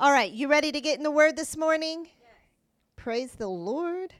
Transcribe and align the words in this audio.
All 0.00 0.12
right, 0.12 0.32
you 0.32 0.48
ready 0.48 0.72
to 0.72 0.80
get 0.80 0.96
in 0.96 1.02
the 1.02 1.10
word 1.10 1.36
this 1.36 1.58
morning? 1.58 2.08
Praise 2.96 3.32
the 3.32 3.46
Lord. 3.46 4.14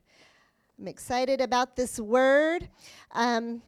I'm 0.79 0.87
excited 0.87 1.41
about 1.41 1.75
this 1.75 1.99
word. 1.99 2.69
Um, 3.13 3.63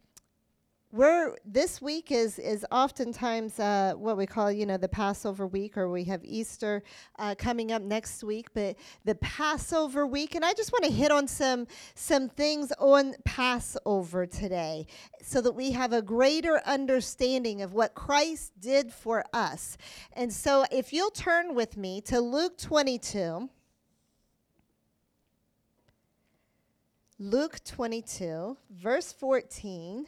we're 0.92 1.34
this 1.46 1.80
week 1.80 2.12
is 2.12 2.38
is 2.38 2.66
oftentimes 2.70 3.58
uh, 3.58 3.94
what 3.96 4.18
we 4.18 4.26
call 4.26 4.52
you 4.52 4.66
know 4.66 4.76
the 4.76 4.88
Passover 4.88 5.46
week, 5.46 5.78
or 5.78 5.90
we 5.90 6.04
have 6.04 6.22
Easter 6.22 6.82
uh, 7.18 7.34
coming 7.36 7.72
up 7.72 7.80
next 7.80 8.22
week. 8.22 8.48
But 8.52 8.76
the 9.04 9.14
Passover 9.16 10.06
week, 10.06 10.34
and 10.34 10.44
I 10.44 10.52
just 10.52 10.70
want 10.70 10.84
to 10.84 10.90
hit 10.90 11.10
on 11.10 11.26
some 11.26 11.66
some 11.94 12.28
things 12.28 12.72
on 12.78 13.14
Passover 13.24 14.26
today, 14.26 14.86
so 15.22 15.40
that 15.40 15.52
we 15.52 15.72
have 15.72 15.94
a 15.94 16.02
greater 16.02 16.60
understanding 16.66 17.62
of 17.62 17.72
what 17.72 17.94
Christ 17.94 18.52
did 18.60 18.92
for 18.92 19.24
us. 19.32 19.78
And 20.12 20.30
so, 20.30 20.66
if 20.70 20.92
you'll 20.92 21.10
turn 21.10 21.54
with 21.54 21.76
me 21.76 22.02
to 22.02 22.20
Luke 22.20 22.58
22. 22.58 23.48
Luke 27.18 27.60
22, 27.64 28.56
verse 28.68 29.12
14. 29.12 30.06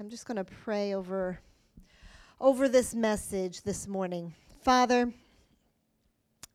I'm 0.00 0.08
just 0.08 0.26
going 0.26 0.36
to 0.36 0.44
pray 0.44 0.94
over 0.94 1.40
over 2.40 2.68
this 2.68 2.94
message 2.94 3.62
this 3.62 3.88
morning. 3.88 4.32
Father, 4.62 5.12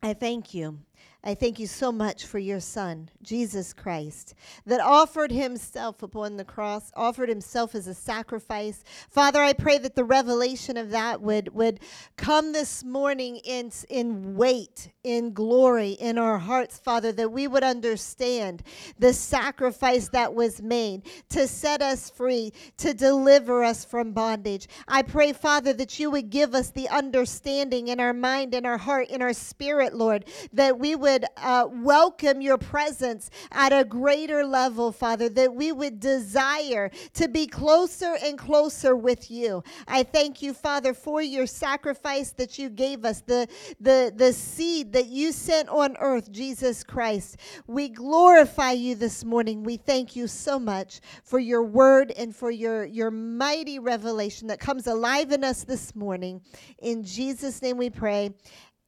I 0.02 0.14
thank 0.14 0.54
you 0.54 0.80
I 1.26 1.36
thank 1.36 1.58
you 1.58 1.68
so 1.68 1.90
much 1.94 2.26
for 2.26 2.38
your 2.38 2.60
Son, 2.60 3.10
Jesus 3.22 3.72
Christ, 3.72 4.34
that 4.66 4.82
offered 4.82 5.32
himself 5.32 6.04
upon 6.04 6.36
the 6.36 6.44
cross, 6.44 6.92
offered 6.98 7.30
himself 7.30 7.76
as 7.76 7.88
a 7.88 7.94
sacrifice. 7.94 8.84
Father, 9.10 9.42
I 9.42 9.54
pray 9.54 9.78
that 9.78 9.96
the 9.96 10.04
revelation 10.04 10.76
of 10.76 10.90
that 10.90 11.22
would, 11.22 11.54
would 11.54 11.80
come 12.18 12.52
this 12.52 12.84
morning 12.84 13.38
in, 13.38 13.72
in 13.90 14.36
weight, 14.36 14.92
in 15.06 15.32
glory, 15.32 15.92
in 15.92 16.18
our 16.18 16.40
hearts, 16.40 16.78
Father, 16.78 17.14
that 17.14 17.32
we 17.32 17.48
would 17.48 17.64
understand 17.64 18.62
the 19.00 19.14
sacrifice 19.14 20.10
that 20.10 20.34
was 20.34 20.62
made 20.62 21.04
to 21.30 21.48
set 21.48 21.82
us 21.82 22.10
free, 22.10 22.52
to 22.76 22.94
deliver 22.94 23.64
us 23.64 23.86
from 23.86 24.12
bondage. 24.12 24.68
I 24.90 25.04
pray, 25.04 25.32
Father, 25.32 25.72
that 25.72 25.98
you 26.00 26.12
would 26.12 26.30
give 26.30 26.54
us 26.54 26.72
the 26.72 26.90
understanding 26.90 27.88
in 27.88 28.02
our 28.02 28.14
mind, 28.14 28.54
in 28.54 28.66
our 28.66 28.78
heart, 28.78 29.08
in 29.08 29.22
our 29.22 29.32
spirit, 29.32 29.94
Lord, 29.94 30.26
that 30.52 30.78
we 30.78 30.96
would 30.96 31.13
would 31.14 31.26
uh, 31.38 31.68
welcome 31.72 32.42
your 32.42 32.58
presence 32.58 33.30
at 33.52 33.72
a 33.72 33.84
greater 33.84 34.44
level, 34.44 34.92
Father, 34.92 35.30
that 35.30 35.54
we 35.54 35.72
would 35.72 36.00
desire 36.00 36.90
to 37.14 37.28
be 37.28 37.46
closer 37.46 38.18
and 38.24 38.36
closer 38.38 38.96
with 38.96 39.30
you. 39.30 39.64
I 39.88 40.02
thank 40.02 40.42
you, 40.42 40.54
Father, 40.54 40.94
for 40.96 41.22
your 41.22 41.46
sacrifice 41.46 42.32
that 42.32 42.58
you 42.58 42.70
gave 42.70 43.06
us, 43.06 43.22
the, 43.22 43.48
the, 43.80 44.12
the 44.16 44.34
seed 44.34 44.92
that 44.94 45.06
you 45.06 45.32
sent 45.32 45.70
on 45.70 45.96
earth, 46.00 46.32
Jesus 46.32 46.84
Christ. 46.84 47.38
We 47.68 47.90
glorify 47.90 48.72
you 48.72 48.96
this 48.96 49.24
morning. 49.24 49.64
We 49.64 49.78
thank 49.78 50.16
you 50.16 50.26
so 50.26 50.58
much 50.58 51.00
for 51.24 51.38
your 51.38 51.64
word 51.64 52.12
and 52.18 52.36
for 52.36 52.50
your, 52.50 52.86
your 52.86 53.12
mighty 53.12 53.78
revelation 53.78 54.48
that 54.48 54.60
comes 54.60 54.88
alive 54.88 55.32
in 55.32 55.44
us 55.44 55.64
this 55.64 55.96
morning. 55.96 56.42
In 56.80 57.04
Jesus' 57.04 57.62
name 57.62 57.78
we 57.78 57.92
pray. 57.92 58.32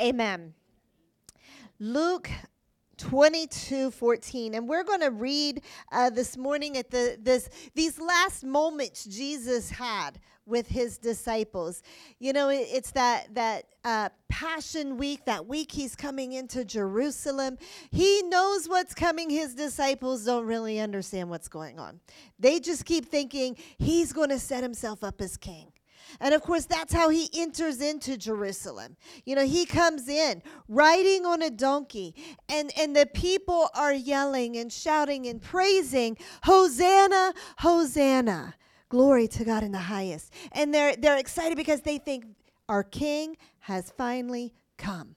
Amen. 0.01 0.55
Luke 1.79 2.29
22 2.97 3.91
14 3.91 4.55
and 4.55 4.69
we're 4.69 4.83
going 4.83 5.01
to 5.01 5.11
read 5.11 5.61
uh, 5.91 6.09
this 6.09 6.37
morning 6.37 6.77
at 6.77 6.89
the 6.89 7.17
this 7.21 7.49
these 7.73 7.99
last 7.99 8.45
moments 8.45 9.03
jesus 9.03 9.69
had 9.69 10.17
with 10.45 10.67
his 10.67 10.97
disciples. 10.97 11.81
You 12.19 12.33
know 12.33 12.49
it, 12.49 12.67
it's 12.71 12.91
that 12.91 13.33
that 13.35 13.65
uh, 13.83 14.09
passion 14.29 14.97
week 14.97 15.25
that 15.25 15.45
week 15.45 15.71
he's 15.71 15.95
coming 15.95 16.33
into 16.33 16.63
jerusalem. 16.63 17.57
He 17.91 18.21
knows 18.23 18.67
what's 18.67 18.93
coming. 18.93 19.29
His 19.29 19.55
disciples 19.55 20.25
don't 20.25 20.45
really 20.45 20.79
understand 20.79 21.29
what's 21.29 21.47
going 21.47 21.79
on. 21.79 21.99
They 22.39 22.59
just 22.59 22.85
keep 22.85 23.05
thinking 23.05 23.57
he's 23.77 24.13
going 24.13 24.29
to 24.29 24.39
set 24.39 24.63
himself 24.63 25.03
up 25.03 25.21
as 25.21 25.37
king 25.37 25.71
and 26.19 26.33
of 26.33 26.41
course, 26.41 26.65
that's 26.65 26.93
how 26.93 27.09
he 27.09 27.29
enters 27.33 27.81
into 27.81 28.17
Jerusalem. 28.17 28.97
You 29.25 29.35
know, 29.35 29.45
he 29.45 29.65
comes 29.65 30.07
in 30.07 30.41
riding 30.67 31.25
on 31.25 31.41
a 31.41 31.49
donkey, 31.49 32.15
and, 32.49 32.71
and 32.77 32.95
the 32.95 33.05
people 33.05 33.69
are 33.75 33.93
yelling 33.93 34.57
and 34.57 34.71
shouting 34.71 35.27
and 35.27 35.41
praising, 35.41 36.17
Hosanna, 36.43 37.33
Hosanna. 37.59 38.55
Glory 38.89 39.27
to 39.27 39.43
God 39.43 39.63
in 39.63 39.71
the 39.71 39.79
highest. 39.79 40.31
And 40.51 40.73
they're, 40.73 40.95
they're 40.95 41.17
excited 41.17 41.57
because 41.57 41.81
they 41.81 41.97
think 41.97 42.25
our 42.69 42.83
king 42.83 43.35
has 43.59 43.91
finally 43.97 44.53
come. 44.77 45.15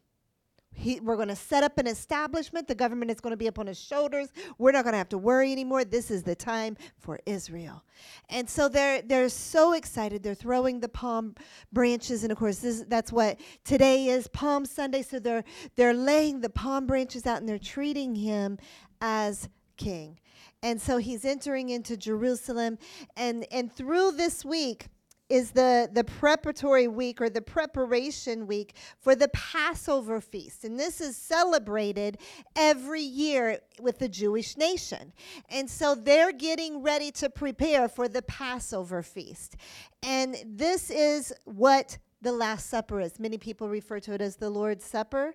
He, 0.78 1.00
we're 1.00 1.16
going 1.16 1.28
to 1.28 1.36
set 1.36 1.64
up 1.64 1.76
an 1.78 1.88
establishment. 1.88 2.68
The 2.68 2.74
government 2.74 3.10
is 3.10 3.20
going 3.20 3.32
to 3.32 3.36
be 3.36 3.48
up 3.48 3.58
on 3.58 3.66
his 3.66 3.80
shoulders. 3.80 4.28
We're 4.58 4.70
not 4.70 4.84
going 4.84 4.92
to 4.92 4.98
have 4.98 5.08
to 5.08 5.18
worry 5.18 5.50
anymore. 5.50 5.84
This 5.84 6.08
is 6.10 6.22
the 6.22 6.36
time 6.36 6.76
for 6.96 7.18
Israel. 7.26 7.82
And 8.28 8.48
so 8.48 8.68
they're 8.68 9.02
they're 9.02 9.28
so 9.28 9.72
excited. 9.72 10.22
They're 10.22 10.34
throwing 10.34 10.78
the 10.78 10.88
palm 10.88 11.34
branches, 11.72 12.22
and 12.22 12.30
of 12.30 12.38
course, 12.38 12.58
this 12.58 12.84
that's 12.86 13.12
what 13.12 13.40
today 13.64 14.06
is 14.06 14.28
Palm 14.28 14.64
Sunday. 14.64 15.02
So 15.02 15.18
they're 15.18 15.44
they're 15.74 15.94
laying 15.94 16.40
the 16.40 16.50
palm 16.50 16.86
branches 16.86 17.26
out, 17.26 17.38
and 17.38 17.48
they're 17.48 17.58
treating 17.58 18.14
him 18.14 18.58
as 19.00 19.48
king. 19.76 20.20
And 20.62 20.80
so 20.80 20.98
he's 20.98 21.24
entering 21.24 21.70
into 21.70 21.96
Jerusalem, 21.96 22.78
and 23.16 23.46
and 23.50 23.72
through 23.72 24.12
this 24.12 24.44
week 24.44 24.86
is 25.28 25.50
the, 25.50 25.88
the 25.92 26.04
preparatory 26.04 26.88
week 26.88 27.20
or 27.20 27.28
the 27.28 27.42
preparation 27.42 28.46
week 28.46 28.74
for 28.98 29.14
the 29.14 29.28
Passover 29.28 30.20
feast. 30.20 30.64
And 30.64 30.78
this 30.78 31.00
is 31.00 31.16
celebrated 31.16 32.18
every 32.56 33.02
year 33.02 33.58
with 33.80 33.98
the 33.98 34.08
Jewish 34.08 34.56
nation. 34.56 35.12
And 35.50 35.68
so 35.68 35.94
they're 35.94 36.32
getting 36.32 36.82
ready 36.82 37.10
to 37.12 37.28
prepare 37.28 37.88
for 37.88 38.08
the 38.08 38.22
Passover 38.22 39.02
feast. 39.02 39.56
And 40.02 40.36
this 40.46 40.90
is 40.90 41.32
what 41.44 41.98
the 42.20 42.32
last 42.32 42.68
supper 42.68 43.00
is 43.00 43.18
many 43.18 43.38
people 43.38 43.68
refer 43.68 44.00
to 44.00 44.12
it 44.12 44.20
as 44.20 44.36
the 44.36 44.50
lord's 44.50 44.84
supper 44.84 45.34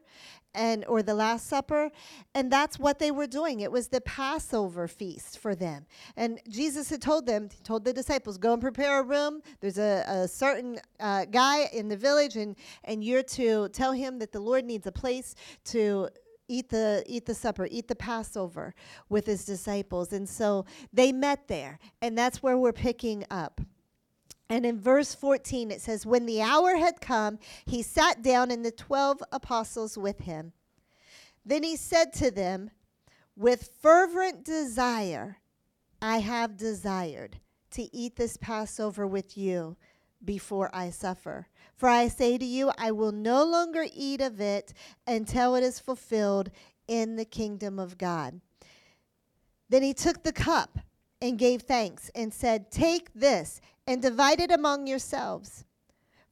and 0.56 0.86
or 0.86 1.02
the 1.02 1.14
last 1.14 1.48
supper. 1.48 1.90
And 2.36 2.52
that's 2.52 2.78
what 2.78 3.00
they 3.00 3.10
were 3.10 3.26
doing. 3.26 3.62
It 3.62 3.72
was 3.72 3.88
the 3.88 4.02
passover 4.02 4.88
feast 4.88 5.40
for 5.40 5.56
them. 5.56 5.86
And 6.16 6.40
jesus 6.48 6.90
had 6.90 7.02
told 7.02 7.26
them 7.26 7.50
told 7.64 7.86
the 7.86 7.94
disciples 7.94 8.38
go 8.38 8.54
and 8.54 8.62
prepare 8.62 9.00
a 9.00 9.04
room. 9.04 9.42
There's 9.62 9.78
a, 9.78 10.04
a 10.08 10.28
certain 10.28 10.80
uh, 11.00 11.26
guy 11.26 11.70
in 11.74 11.88
the 11.88 11.98
village 11.98 12.36
and 12.36 12.56
and 12.84 13.04
you're 13.04 13.24
to 13.24 13.70
tell 13.70 13.94
him 13.94 14.20
that 14.20 14.32
the 14.32 14.40
lord 14.40 14.66
needs 14.66 14.88
a 14.88 14.92
place 14.92 15.36
to 15.66 16.10
eat 16.50 16.70
the 16.70 17.04
eat 17.08 17.26
the 17.26 17.34
supper 17.34 17.68
eat 17.72 17.88
the 17.88 17.96
passover 17.96 18.76
with 19.10 19.26
his 19.26 19.46
disciples. 19.46 20.14
And 20.14 20.28
so 20.28 20.66
they 20.92 21.12
met 21.12 21.48
there 21.48 21.80
and 22.02 22.18
that's 22.18 22.44
where 22.44 22.58
we're 22.58 22.74
picking 22.74 23.26
up 23.32 23.62
and 24.54 24.68
in 24.68 24.80
verse 24.80 25.16
14, 25.16 25.72
it 25.72 25.82
says, 25.82 26.06
When 26.06 26.28
the 26.28 26.40
hour 26.40 26.76
had 26.76 27.02
come, 27.02 27.40
he 27.66 27.82
sat 27.82 28.22
down 28.22 28.52
and 28.52 28.64
the 28.64 28.70
12 28.70 29.24
apostles 29.32 29.98
with 29.98 30.20
him. 30.20 30.54
Then 31.44 31.64
he 31.64 31.76
said 31.76 32.14
to 32.14 32.30
them, 32.30 32.70
With 33.36 33.72
fervent 33.82 34.46
desire, 34.46 35.38
I 36.04 36.20
have 36.20 36.56
desired 36.56 37.40
to 37.72 37.90
eat 37.96 38.16
this 38.16 38.38
Passover 38.38 39.08
with 39.08 39.36
you 39.36 39.76
before 40.24 40.70
I 40.72 40.92
suffer. 40.92 41.48
For 41.76 41.90
I 41.90 42.08
say 42.08 42.38
to 42.38 42.46
you, 42.46 42.72
I 42.78 42.92
will 42.92 43.12
no 43.12 43.44
longer 43.44 43.88
eat 43.92 44.22
of 44.22 44.40
it 44.40 44.72
until 45.08 45.56
it 45.56 45.64
is 45.64 45.80
fulfilled 45.80 46.52
in 46.88 47.16
the 47.16 47.26
kingdom 47.26 47.80
of 47.80 47.98
God. 47.98 48.40
Then 49.68 49.82
he 49.82 49.96
took 49.96 50.22
the 50.22 50.32
cup 50.32 50.78
and 51.24 51.40
gave 51.40 51.64
thanks 51.64 52.12
and 52.14 52.32
said, 52.32 52.70
Take 52.70 53.12
this 53.16 53.60
and 53.88 54.02
divide 54.02 54.40
it 54.40 54.52
among 54.52 54.88
yourselves. 54.88 55.66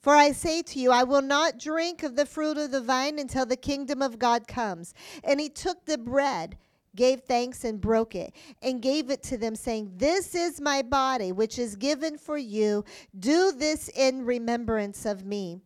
For 0.01 0.15
I 0.15 0.31
say 0.31 0.63
to 0.63 0.79
you, 0.79 0.91
I 0.91 1.03
will 1.03 1.21
not 1.21 1.59
drink 1.59 2.01
of 2.01 2.15
the 2.15 2.25
fruit 2.25 2.57
of 2.57 2.71
the 2.71 2.81
vine 2.81 3.19
until 3.19 3.45
the 3.45 3.55
kingdom 3.55 4.01
of 4.01 4.17
God 4.17 4.47
comes. 4.47 4.95
And 5.23 5.39
he 5.39 5.47
took 5.47 5.85
the 5.85 5.99
bread, 5.99 6.57
gave 6.95 7.21
thanks, 7.21 7.63
and 7.63 7.79
broke 7.79 8.15
it, 8.15 8.33
and 8.63 8.81
gave 8.81 9.11
it 9.11 9.21
to 9.23 9.37
them, 9.37 9.55
saying, 9.55 9.91
This 9.97 10.33
is 10.33 10.59
my 10.59 10.81
body, 10.81 11.31
which 11.31 11.59
is 11.59 11.75
given 11.75 12.17
for 12.17 12.37
you. 12.37 12.83
Do 13.19 13.51
this 13.51 13.89
in 13.89 14.25
remembrance 14.25 15.05
of 15.05 15.23
me. 15.23 15.59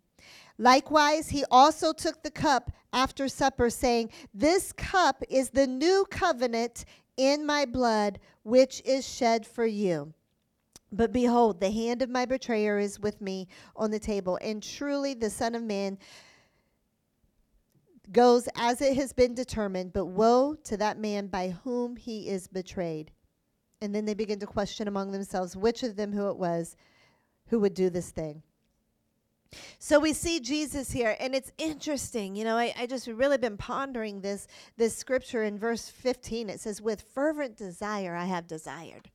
Likewise, 0.57 1.29
he 1.29 1.45
also 1.49 1.93
took 1.93 2.21
the 2.21 2.31
cup 2.31 2.71
after 2.91 3.29
supper, 3.29 3.69
saying, 3.69 4.09
This 4.33 4.73
cup 4.73 5.23
is 5.29 5.49
the 5.49 5.67
new 5.67 6.05
covenant 6.09 6.83
in 7.15 7.45
my 7.45 7.63
blood, 7.63 8.19
which 8.43 8.81
is 8.83 9.07
shed 9.07 9.45
for 9.45 9.65
you. 9.65 10.13
But 10.95 11.11
behold, 11.11 11.59
the 11.59 11.71
hand 11.71 12.01
of 12.01 12.09
my 12.09 12.25
betrayer 12.25 12.79
is 12.79 12.99
with 12.99 13.21
me 13.21 13.47
on 13.75 13.91
the 13.91 13.99
table. 13.99 14.39
And 14.41 14.63
truly, 14.63 15.13
the 15.13 15.29
Son 15.29 15.55
of 15.55 15.63
Man 15.63 15.97
goes 18.11 18.47
as 18.55 18.81
it 18.81 18.95
has 18.95 19.13
been 19.13 19.35
determined. 19.35 19.93
But 19.93 20.05
woe 20.05 20.55
to 20.65 20.77
that 20.77 20.99
man 20.99 21.27
by 21.27 21.49
whom 21.49 21.97
he 21.97 22.29
is 22.29 22.47
betrayed. 22.47 23.11
And 23.81 23.93
then 23.93 24.05
they 24.05 24.13
begin 24.13 24.39
to 24.39 24.47
question 24.47 24.87
among 24.87 25.11
themselves 25.11 25.55
which 25.57 25.83
of 25.83 25.95
them 25.95 26.13
who 26.13 26.29
it 26.29 26.37
was. 26.37 26.75
who 27.47 27.59
would 27.59 27.73
do 27.73 27.89
this 27.89 28.11
thing. 28.11 28.41
So 29.79 29.99
we 29.99 30.13
see 30.13 30.39
Jesus 30.39 30.91
here, 30.91 31.15
and 31.19 31.33
it's 31.35 31.51
interesting. 31.57 32.35
You 32.35 32.43
know, 32.43 32.57
I, 32.57 32.73
I 32.77 32.87
just 32.87 33.07
really 33.07 33.37
been 33.37 33.57
pondering 33.57 34.21
this 34.21 34.47
this 34.77 34.95
scripture 34.97 35.43
in 35.43 35.57
verse 35.57 35.87
15. 35.89 36.49
It 36.49 36.59
says, 36.59 36.81
With 36.81 37.01
fervent 37.01 37.55
desire 37.55 38.15
I 38.15 38.25
have 38.25 38.47
desired. 38.47 39.11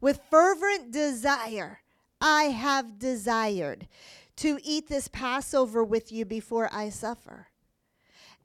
With 0.00 0.20
fervent 0.30 0.90
desire 0.90 1.80
I 2.20 2.44
have 2.44 2.98
desired 2.98 3.88
to 4.36 4.58
eat 4.62 4.88
this 4.88 5.08
Passover 5.08 5.84
with 5.84 6.10
you 6.10 6.24
before 6.24 6.68
I 6.72 6.90
suffer. 6.90 7.49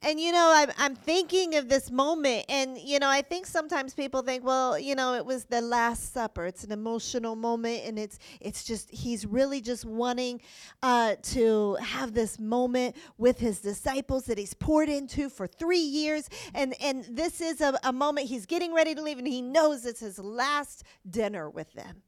And 0.02 0.20
you 0.20 0.30
know, 0.30 0.52
I'm, 0.54 0.70
I'm 0.78 0.94
thinking 0.94 1.54
of 1.56 1.68
this 1.68 1.90
moment, 1.90 2.44
and 2.48 2.78
you 2.78 2.98
know, 2.98 3.08
I 3.08 3.22
think 3.22 3.46
sometimes 3.46 3.94
people 3.94 4.22
think, 4.22 4.44
well, 4.44 4.78
you 4.78 4.94
know, 4.94 5.14
it 5.14 5.24
was 5.24 5.44
the 5.44 5.60
Last 5.62 6.12
Supper. 6.12 6.44
It's 6.44 6.64
an 6.64 6.70
emotional 6.70 7.34
moment, 7.34 7.82
and 7.84 7.98
it's 7.98 8.18
it's 8.40 8.62
just 8.62 8.90
he's 8.90 9.24
really 9.24 9.60
just 9.60 9.86
wanting 9.86 10.42
uh, 10.82 11.16
to 11.22 11.76
have 11.76 12.12
this 12.12 12.38
moment 12.38 12.94
with 13.16 13.38
his 13.38 13.60
disciples 13.60 14.26
that 14.26 14.36
he's 14.36 14.54
poured 14.54 14.90
into 14.90 15.30
for 15.30 15.46
three 15.46 15.78
years, 15.78 16.28
and 16.54 16.74
and 16.80 17.04
this 17.10 17.40
is 17.40 17.62
a, 17.62 17.78
a 17.82 17.92
moment 17.92 18.28
he's 18.28 18.44
getting 18.46 18.74
ready 18.74 18.94
to 18.94 19.02
leave, 19.02 19.18
and 19.18 19.26
he 19.26 19.40
knows 19.40 19.86
it's 19.86 20.00
his 20.00 20.18
last 20.18 20.84
dinner 21.08 21.48
with 21.48 21.72
them. 21.72 22.02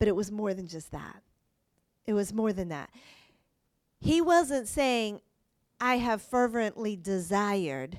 But 0.00 0.08
it 0.08 0.16
was 0.16 0.32
more 0.32 0.52
than 0.54 0.66
just 0.66 0.90
that. 0.90 1.22
It 2.04 2.14
was 2.14 2.32
more 2.32 2.52
than 2.52 2.68
that. 2.68 2.90
He 4.00 4.20
wasn't 4.20 4.68
saying, 4.68 5.20
I 5.80 5.96
have 5.96 6.22
fervently 6.22 6.96
desired, 6.96 7.98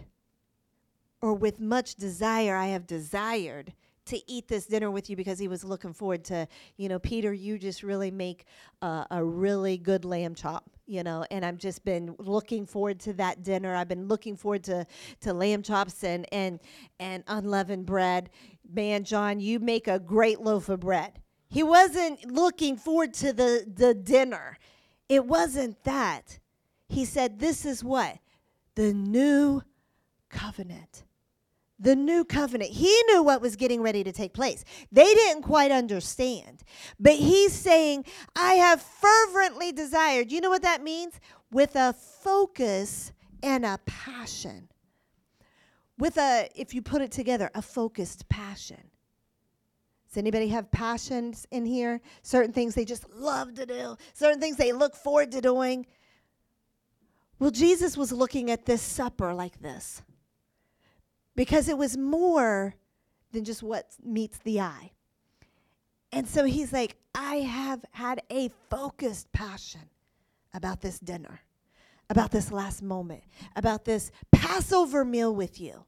or 1.22 1.34
with 1.34 1.60
much 1.60 1.96
desire, 1.96 2.56
I 2.56 2.68
have 2.68 2.86
desired 2.86 3.74
to 4.10 4.32
eat 4.32 4.48
this 4.48 4.66
dinner 4.66 4.90
with 4.90 5.10
you 5.10 5.16
because 5.16 5.38
he 5.38 5.48
was 5.48 5.64
looking 5.64 5.94
forward 5.94 6.24
to, 6.26 6.48
you 6.78 6.90
know, 6.90 7.00
Peter, 7.00 7.32
you 7.32 7.58
just 7.60 7.84
really 7.84 8.10
make 8.10 8.46
uh, 8.82 9.06
a 9.12 9.24
really 9.24 9.78
good 9.78 10.04
lamb 10.04 10.34
chop, 10.34 10.70
you 10.88 11.04
know, 11.04 11.26
and 11.30 11.46
I've 11.46 11.58
just 11.58 11.86
been 11.86 12.16
looking 12.18 12.66
forward 12.66 13.00
to 13.02 13.14
that 13.14 13.44
dinner. 13.44 13.76
I've 13.76 13.88
been 13.88 14.08
looking 14.08 14.36
forward 14.36 14.64
to 14.66 14.86
to 15.22 15.34
lamb 15.34 15.62
chops 15.62 16.04
and 16.04 16.26
and 16.32 16.60
and 17.00 17.24
unleavened 17.28 17.86
bread. 17.86 18.32
Man, 18.72 19.04
John, 19.04 19.40
you 19.40 19.60
make 19.60 19.88
a 19.88 20.00
great 20.00 20.42
loaf 20.42 20.70
of 20.70 20.82
bread. 20.82 21.22
He 21.48 21.64
wasn't 21.64 22.26
looking 22.26 22.78
forward 22.78 23.14
to 23.16 23.32
the 23.32 23.64
the 23.72 23.94
dinner. 23.94 24.58
It 25.08 25.26
wasn't 25.26 25.84
that. 25.84 26.40
He 26.90 27.06
said, 27.06 27.40
This 27.40 27.66
is 27.66 27.84
what? 27.84 28.18
The 28.76 28.94
new 28.94 29.62
covenant. 30.30 31.04
The 31.80 31.96
new 31.96 32.26
covenant. 32.26 32.72
He 32.72 32.94
knew 33.08 33.24
what 33.24 33.42
was 33.42 33.56
getting 33.56 33.82
ready 33.82 34.04
to 34.04 34.12
take 34.12 34.34
place. 34.34 34.66
They 34.92 35.14
didn't 35.14 35.44
quite 35.44 35.72
understand. 35.72 36.64
But 37.00 37.14
he's 37.14 37.54
saying, 37.54 38.04
I 38.36 38.56
have 38.56 38.82
fervently 38.82 39.72
desired. 39.72 40.30
You 40.32 40.42
know 40.42 40.50
what 40.50 40.64
that 40.64 40.84
means? 40.84 41.20
With 41.52 41.76
a 41.76 41.94
focus 41.94 43.14
and 43.42 43.66
a 43.66 43.80
passion. 43.86 44.68
With 45.98 46.18
a, 46.18 46.50
if 46.54 46.74
you 46.74 46.82
put 46.82 47.02
it 47.02 47.12
together, 47.12 47.50
a 47.56 47.62
focused 47.62 48.28
passion. 48.28 48.90
Does 50.10 50.18
anybody 50.18 50.48
have 50.48 50.72
passions 50.72 51.46
in 51.52 51.66
here? 51.66 52.02
Certain 52.24 52.52
things 52.52 52.74
they 52.74 52.84
just 52.84 53.08
love 53.14 53.54
to 53.54 53.66
do, 53.66 53.96
certain 54.14 54.40
things 54.42 54.58
they 54.58 54.72
look 54.72 54.96
forward 54.96 55.32
to 55.34 55.42
doing. 55.42 55.86
Well, 57.40 57.52
Jesus 57.52 57.96
was 57.96 58.12
looking 58.12 58.52
at 58.52 58.66
this 58.66 58.82
supper 58.82 59.34
like 59.34 59.62
this 59.62 60.02
because 61.36 61.70
it 61.70 61.78
was 61.78 61.96
more 61.96 62.76
than 63.32 63.46
just 63.46 63.64
what 63.64 63.88
meets 64.04 64.38
the 64.40 64.60
eye. 64.60 64.92
And 66.12 66.28
so 66.28 66.44
he's 66.44 66.74
like, 66.74 66.98
I 67.16 67.36
have 67.38 67.86
had 67.92 68.22
a 68.30 68.50
focused 68.70 69.32
passion 69.32 69.90
about 70.54 70.82
this 70.82 71.00
dinner, 71.00 71.40
about 72.10 72.32
this 72.32 72.52
last 72.52 72.82
moment, 72.82 73.24
about 73.56 73.86
this 73.86 74.12
Passover 74.32 75.06
meal 75.06 75.34
with 75.34 75.62
you. 75.62 75.86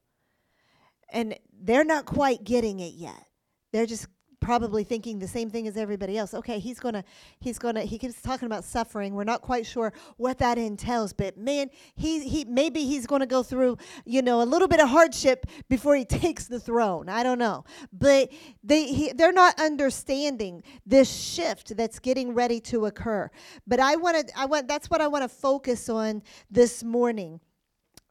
And 1.10 1.36
they're 1.52 1.84
not 1.84 2.06
quite 2.06 2.44
getting 2.44 2.80
it 2.80 2.94
yet. 2.94 3.26
They're 3.72 3.86
just 3.86 4.06
probably 4.42 4.84
thinking 4.84 5.18
the 5.18 5.28
same 5.28 5.48
thing 5.48 5.66
as 5.66 5.76
everybody 5.76 6.18
else. 6.18 6.34
Okay, 6.34 6.58
he's 6.58 6.78
gonna, 6.78 7.04
he's 7.40 7.58
gonna, 7.58 7.82
he 7.82 7.96
keeps 7.96 8.20
talking 8.20 8.46
about 8.46 8.64
suffering. 8.64 9.14
We're 9.14 9.24
not 9.24 9.40
quite 9.40 9.64
sure 9.64 9.92
what 10.16 10.38
that 10.38 10.58
entails, 10.58 11.12
but 11.12 11.38
man, 11.38 11.70
he, 11.94 12.28
he, 12.28 12.44
maybe 12.44 12.84
he's 12.84 13.06
gonna 13.06 13.26
go 13.26 13.42
through, 13.42 13.78
you 14.04 14.20
know, 14.20 14.42
a 14.42 14.44
little 14.44 14.68
bit 14.68 14.80
of 14.80 14.88
hardship 14.88 15.46
before 15.68 15.96
he 15.96 16.04
takes 16.22 16.48
the 16.48 16.60
throne. 16.60 17.08
I 17.08 17.22
don't 17.22 17.38
know, 17.38 17.64
but 17.92 18.30
they, 18.62 18.86
he, 18.92 19.12
they're 19.12 19.32
not 19.32 19.58
understanding 19.60 20.62
this 20.84 21.10
shift 21.10 21.76
that's 21.76 21.98
getting 21.98 22.34
ready 22.34 22.60
to 22.60 22.86
occur. 22.86 23.30
But 23.66 23.80
I 23.80 23.96
want 23.96 24.28
to, 24.28 24.38
I 24.38 24.46
want, 24.46 24.68
that's 24.68 24.90
what 24.90 25.00
I 25.00 25.06
want 25.06 25.22
to 25.22 25.28
focus 25.28 25.88
on 25.88 26.22
this 26.50 26.82
morning 26.82 27.40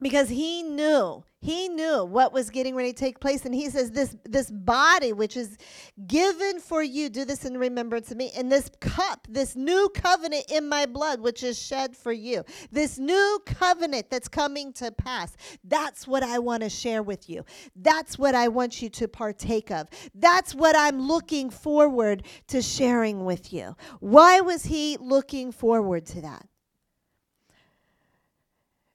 because 0.01 0.29
he 0.29 0.63
knew 0.63 1.23
he 1.41 1.69
knew 1.69 2.05
what 2.05 2.31
was 2.31 2.51
getting 2.51 2.75
ready 2.75 2.93
to 2.93 2.99
take 2.99 3.19
place 3.19 3.45
and 3.45 3.55
he 3.55 3.67
says 3.67 3.89
this 3.91 4.15
this 4.25 4.51
body 4.51 5.11
which 5.11 5.35
is 5.35 5.57
given 6.05 6.59
for 6.59 6.83
you 6.83 7.09
do 7.09 7.25
this 7.25 7.45
in 7.45 7.57
remembrance 7.57 8.11
of 8.11 8.17
me. 8.17 8.31
And 8.37 8.51
this 8.51 8.69
cup 8.79 9.25
this 9.27 9.55
new 9.55 9.89
covenant 9.89 10.45
in 10.51 10.69
my 10.69 10.85
blood 10.85 11.19
which 11.19 11.41
is 11.41 11.59
shed 11.59 11.97
for 11.97 12.11
you 12.11 12.43
this 12.71 12.99
new 12.99 13.39
covenant 13.45 14.11
that's 14.11 14.27
coming 14.27 14.71
to 14.73 14.91
pass 14.91 15.35
that's 15.63 16.07
what 16.07 16.21
i 16.21 16.37
want 16.37 16.61
to 16.61 16.69
share 16.69 17.01
with 17.01 17.27
you. 17.27 17.43
That's 17.75 18.19
what 18.19 18.35
i 18.35 18.47
want 18.47 18.81
you 18.81 18.89
to 18.89 19.07
partake 19.07 19.71
of. 19.71 19.87
That's 20.13 20.53
what 20.53 20.75
i'm 20.77 21.01
looking 21.01 21.49
forward 21.49 22.23
to 22.47 22.61
sharing 22.61 23.25
with 23.25 23.51
you. 23.51 23.75
Why 23.99 24.41
was 24.41 24.63
he 24.65 24.97
looking 24.99 25.51
forward 25.51 26.05
to 26.07 26.21
that 26.21 26.45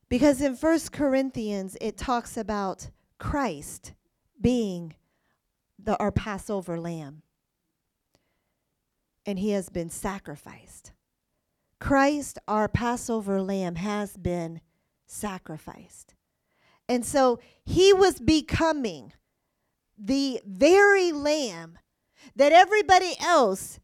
because 0.08 0.41
in 0.41 0.56
First 0.56 0.93
Corinthians, 0.93 1.76
it 1.81 1.97
talks 1.97 2.37
about 2.37 2.91
Christ 3.19 3.93
being 4.41 4.94
the, 5.79 5.97
our 5.99 6.12
Passover 6.12 6.79
lamb. 6.79 7.23
And 9.25 9.38
he 9.38 9.50
has 9.50 9.69
been 9.69 9.91
sacrificed. 9.91 10.93
Christ, 11.81 12.38
our 12.47 12.69
Passover 12.69 13.43
lamb, 13.43 13.76
has 13.76 14.17
been 14.17 14.61
sacrificed. 15.06 16.14
And 16.88 17.05
so 17.05 17.41
he 17.64 17.93
was 17.93 18.20
becoming 18.20 19.12
the 19.99 20.41
very 20.47 21.11
lamb 21.11 21.79
that 22.35 22.52
everybody 22.52 23.14
else 23.20 23.81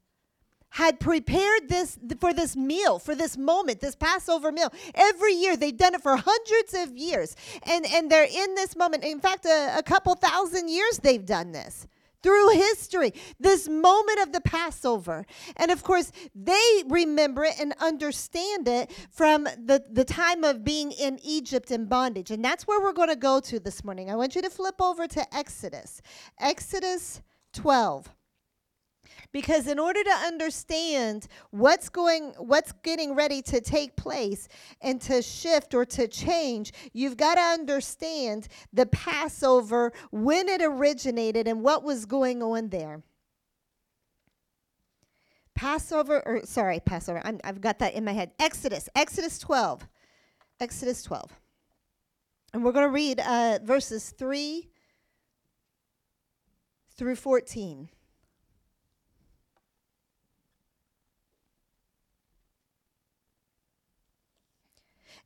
had 0.72 0.98
prepared 1.00 1.68
this 1.68 1.98
for 2.18 2.32
this 2.32 2.56
meal, 2.56 2.98
for 2.98 3.14
this 3.14 3.36
moment, 3.36 3.80
this 3.80 3.94
Passover 3.94 4.50
meal. 4.50 4.72
Every 4.94 5.34
year 5.34 5.56
they've 5.56 5.76
done 5.76 5.94
it 5.94 6.02
for 6.02 6.16
hundreds 6.16 6.74
of 6.74 6.96
years. 6.96 7.36
And 7.64 7.84
and 7.86 8.10
they're 8.10 8.24
in 8.24 8.54
this 8.54 8.74
moment. 8.74 9.04
In 9.04 9.20
fact, 9.20 9.44
a, 9.44 9.78
a 9.78 9.82
couple 9.82 10.14
thousand 10.14 10.68
years 10.70 10.98
they've 10.98 11.24
done 11.24 11.52
this 11.52 11.86
through 12.22 12.50
history, 12.50 13.12
this 13.38 13.68
moment 13.68 14.20
of 14.20 14.32
the 14.32 14.40
Passover. 14.40 15.26
And 15.56 15.70
of 15.70 15.82
course, 15.82 16.12
they 16.34 16.84
remember 16.86 17.44
it 17.44 17.54
and 17.60 17.74
understand 17.80 18.68
it 18.68 18.92
from 19.10 19.44
the, 19.44 19.84
the 19.90 20.04
time 20.04 20.44
of 20.44 20.64
being 20.64 20.92
in 20.92 21.18
Egypt 21.22 21.70
in 21.70 21.86
bondage. 21.86 22.30
And 22.30 22.44
that's 22.44 22.66
where 22.66 22.80
we're 22.80 22.92
going 22.92 23.08
to 23.08 23.16
go 23.16 23.40
to 23.40 23.58
this 23.58 23.84
morning. 23.84 24.08
I 24.10 24.14
want 24.14 24.36
you 24.36 24.42
to 24.42 24.50
flip 24.50 24.80
over 24.80 25.08
to 25.08 25.34
Exodus, 25.34 26.00
Exodus 26.38 27.20
12 27.52 28.08
because 29.32 29.66
in 29.66 29.78
order 29.78 30.02
to 30.02 30.10
understand 30.10 31.26
what's 31.50 31.88
going 31.88 32.34
what's 32.38 32.72
getting 32.82 33.14
ready 33.14 33.42
to 33.42 33.60
take 33.60 33.96
place 33.96 34.48
and 34.80 35.00
to 35.00 35.22
shift 35.22 35.74
or 35.74 35.84
to 35.84 36.06
change 36.06 36.72
you've 36.92 37.16
got 37.16 37.36
to 37.36 37.40
understand 37.40 38.48
the 38.72 38.86
passover 38.86 39.92
when 40.10 40.48
it 40.48 40.62
originated 40.62 41.48
and 41.48 41.62
what 41.62 41.82
was 41.82 42.04
going 42.06 42.42
on 42.42 42.68
there. 42.68 43.02
Passover 45.54 46.22
or 46.26 46.40
sorry 46.44 46.80
passover 46.80 47.20
i 47.24 47.34
have 47.44 47.60
got 47.60 47.78
that 47.78 47.94
in 47.94 48.04
my 48.04 48.12
head. 48.12 48.32
Exodus 48.38 48.88
exodus 48.94 49.38
12 49.38 49.86
exodus 50.60 51.02
12 51.02 51.30
and 52.52 52.64
we're 52.64 52.72
going 52.72 52.86
to 52.86 52.92
read 52.92 53.20
uh, 53.20 53.58
verses 53.62 54.10
3 54.10 54.68
through 56.96 57.16
14 57.16 57.88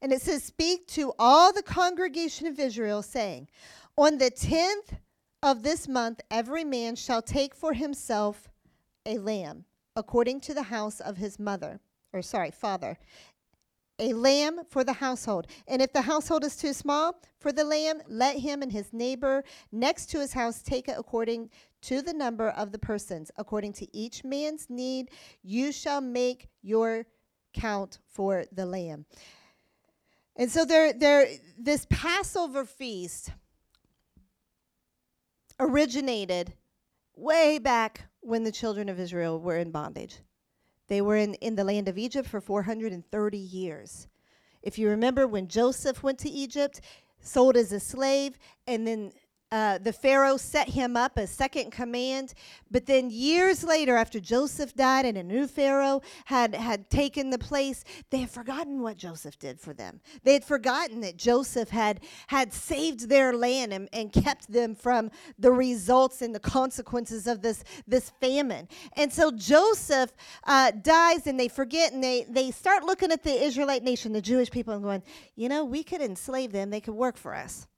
And 0.03 0.12
it 0.12 0.23
says, 0.23 0.43
Speak 0.45 0.87
to 0.88 1.12
all 1.19 1.53
the 1.53 1.62
congregation 1.62 2.47
of 2.47 2.59
Israel, 2.61 3.03
saying, 3.03 3.49
On 3.97 4.19
the 4.19 4.31
tenth 4.31 4.95
of 5.43 5.62
this 5.62 5.88
month, 5.88 6.21
every 6.31 6.65
man 6.65 6.97
shall 6.97 7.23
take 7.23 7.55
for 7.55 7.73
himself 7.75 8.49
a 9.07 9.19
lamb, 9.19 9.65
according 9.95 10.41
to 10.41 10.55
the 10.55 10.65
house 10.65 11.00
of 11.00 11.17
his 11.17 11.38
mother, 11.38 11.81
or 12.12 12.23
sorry, 12.23 12.50
father. 12.50 12.99
a 13.99 14.12
lamb 14.12 14.61
for 14.69 14.85
the 14.85 14.93
household. 14.93 15.47
And 15.67 15.81
if 15.81 15.93
the 15.93 16.03
household 16.03 16.45
is 16.45 16.57
too 16.57 16.73
small 16.73 17.19
for 17.41 17.53
the 17.53 17.65
lamb, 17.65 18.03
let 18.09 18.38
him 18.38 18.62
and 18.62 18.71
his 18.71 18.93
neighbor 18.93 19.43
next 19.73 20.11
to 20.11 20.21
his 20.21 20.35
house 20.35 20.62
take 20.62 20.88
it 20.88 20.97
according 20.99 21.50
to 21.83 22.03
the 22.03 22.12
number 22.12 22.50
of 22.50 22.73
the 22.73 22.79
persons. 22.79 23.31
According 23.38 23.73
to 23.75 23.97
each 23.97 24.25
man's 24.25 24.69
need, 24.69 25.11
you 25.43 25.73
shall 25.73 26.00
make 26.00 26.49
your 26.62 27.07
count 27.55 27.99
for 28.07 28.45
the 28.53 28.67
lamb. 28.67 29.07
And 30.37 30.50
so 30.50 30.64
there, 30.64 30.93
there, 30.93 31.26
this 31.59 31.87
Passover 31.88 32.64
feast 32.64 33.31
originated 35.59 36.52
way 37.16 37.59
back 37.59 38.09
when 38.21 38.45
the 38.45 38.52
children 38.52 38.88
of 38.88 39.00
Israel 39.00 39.40
were 39.40 39.57
in 39.57 39.71
bondage. 39.71 40.19
They 40.88 41.00
were 41.00 41.16
in, 41.16 41.35
in 41.35 41.57
the 41.57 41.64
land 41.64 41.88
of 41.88 41.97
Egypt 41.97 42.28
for 42.28 42.40
430 42.40 43.38
years. 43.38 44.09
If 44.62 44.78
you 44.78 44.88
remember 44.88 45.26
when 45.26 45.49
Joseph 45.49 46.02
went 46.02 46.19
to 46.21 46.28
Egypt, 46.28 46.81
sold 47.21 47.57
as 47.57 47.73
a 47.73 47.81
slave, 47.81 48.38
and 48.66 48.87
then 48.87 49.12
uh, 49.53 49.79
the 49.79 49.93
Pharaoh 49.93 50.37
set 50.37 50.69
him 50.71 50.97
up 50.97 51.19
as 51.19 51.31
second 51.31 51.71
command. 51.71 52.35
But 52.71 52.87
then 52.87 53.11
years 53.11 53.62
later, 53.62 53.97
after 53.97 54.19
Joseph 54.19 54.75
died 54.75 55.07
and 55.07 55.17
a 55.17 55.23
new 55.23 55.47
Pharaoh 55.47 56.03
had, 56.25 56.55
had 56.55 56.91
taken 56.91 57.31
the 57.31 57.38
place, 57.38 57.85
they 58.11 58.19
had 58.19 58.31
forgotten 58.31 58.83
what 58.83 58.97
Joseph 58.97 59.38
did 59.38 59.61
for 59.61 59.73
them. 59.73 60.00
They 60.25 60.33
had 60.33 60.45
forgotten 60.45 61.00
that 61.03 61.17
Joseph 61.17 61.69
had, 61.69 62.00
had 62.26 62.53
saved 62.53 63.09
their 63.09 63.33
land 63.33 63.73
and, 63.73 63.88
and 63.93 64.12
kept 64.12 64.50
them 64.50 64.75
from 64.75 65.12
the 65.38 65.53
results 65.53 66.23
and 66.23 66.35
the 66.35 66.41
consequences 66.41 67.29
of 67.29 67.41
this, 67.41 67.62
this 67.87 68.11
famine. 68.21 68.67
And 68.95 69.12
so 69.12 69.31
Joseph 69.31 70.12
uh, 70.45 70.73
dies 70.83 71.29
and 71.29 71.38
they 71.38 71.49
forget 71.49 71.93
and 71.93 72.03
they, 72.03 72.26
they 72.29 72.50
start 72.50 72.83
looking 72.83 73.12
at 73.12 73.23
the 73.23 73.45
Israelite 73.45 73.85
nation, 73.85 74.12
the 74.12 74.21
Jewish 74.21 74.50
people, 74.50 74.75
and 74.75 74.83
going, 74.83 75.05
you 75.37 75.49
know, 75.49 75.65
we 75.65 75.85
could 75.85 76.00
enslave 76.00 76.50
them, 76.50 76.71
they 76.71 76.81
could 76.81 76.95
work 76.95 77.17
for 77.17 77.33
us 77.33 77.69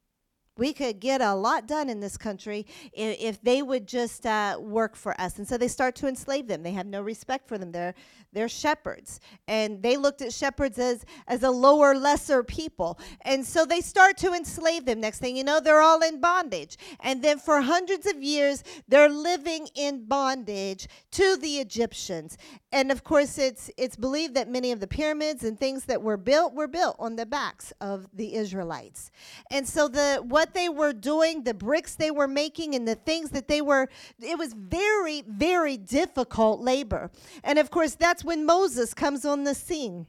we 0.58 0.72
could 0.72 1.00
get 1.00 1.20
a 1.20 1.34
lot 1.34 1.66
done 1.66 1.88
in 1.88 2.00
this 2.00 2.16
country 2.16 2.66
if, 2.92 3.18
if 3.20 3.42
they 3.42 3.62
would 3.62 3.86
just 3.86 4.26
uh, 4.26 4.58
work 4.60 4.96
for 4.96 5.18
us. 5.20 5.38
And 5.38 5.46
so 5.46 5.56
they 5.56 5.68
start 5.68 5.94
to 5.96 6.06
enslave 6.06 6.48
them. 6.48 6.62
They 6.62 6.72
have 6.72 6.86
no 6.86 7.00
respect 7.00 7.48
for 7.48 7.56
them. 7.56 7.72
They're, 7.72 7.94
they're 8.32 8.48
shepherds. 8.48 9.20
And 9.46 9.82
they 9.82 9.96
looked 9.96 10.20
at 10.20 10.32
shepherds 10.32 10.78
as, 10.78 11.06
as 11.26 11.42
a 11.42 11.50
lower, 11.50 11.94
lesser 11.94 12.42
people. 12.42 12.98
And 13.22 13.44
so 13.44 13.64
they 13.64 13.80
start 13.80 14.18
to 14.18 14.32
enslave 14.32 14.84
them. 14.84 15.00
Next 15.00 15.20
thing 15.20 15.36
you 15.36 15.44
know, 15.44 15.60
they're 15.60 15.80
all 15.80 16.02
in 16.02 16.20
bondage. 16.20 16.76
And 17.00 17.22
then 17.22 17.38
for 17.38 17.60
hundreds 17.60 18.06
of 18.06 18.22
years, 18.22 18.64
they're 18.88 19.08
living 19.08 19.68
in 19.74 20.04
bondage 20.04 20.88
to 21.12 21.36
the 21.36 21.58
Egyptians. 21.58 22.36
And 22.70 22.92
of 22.92 23.02
course, 23.02 23.38
it's, 23.38 23.70
it's 23.78 23.96
believed 23.96 24.34
that 24.34 24.50
many 24.50 24.72
of 24.72 24.80
the 24.80 24.86
pyramids 24.86 25.42
and 25.42 25.58
things 25.58 25.86
that 25.86 26.02
were 26.02 26.18
built 26.18 26.52
were 26.52 26.68
built 26.68 26.96
on 26.98 27.16
the 27.16 27.24
backs 27.24 27.72
of 27.80 28.06
the 28.12 28.34
Israelites. 28.34 29.10
And 29.50 29.66
so 29.66 29.88
the 29.88 30.22
what 30.22 30.52
they 30.52 30.68
were 30.68 30.92
doing, 30.92 31.44
the 31.44 31.54
bricks 31.54 31.94
they 31.94 32.10
were 32.10 32.28
making, 32.28 32.74
and 32.74 32.86
the 32.86 32.94
things 32.94 33.30
that 33.30 33.48
they 33.48 33.62
were, 33.62 33.88
it 34.20 34.38
was 34.38 34.52
very, 34.52 35.22
very 35.26 35.78
difficult 35.78 36.60
labor. 36.60 37.10
And 37.42 37.58
of 37.58 37.70
course, 37.70 37.94
that's 37.94 38.22
when 38.22 38.44
Moses 38.44 38.92
comes 38.92 39.24
on 39.24 39.44
the 39.44 39.54
scene. 39.54 40.06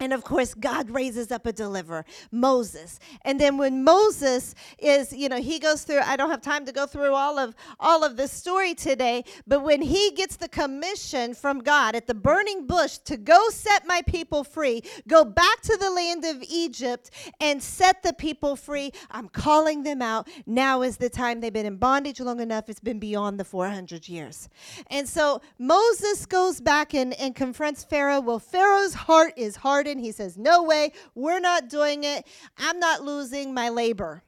And 0.00 0.12
of 0.12 0.22
course, 0.22 0.54
God 0.54 0.90
raises 0.90 1.32
up 1.32 1.46
a 1.46 1.52
deliverer, 1.52 2.04
Moses. 2.30 3.00
And 3.22 3.40
then 3.40 3.58
when 3.58 3.82
Moses 3.82 4.54
is, 4.78 5.12
you 5.12 5.28
know, 5.28 5.40
he 5.40 5.58
goes 5.58 5.82
through, 5.82 6.00
I 6.00 6.16
don't 6.16 6.30
have 6.30 6.40
time 6.42 6.64
to 6.66 6.72
go 6.72 6.86
through 6.86 7.14
all 7.14 7.38
of 7.38 7.56
all 7.80 8.04
of 8.04 8.16
the 8.16 8.28
story 8.28 8.74
today, 8.74 9.24
but 9.46 9.62
when 9.62 9.82
he 9.82 10.12
gets 10.12 10.36
the 10.36 10.48
commission 10.48 11.34
from 11.34 11.60
God 11.60 11.96
at 11.96 12.06
the 12.06 12.14
burning 12.14 12.66
bush 12.66 12.98
to 12.98 13.16
go 13.16 13.48
set 13.50 13.86
my 13.86 14.02
people 14.02 14.44
free, 14.44 14.82
go 15.08 15.24
back 15.24 15.60
to 15.62 15.76
the 15.76 15.90
land 15.90 16.24
of 16.24 16.44
Egypt 16.48 17.10
and 17.40 17.60
set 17.62 18.02
the 18.02 18.12
people 18.12 18.54
free, 18.54 18.92
I'm 19.10 19.28
calling 19.28 19.82
them 19.82 20.00
out. 20.00 20.28
Now 20.46 20.82
is 20.82 20.96
the 20.96 21.10
time. 21.10 21.40
They've 21.40 21.52
been 21.52 21.66
in 21.66 21.76
bondage 21.76 22.20
long 22.20 22.40
enough. 22.40 22.68
It's 22.68 22.80
been 22.80 23.00
beyond 23.00 23.40
the 23.40 23.44
400 23.44 24.08
years. 24.08 24.48
And 24.88 25.08
so 25.08 25.42
Moses 25.58 26.26
goes 26.26 26.60
back 26.60 26.94
and, 26.94 27.14
and 27.14 27.34
confronts 27.34 27.82
Pharaoh. 27.82 28.20
Well, 28.20 28.38
Pharaoh's 28.38 28.94
heart 28.94 29.32
is 29.36 29.56
hard 29.56 29.87
he 29.96 30.12
says, 30.12 30.36
No 30.36 30.62
way, 30.62 30.92
we're 31.14 31.40
not 31.40 31.70
doing 31.70 32.04
it. 32.04 32.26
I'm 32.58 32.78
not 32.78 33.02
losing 33.02 33.54
my 33.54 33.70
labor. 33.70 34.22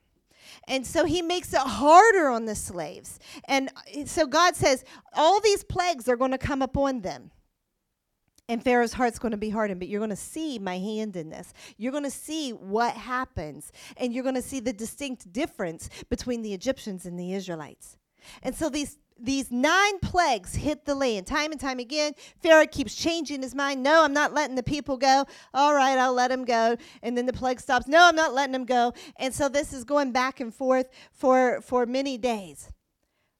And 0.66 0.86
so 0.86 1.04
he 1.04 1.20
makes 1.20 1.52
it 1.52 1.60
harder 1.60 2.28
on 2.28 2.44
the 2.44 2.54
slaves. 2.54 3.18
And 3.46 3.70
uh, 3.76 4.06
so 4.06 4.26
God 4.26 4.56
says, 4.56 4.84
All 5.14 5.40
these 5.40 5.64
plagues 5.64 6.08
are 6.08 6.16
going 6.16 6.30
to 6.30 6.38
come 6.38 6.62
upon 6.62 7.02
them. 7.02 7.30
And 8.48 8.62
Pharaoh's 8.62 8.92
heart's 8.92 9.20
going 9.20 9.30
to 9.30 9.38
be 9.38 9.50
hardened, 9.50 9.78
but 9.78 9.88
you're 9.88 10.00
going 10.00 10.10
to 10.10 10.16
see 10.16 10.58
my 10.58 10.76
hand 10.76 11.14
in 11.14 11.30
this. 11.30 11.52
You're 11.76 11.92
going 11.92 12.02
to 12.02 12.10
see 12.10 12.50
what 12.50 12.94
happens, 12.94 13.70
and 13.96 14.12
you're 14.12 14.24
going 14.24 14.34
to 14.34 14.42
see 14.42 14.58
the 14.58 14.72
distinct 14.72 15.32
difference 15.32 15.88
between 16.08 16.42
the 16.42 16.52
Egyptians 16.52 17.06
and 17.06 17.16
the 17.16 17.32
Israelites. 17.34 17.96
And 18.42 18.52
so 18.52 18.68
these 18.68 18.98
these 19.22 19.50
nine 19.50 19.98
plagues 20.00 20.54
hit 20.54 20.84
the 20.84 20.94
land 20.94 21.26
time 21.26 21.52
and 21.52 21.60
time 21.60 21.78
again. 21.78 22.14
Pharaoh 22.42 22.66
keeps 22.66 22.94
changing 22.94 23.42
his 23.42 23.54
mind. 23.54 23.82
No, 23.82 24.04
I'm 24.04 24.12
not 24.12 24.32
letting 24.32 24.56
the 24.56 24.62
people 24.62 24.96
go. 24.96 25.24
All 25.54 25.74
right, 25.74 25.98
I'll 25.98 26.14
let 26.14 26.28
them 26.28 26.44
go. 26.44 26.76
And 27.02 27.16
then 27.16 27.26
the 27.26 27.32
plague 27.32 27.60
stops. 27.60 27.86
No, 27.86 28.08
I'm 28.08 28.16
not 28.16 28.34
letting 28.34 28.52
them 28.52 28.64
go. 28.64 28.94
And 29.16 29.34
so 29.34 29.48
this 29.48 29.72
is 29.72 29.84
going 29.84 30.12
back 30.12 30.40
and 30.40 30.54
forth 30.54 30.88
for, 31.12 31.60
for 31.60 31.86
many 31.86 32.18
days. 32.18 32.70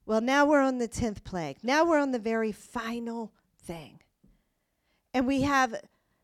Well, 0.07 0.21
now 0.21 0.45
we're 0.45 0.63
on 0.63 0.79
the 0.79 0.89
10th 0.89 1.25
plague. 1.25 1.59
Now 1.63 1.85
we're 1.85 2.01
on 2.01 2.11
the 2.11 2.19
very 2.19 2.53
final 2.53 3.33
thing. 3.63 4.01
And 5.15 5.27
we 5.27 5.43
have 5.43 5.75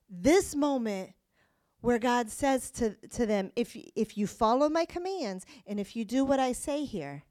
this 0.09 0.55
moment 0.55 1.13
where 1.81 1.99
God 1.99 2.31
says 2.31 2.71
to, 2.73 2.95
to 3.11 3.27
them, 3.27 3.53
if, 3.55 3.77
if 3.95 4.19
you 4.19 4.27
follow 4.27 4.69
my 4.69 4.85
commands 4.85 5.47
and 5.67 5.79
if 5.79 5.95
you 5.95 6.05
do 6.05 6.25
what 6.25 6.41
I 6.41 6.53
say 6.53 6.85
here, 6.85 7.25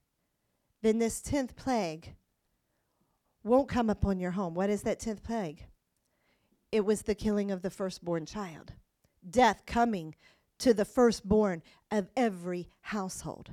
then 0.85 0.99
this 0.99 1.19
10th 1.21 1.55
plague 1.55 2.13
won't 3.43 3.67
come 3.67 3.89
upon 3.89 4.19
your 4.19 4.31
home. 4.31 4.53
What 4.53 4.69
is 4.69 4.83
that 4.83 4.99
10th 4.99 5.23
plague? 5.23 5.65
It 6.71 6.85
was 6.85 7.01
the 7.01 7.15
killing 7.15 7.49
of 7.49 7.63
the 7.63 7.71
firstborn 7.71 8.27
child, 8.27 8.73
death 9.27 9.63
coming 9.65 10.13
to 10.59 10.75
the 10.75 10.85
firstborn 10.85 11.63
of 11.89 12.09
every 12.15 12.69
household. 12.81 13.49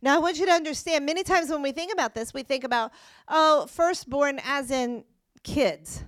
Now, 0.00 0.14
I 0.14 0.18
want 0.18 0.38
you 0.38 0.46
to 0.46 0.52
understand 0.52 1.04
many 1.04 1.24
times 1.24 1.50
when 1.50 1.60
we 1.60 1.72
think 1.72 1.92
about 1.92 2.14
this, 2.14 2.32
we 2.32 2.42
think 2.42 2.64
about, 2.64 2.92
oh, 3.28 3.66
firstborn 3.66 4.40
as 4.44 4.70
in 4.70 5.04
kids. 5.42 6.04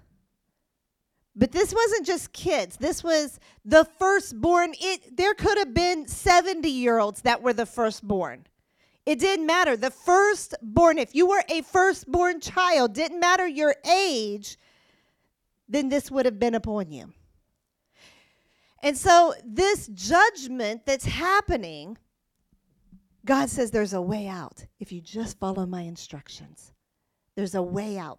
But 1.37 1.53
this 1.53 1.75
wasn't 1.75 2.07
just 2.07 2.33
kids. 2.33 2.77
This 2.77 3.05
was 3.05 3.39
the 3.65 3.85
firstborn. 3.99 4.75
It 4.81 5.17
there 5.17 5.35
could 5.35 5.59
have 5.59 5.73
been 5.73 6.07
70 6.07 6.69
year 6.69 6.99
olds 6.99 7.23
that 7.23 7.43
were 7.43 7.55
the 7.55 7.67
firstborn. 7.67 8.47
It 9.05 9.19
didn't 9.19 9.47
matter. 9.47 9.77
The 9.77 9.91
firstborn, 9.91 10.99
if 10.99 11.15
you 11.15 11.27
were 11.27 11.43
a 11.51 11.63
firstborn 11.63 12.41
child, 12.41 12.95
didn't 12.95 13.19
matter 13.19 13.47
your 13.47 13.75
age, 13.91 14.59
then 15.69 15.89
this 15.89 16.11
would 16.11 16.25
have 16.25 16.39
been 16.39 16.55
upon 16.55 16.93
you. 16.93 17.13
And 18.83 18.97
so, 18.97 19.35
this 19.45 19.89
judgment 19.89 20.87
that's 20.87 21.05
happening, 21.05 21.99
God 23.25 23.49
says 23.49 23.71
there's 23.71 23.93
a 23.93 24.03
way 24.03 24.27
out 24.27 24.67
if 24.81 24.93
you 24.93 25.01
just 25.01 25.39
follow 25.39 25.67
my 25.67 25.83
instructions. 25.83 26.73
There's 27.37 27.55
a 27.55 27.63
way 27.63 27.99
out. 27.99 28.19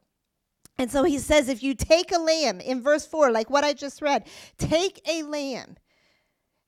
And 0.77 0.89
so 0.89 1.03
he 1.03 1.19
says, 1.19 1.49
if 1.49 1.61
you 1.61 1.75
take 1.75 2.11
a 2.11 2.17
lamb 2.17 2.59
in 2.59 2.81
verse 2.81 3.05
4, 3.05 3.31
like 3.31 3.49
what 3.49 3.63
I 3.63 3.73
just 3.73 4.01
read, 4.01 4.27
take 4.57 4.99
a 5.07 5.21
lamb 5.23 5.75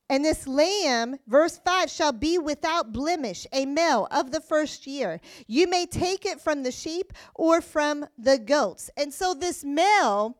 and 0.10 0.24
this 0.24 0.48
lamb, 0.48 1.18
verse 1.28 1.60
5, 1.66 1.90
shall 1.90 2.12
be 2.12 2.38
without 2.38 2.94
blemish, 2.94 3.48
a 3.52 3.66
male 3.66 4.08
of 4.12 4.32
the 4.32 4.42
first 4.42 4.86
year. 4.86 5.20
You 5.48 5.68
may 5.68 5.86
take 5.88 6.26
it 6.26 6.40
from 6.40 6.64
the 6.64 6.72
sheep 6.72 7.12
or 7.34 7.60
from 7.60 8.06
the 8.18 8.38
goats. 8.38 8.92
And 8.98 9.14
so 9.14 9.34
this 9.34 9.64
male 9.64 10.38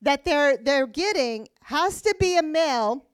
that 0.00 0.24
they're 0.24 0.56
they're 0.56 0.86
getting 0.86 1.48
has 1.62 2.02
to 2.02 2.14
be 2.18 2.36
a 2.36 2.42
male. 2.42 3.06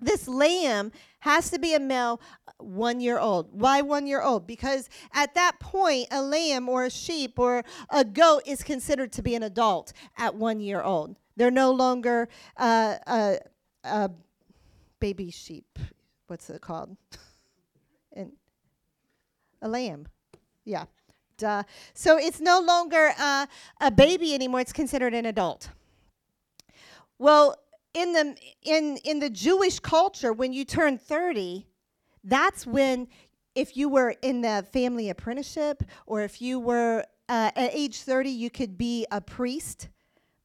This 0.00 0.28
lamb 0.28 0.92
has 1.20 1.50
to 1.50 1.58
be 1.58 1.74
a 1.74 1.80
male 1.80 2.20
one 2.58 3.00
year 3.00 3.18
old. 3.18 3.48
Why 3.52 3.80
one 3.80 4.06
year 4.06 4.22
old? 4.22 4.46
Because 4.46 4.88
at 5.14 5.34
that 5.34 5.60
point, 5.60 6.08
a 6.10 6.22
lamb 6.22 6.68
or 6.68 6.84
a 6.84 6.90
sheep 6.90 7.38
or 7.38 7.64
a 7.90 8.04
goat 8.04 8.42
is 8.46 8.62
considered 8.62 9.12
to 9.12 9.22
be 9.22 9.34
an 9.34 9.42
adult 9.42 9.92
at 10.16 10.34
one 10.34 10.60
year 10.60 10.82
old. 10.82 11.16
They're 11.36 11.50
no 11.50 11.70
longer 11.72 12.28
uh, 12.56 12.96
a, 13.06 13.38
a 13.84 14.10
baby 15.02 15.32
sheep. 15.32 15.80
What's 16.28 16.48
it 16.48 16.60
called? 16.60 16.96
and 18.12 18.30
a 19.60 19.68
lamb. 19.68 20.06
Yeah. 20.64 20.84
Duh. 21.38 21.64
So 21.92 22.16
it's 22.16 22.40
no 22.40 22.60
longer 22.60 23.12
uh, 23.18 23.46
a 23.80 23.90
baby 23.90 24.32
anymore. 24.32 24.60
It's 24.60 24.72
considered 24.72 25.12
an 25.12 25.26
adult. 25.26 25.70
Well, 27.18 27.56
in 27.94 28.12
the 28.12 28.36
in 28.62 28.96
in 28.98 29.18
the 29.18 29.28
Jewish 29.28 29.80
culture, 29.80 30.32
when 30.32 30.52
you 30.52 30.64
turn 30.64 30.98
30, 30.98 31.66
that's 32.22 32.64
when 32.64 33.08
if 33.56 33.76
you 33.76 33.88
were 33.88 34.14
in 34.22 34.40
the 34.42 34.64
family 34.72 35.10
apprenticeship 35.10 35.82
or 36.06 36.22
if 36.22 36.40
you 36.40 36.60
were 36.60 37.04
uh, 37.28 37.50
at 37.56 37.74
age 37.74 38.02
30, 38.02 38.30
you 38.30 38.50
could 38.50 38.78
be 38.78 39.04
a 39.10 39.20
priest 39.20 39.88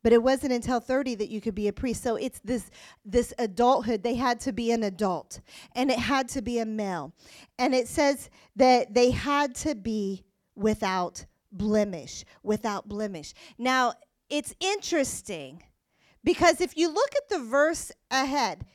but 0.08 0.14
it 0.14 0.24
wasn't 0.24 0.54
until 0.54 0.80
30 0.80 1.16
that 1.16 1.28
you 1.28 1.42
could 1.42 1.54
be 1.54 1.68
a 1.68 1.74
priest. 1.74 2.02
So 2.02 2.16
it's 2.16 2.40
this 2.40 2.72
this 3.04 3.34
adulthood. 3.40 4.04
They 4.04 4.16
had 4.16 4.40
to 4.40 4.54
be 4.54 4.72
an 4.72 4.84
adult, 4.84 5.42
and 5.76 5.92
it 5.92 6.00
had 6.00 6.30
to 6.30 6.42
be 6.42 6.60
a 6.60 6.66
male. 6.66 7.12
And 7.60 7.76
it 7.76 7.90
says 7.90 8.30
that 8.56 8.94
they 8.94 9.12
had 9.12 9.54
to 9.56 9.76
be 9.76 10.24
without 10.56 11.26
blemish, 11.52 12.24
without 12.42 12.88
blemish. 12.88 13.34
Now, 13.58 13.96
it's 14.30 14.56
interesting 14.62 15.62
because 16.24 16.62
if 16.62 16.78
you 16.78 16.88
look 16.88 17.14
at 17.14 17.28
the 17.28 17.40
verse 17.40 17.92
ahead, 18.10 18.66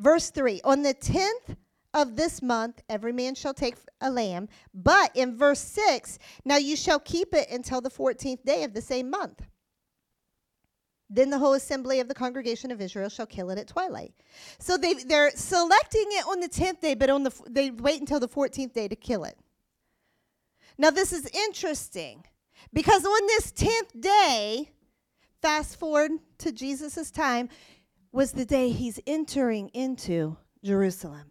verse 0.00 0.30
3, 0.30 0.62
on 0.64 0.82
the 0.82 0.94
10th 0.94 1.54
of 1.94 2.16
this 2.16 2.42
month, 2.42 2.82
every 2.88 3.12
man 3.12 3.36
shall 3.36 3.54
take 3.54 3.76
a 4.00 4.10
lamb. 4.10 4.48
But 4.74 5.14
in 5.14 5.36
verse 5.36 5.60
6, 5.60 6.18
now 6.44 6.56
you 6.56 6.74
shall 6.74 6.98
keep 6.98 7.34
it 7.34 7.52
until 7.52 7.80
the 7.80 7.88
14th 7.88 8.42
day 8.44 8.64
of 8.64 8.74
the 8.74 8.82
same 8.82 9.10
month. 9.10 9.46
Then 11.08 11.30
the 11.30 11.38
whole 11.38 11.54
assembly 11.54 12.00
of 12.00 12.08
the 12.08 12.14
congregation 12.14 12.70
of 12.70 12.80
Israel 12.80 13.08
shall 13.08 13.26
kill 13.26 13.50
it 13.50 13.58
at 13.58 13.68
twilight. 13.68 14.12
So 14.58 14.76
they, 14.76 14.94
they're 14.94 15.30
selecting 15.30 16.06
it 16.08 16.26
on 16.26 16.40
the 16.40 16.48
10th 16.48 16.80
day, 16.80 16.94
but 16.94 17.10
on 17.10 17.22
the, 17.22 17.32
they 17.48 17.70
wait 17.70 18.00
until 18.00 18.18
the 18.18 18.28
14th 18.28 18.72
day 18.72 18.88
to 18.88 18.96
kill 18.96 19.24
it. 19.24 19.38
Now, 20.78 20.90
this 20.90 21.12
is 21.12 21.26
interesting 21.32 22.24
because 22.72 23.04
on 23.04 23.26
this 23.28 23.52
10th 23.52 24.00
day, 24.00 24.70
fast 25.40 25.78
forward 25.78 26.10
to 26.38 26.52
Jesus' 26.52 27.10
time, 27.10 27.48
was 28.12 28.32
the 28.32 28.44
day 28.44 28.70
he's 28.70 28.98
entering 29.06 29.68
into 29.68 30.36
Jerusalem. 30.64 31.30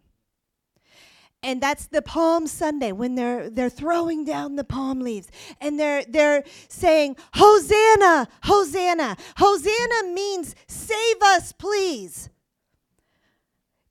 And 1.46 1.60
that's 1.60 1.86
the 1.86 2.02
Palm 2.02 2.48
Sunday 2.48 2.90
when 2.90 3.14
they're 3.14 3.48
they're 3.48 3.70
throwing 3.70 4.24
down 4.24 4.56
the 4.56 4.64
palm 4.64 4.98
leaves 4.98 5.28
and 5.60 5.78
they're 5.78 6.04
they're 6.04 6.42
saying 6.68 7.16
Hosanna, 7.34 8.26
Hosanna. 8.42 9.16
Hosanna 9.36 10.12
means 10.12 10.56
save 10.66 11.22
us, 11.22 11.52
please. 11.52 12.30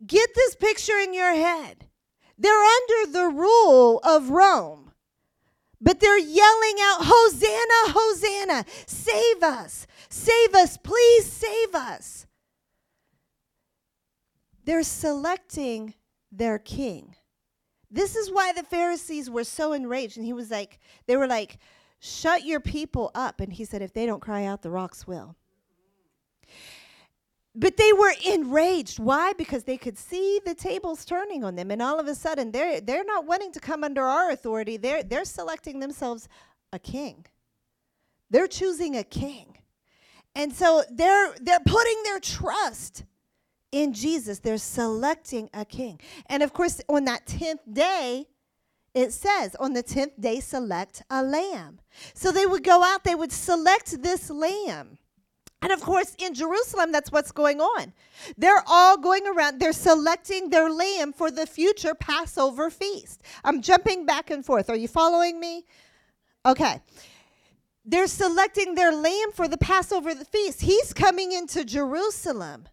Get 0.06 0.36
this 0.36 0.54
picture 0.58 0.98
in 0.98 1.14
your 1.14 1.34
head. 1.34 1.88
They're 2.38 2.52
under 2.52 3.12
the 3.14 3.28
rule 3.30 4.00
of 4.04 4.32
Rome. 4.32 4.92
But 5.80 6.02
they're 6.02 6.20
yelling 6.20 6.76
out, 6.82 7.06
Hosanna, 7.06 7.94
Hosanna, 7.98 8.66
save 8.86 9.44
us, 9.44 9.88
save 10.10 10.54
us, 10.56 10.76
please 10.76 11.32
save 11.32 11.74
us. 11.74 12.28
They're 14.66 14.84
selecting 14.84 15.94
their 16.34 16.60
king. 16.60 17.15
This 17.96 18.18
is 18.18 18.30
why 18.30 18.52
the 18.52 18.64
Pharisees 18.64 19.30
were 19.30 19.46
so 19.46 19.72
enraged. 19.72 20.18
And 20.18 20.26
he 20.26 20.34
was 20.34 20.52
like, 20.52 20.80
they 21.08 21.16
were 21.16 21.28
like, 21.28 21.60
shut 22.02 22.44
your 22.44 22.60
people 22.60 23.10
up. 23.16 23.40
And 23.40 23.54
he 23.54 23.64
said, 23.64 23.82
if 23.82 23.94
they 23.94 24.06
don't 24.06 24.22
cry 24.22 24.44
out, 24.44 24.62
the 24.62 24.70
rocks 24.70 25.08
will. 25.08 25.38
But 27.56 27.78
they 27.78 27.94
were 27.94 28.12
enraged. 28.26 29.00
Why? 29.00 29.32
Because 29.32 29.64
they 29.64 29.78
could 29.78 29.98
see 29.98 30.42
the 30.46 30.54
tables 30.54 31.06
turning 31.06 31.46
on 31.46 31.56
them. 31.56 31.72
And 31.72 31.82
all 31.82 31.98
of 31.98 32.08
a 32.08 32.16
sudden, 32.16 32.52
they're, 32.52 32.82
they're 32.82 33.06
not 33.06 33.26
wanting 33.26 33.54
to 33.54 33.62
come 33.62 33.82
under 33.82 34.04
our 34.04 34.30
authority. 34.30 34.76
They're, 34.76 35.02
they're 35.02 35.24
selecting 35.24 35.80
themselves 35.80 36.28
a 36.74 36.80
king. 36.80 37.26
They're 38.30 38.48
choosing 38.48 38.98
a 38.98 39.06
king. 39.06 39.58
And 40.36 40.52
so 40.52 40.84
they're, 40.92 41.34
they're 41.40 41.62
putting 41.66 42.04
their 42.04 42.20
trust 42.20 43.06
in 43.72 43.94
Jesus. 43.94 44.40
They're 44.40 44.58
selecting 44.58 45.50
a 45.54 45.66
king. 45.66 46.00
And 46.28 46.44
of 46.44 46.54
course, 46.54 46.82
on 46.88 47.06
that 47.06 47.26
10th 47.26 47.60
day, 47.72 48.28
it 48.94 49.12
says, 49.12 49.56
on 49.60 49.74
the 49.74 49.84
10th 49.84 50.20
day, 50.20 50.40
select 50.40 51.04
a 51.10 51.22
lamb. 51.22 51.80
So 52.14 52.32
they 52.32 52.46
would 52.46 52.64
go 52.64 52.82
out, 52.82 53.04
they 53.04 53.16
would 53.16 53.32
select 53.32 54.02
this 54.02 54.30
lamb. 54.30 54.98
And 55.62 55.74
of 55.74 55.82
course, 55.82 56.16
in 56.20 56.34
Jerusalem, 56.34 56.92
that's 56.92 57.12
what's 57.12 57.32
going 57.32 57.60
on. 57.60 57.92
They're 58.38 58.64
all 58.68 58.98
going 58.98 59.28
around, 59.28 59.60
they're 59.60 59.74
selecting 59.74 60.50
their 60.50 60.70
lamb 60.70 61.12
for 61.12 61.32
the 61.32 61.46
future 61.46 61.96
Passover 61.96 62.70
feast. 62.70 63.24
I'm 63.44 63.62
jumping 63.62 64.06
back 64.06 64.30
and 64.30 64.46
forth. 64.46 64.70
Are 64.70 64.76
you 64.76 64.88
following 64.88 65.40
me? 65.40 65.66
Okay. 66.46 66.82
They're 67.84 68.08
selecting 68.08 68.76
their 68.76 68.94
lamb 68.94 69.32
for 69.34 69.48
the 69.48 69.58
Passover 69.58 70.16
feast. 70.16 70.62
He's 70.62 70.94
coming 70.94 71.32
into 71.32 71.66
Jerusalem, 71.66 72.68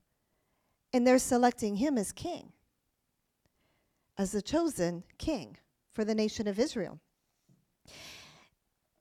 and 0.92 1.06
they're 1.06 1.18
selecting 1.18 1.76
him 1.76 1.96
as 1.96 2.12
king, 2.12 2.52
as 4.18 4.32
the 4.32 4.42
chosen 4.42 5.04
king 5.18 5.56
for 5.92 6.04
the 6.04 6.14
nation 6.14 6.46
of 6.46 6.58
Israel. 6.58 7.00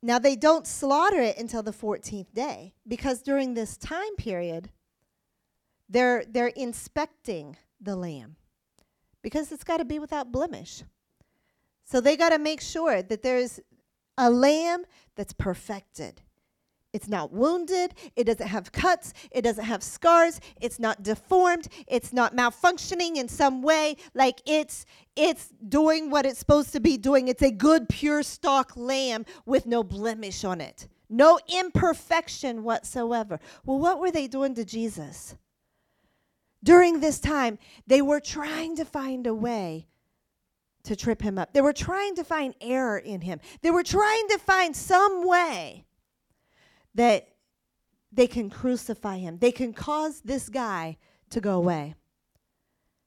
Now, 0.04 0.18
they 0.18 0.36
don't 0.36 0.66
slaughter 0.66 1.20
it 1.20 1.38
until 1.38 1.62
the 1.62 1.72
14th 1.72 2.34
day 2.34 2.74
because 2.88 3.22
during 3.22 3.54
this 3.54 3.78
time 3.78 4.16
period, 4.18 4.72
they're, 5.88 6.24
they're 6.28 6.48
inspecting 6.48 7.58
the 7.80 7.96
lamb 7.96 8.38
because 9.22 9.52
it's 9.52 9.64
got 9.64 9.78
to 9.78 9.86
be 9.86 10.00
without 10.00 10.32
blemish. 10.32 10.84
So 11.84 12.02
they 12.02 12.18
got 12.18 12.30
to 12.30 12.40
make 12.40 12.62
sure 12.62 13.02
that 13.04 13.22
there's 13.22 13.60
a 14.18 14.30
lamb 14.30 14.86
that's 15.16 15.34
perfected. 15.34 16.22
It's 16.94 17.08
not 17.08 17.32
wounded. 17.32 17.94
It 18.16 18.26
doesn't 18.26 18.48
have 18.48 18.72
cuts. 18.72 19.14
It 19.32 19.44
doesn't 19.44 19.64
have 19.64 19.82
scars. 19.82 20.42
It's 20.60 20.78
not 20.78 21.04
deformed. 21.04 21.70
It's 21.88 22.12
not 22.12 22.36
malfunctioning 22.36 23.16
in 23.16 23.30
some 23.30 23.62
way. 23.62 23.96
Like 24.14 24.42
it's 24.46 24.86
it's 25.16 25.50
doing 25.68 26.10
what 26.10 26.26
it's 26.26 26.40
supposed 26.40 26.74
to 26.74 26.82
be 26.82 26.98
doing. 26.98 27.30
It's 27.30 27.44
a 27.44 27.52
good 27.52 27.88
pure 27.88 28.24
stock 28.24 28.74
lamb 28.76 29.26
with 29.46 29.66
no 29.66 29.84
blemish 29.84 30.44
on 30.44 30.60
it. 30.60 30.88
No 31.10 31.40
imperfection 31.48 32.64
whatsoever. 32.64 33.40
Well, 33.66 33.80
what 33.80 34.00
were 34.00 34.12
they 34.12 34.28
doing 34.28 34.56
to 34.56 34.66
Jesus? 34.66 35.36
During 36.64 37.00
this 37.00 37.20
time, 37.20 37.58
they 37.88 38.02
were 38.02 38.20
trying 38.20 38.76
to 38.76 38.86
find 38.86 39.28
a 39.28 39.34
way 39.34 39.88
to 40.84 40.96
trip 40.96 41.22
him 41.22 41.38
up. 41.38 41.54
They 41.54 41.62
were 41.62 41.74
trying 41.74 42.16
to 42.16 42.24
find 42.24 42.54
error 42.62 42.98
in 42.98 43.22
him. 43.22 43.40
They 43.62 43.72
were 43.72 43.84
trying 43.84 44.28
to 44.30 44.38
find 44.38 44.76
some 44.76 45.28
way 45.28 45.86
that 46.96 47.28
they 48.12 48.28
can 48.28 48.50
crucify 48.50 49.18
him. 49.18 49.38
They 49.40 49.52
can 49.52 49.74
cause 49.74 50.22
this 50.22 50.50
guy 50.50 50.98
to 51.30 51.40
go 51.40 51.58
away. 51.58 51.96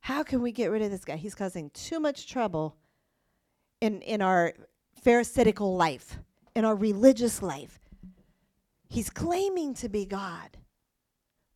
How 0.01 0.23
can 0.23 0.42
we 0.42 0.53
get 0.53 0.70
rid 0.70 0.83
of 0.83 0.90
this 0.90 1.05
guy? 1.05 1.16
He's 1.16 1.35
causing 1.35 1.70
too 1.70 2.01
much 2.01 2.27
trouble 2.27 2.77
in, 3.81 4.01
in 4.03 4.23
our 4.23 4.55
Pharisaical 5.03 5.77
life, 5.77 6.18
in 6.55 6.64
our 6.64 6.75
religious 6.75 7.42
life. 7.42 7.79
He's 8.88 9.11
claiming 9.11 9.75
to 9.75 9.88
be 9.88 10.07
God. 10.07 10.57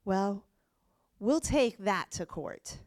Well, 0.04 0.44
we'll 1.18 1.40
take 1.40 1.78
that 1.78 2.10
to 2.12 2.26
court. 2.26 2.78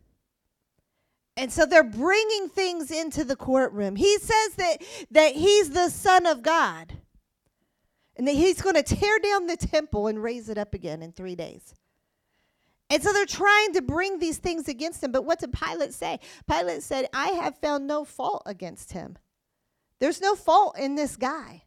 And 1.38 1.52
so 1.52 1.66
they're 1.66 1.84
bringing 1.84 2.50
things 2.50 2.92
into 2.92 3.24
the 3.24 3.36
courtroom. 3.36 3.96
He 3.96 4.18
says 4.18 4.54
that, 4.58 4.78
that 5.12 5.34
he's 5.34 5.70
the 5.70 5.90
Son 5.90 6.26
of 6.26 6.44
God 6.44 6.94
and 8.18 8.28
he's 8.28 8.62
going 8.62 8.76
to 8.76 8.84
tear 8.84 9.20
down 9.20 9.48
the 9.48 9.58
temple 9.58 10.08
and 10.08 10.22
raise 10.22 10.50
it 10.50 10.58
up 10.58 10.74
again 10.74 11.02
in 11.02 11.12
three 11.12 11.36
days. 11.36 11.74
And 12.90 13.02
so 13.02 13.14
they're 13.14 13.26
trying 13.26 13.74
to 13.74 13.82
bring 13.82 14.20
these 14.20 14.38
things 14.38 14.68
against 14.68 15.02
him. 15.02 15.14
But 15.14 15.24
what 15.24 15.40
did 15.40 15.54
Pilate 15.54 15.94
say? 15.94 16.20
Pilate 16.50 16.84
said, 16.84 17.08
I 17.14 17.30
have 17.30 17.58
found 17.58 17.88
no 17.88 18.04
fault 18.04 18.44
against 18.46 18.92
him. 18.92 19.18
There's 20.00 20.20
no 20.20 20.36
fault 20.36 20.78
in 20.78 20.96
this 20.96 21.16
guy, 21.16 21.64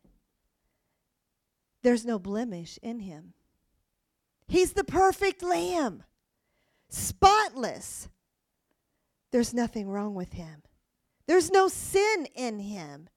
there's 1.82 2.04
no 2.04 2.18
blemish 2.18 2.78
in 2.82 3.00
him. 3.00 3.34
He's 4.46 4.74
the 4.74 4.84
perfect 4.84 5.42
lamb, 5.42 6.02
spotless. 6.90 8.08
There's 9.32 9.54
nothing 9.54 9.88
wrong 9.88 10.14
with 10.14 10.34
him. 10.34 10.62
There's 11.26 11.50
no 11.50 11.68
sin 11.68 12.28
in 12.34 12.60
him 12.60 13.08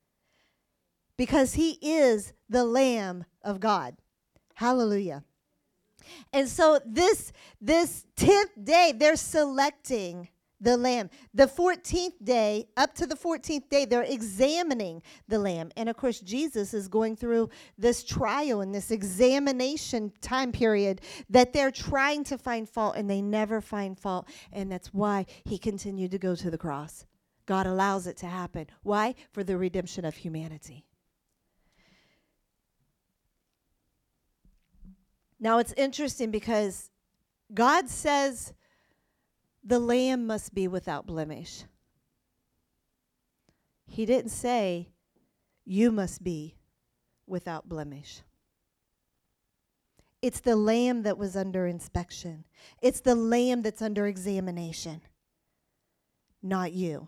because 1.18 1.56
he 1.56 1.78
is 1.82 2.34
the 2.50 2.64
Lamb 2.64 3.26
of 3.44 3.60
God. 3.60 3.96
Hallelujah. 4.56 5.24
And 6.32 6.48
so 6.48 6.80
this 6.86 7.34
this 7.60 8.06
10th 8.16 8.64
day 8.64 8.94
they're 8.96 9.18
selecting 9.18 10.30
the 10.60 10.78
lamb. 10.78 11.10
The 11.34 11.46
14th 11.46 12.24
day, 12.24 12.68
up 12.76 12.94
to 12.96 13.06
the 13.06 13.16
14th 13.16 13.70
day, 13.70 13.86
they're 13.86 14.04
examining 14.04 15.04
the 15.28 15.40
lamb. 15.40 15.72
And 15.78 15.90
of 15.90 15.98
course, 15.98 16.20
Jesus 16.20 16.74
is 16.74 16.88
going 16.88 17.16
through 17.16 17.50
this 17.78 18.04
trial 18.04 18.62
and 18.62 18.74
this 18.74 18.92
examination 18.92 20.12
time 20.22 20.52
period 20.52 21.02
that 21.30 21.54
they're 21.54 21.72
trying 21.72 22.24
to 22.26 22.38
find 22.38 22.68
fault 22.68 22.96
and 22.96 23.10
they 23.10 23.22
never 23.22 23.62
find 23.62 24.00
fault. 24.00 24.28
And 24.52 24.72
that's 24.72 24.94
why 24.94 25.26
he 25.44 25.58
continued 25.58 26.12
to 26.12 26.18
go 26.18 26.36
to 26.36 26.50
the 26.50 26.58
cross. 26.58 27.06
God 27.46 27.66
allows 27.66 28.08
it 28.08 28.18
to 28.18 28.26
happen. 28.26 28.68
Why? 28.84 29.16
For 29.32 29.44
the 29.44 29.58
redemption 29.58 30.06
of 30.06 30.16
humanity. 30.16 30.87
Now 35.40 35.60
it's 35.60 35.74
interesting 35.78 36.32
because 36.32 36.90
God 37.54 37.90
says 37.90 38.54
the 39.64 39.80
lamb 39.80 40.26
must 40.26 40.54
be 40.54 40.68
without 40.68 41.06
blemish. 41.06 41.64
He 43.86 44.06
didn't 44.06 44.32
say 44.32 44.90
you 45.66 45.92
must 45.92 46.24
be 46.24 46.56
without 47.26 47.68
blemish. 47.70 48.22
It's 50.22 50.40
the 50.40 50.56
lamb 50.56 51.04
that 51.04 51.18
was 51.18 51.36
under 51.38 51.68
inspection. 51.68 52.44
It's 52.82 53.02
the 53.02 53.16
lamb 53.16 53.62
that's 53.62 53.82
under 53.82 54.08
examination, 54.08 55.02
not 56.42 56.74
you. 56.74 57.08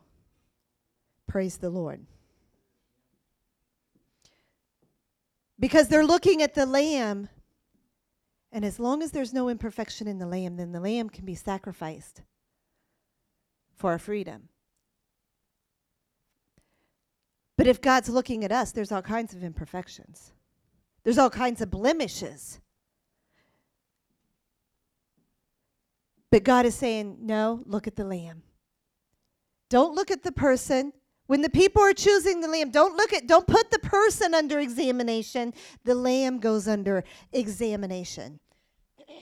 Praise 1.25 1.57
the 1.57 1.69
Lord. 1.69 2.05
Because 5.59 5.87
they're 5.87 6.05
looking 6.05 6.41
at 6.41 6.53
the 6.53 6.65
lamb, 6.65 7.29
and 8.51 8.65
as 8.65 8.79
long 8.79 9.03
as 9.03 9.11
there's 9.11 9.33
no 9.33 9.49
imperfection 9.49 10.07
in 10.07 10.19
the 10.19 10.25
lamb, 10.25 10.57
then 10.57 10.71
the 10.71 10.79
lamb 10.79 11.09
can 11.09 11.25
be 11.25 11.35
sacrificed 11.35 12.21
for 13.75 13.91
our 13.91 13.99
freedom. 13.99 14.49
But 17.57 17.67
if 17.67 17.81
God's 17.81 18.09
looking 18.09 18.43
at 18.43 18.51
us, 18.51 18.71
there's 18.71 18.91
all 18.91 19.01
kinds 19.01 19.33
of 19.33 19.43
imperfections. 19.43 20.31
There's 21.03 21.17
all 21.17 21.29
kinds 21.29 21.61
of 21.61 21.69
blemishes. 21.69 22.59
But 26.31 26.43
God 26.43 26.65
is 26.65 26.75
saying, 26.75 27.17
no, 27.21 27.63
look 27.65 27.87
at 27.87 27.95
the 27.95 28.05
lamb. 28.05 28.43
Don't 29.69 29.95
look 29.95 30.09
at 30.09 30.23
the 30.23 30.31
person. 30.31 30.93
When 31.29 31.43
the 31.43 31.49
people 31.51 31.83
are 31.83 31.93
choosing 31.93 32.41
the 32.41 32.47
lamb, 32.47 32.71
don't 32.71 32.97
look 32.97 33.13
at, 33.13 33.27
don't 33.27 33.45
put 33.45 33.69
the 33.69 33.77
person 33.77 34.33
under 34.33 34.57
examination. 34.59 35.53
The 35.83 35.93
lamb 35.93 36.39
goes 36.39 36.67
under 36.67 37.03
examination. 37.31 38.39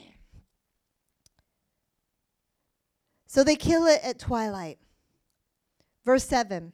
So 3.30 3.44
they 3.44 3.58
kill 3.58 3.88
it 3.88 4.00
at 4.06 4.20
twilight. 4.20 4.80
Verse 6.06 6.24
7 6.24 6.72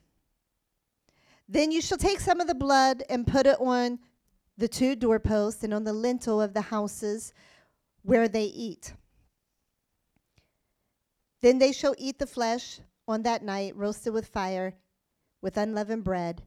Then 1.50 1.72
you 1.72 1.82
shall 1.82 1.98
take 1.98 2.20
some 2.20 2.40
of 2.40 2.46
the 2.46 2.54
blood 2.54 3.02
and 3.10 3.26
put 3.26 3.48
it 3.48 3.60
on 3.60 3.98
the 4.56 4.68
two 4.68 4.96
doorposts 4.96 5.64
and 5.64 5.74
on 5.74 5.84
the 5.84 5.94
lintel 5.94 6.40
of 6.40 6.54
the 6.54 6.62
houses 6.62 7.34
where 8.04 8.28
they 8.28 8.46
eat. 8.46 8.94
Then 11.42 11.58
they 11.58 11.72
shall 11.72 11.96
eat 11.98 12.20
the 12.20 12.28
flesh 12.28 12.82
on 13.08 13.24
that 13.24 13.42
night, 13.42 13.76
roasted 13.76 14.14
with 14.14 14.28
fire, 14.28 14.76
with 15.44 15.58
unleavened 15.58 16.04
bread, 16.04 16.42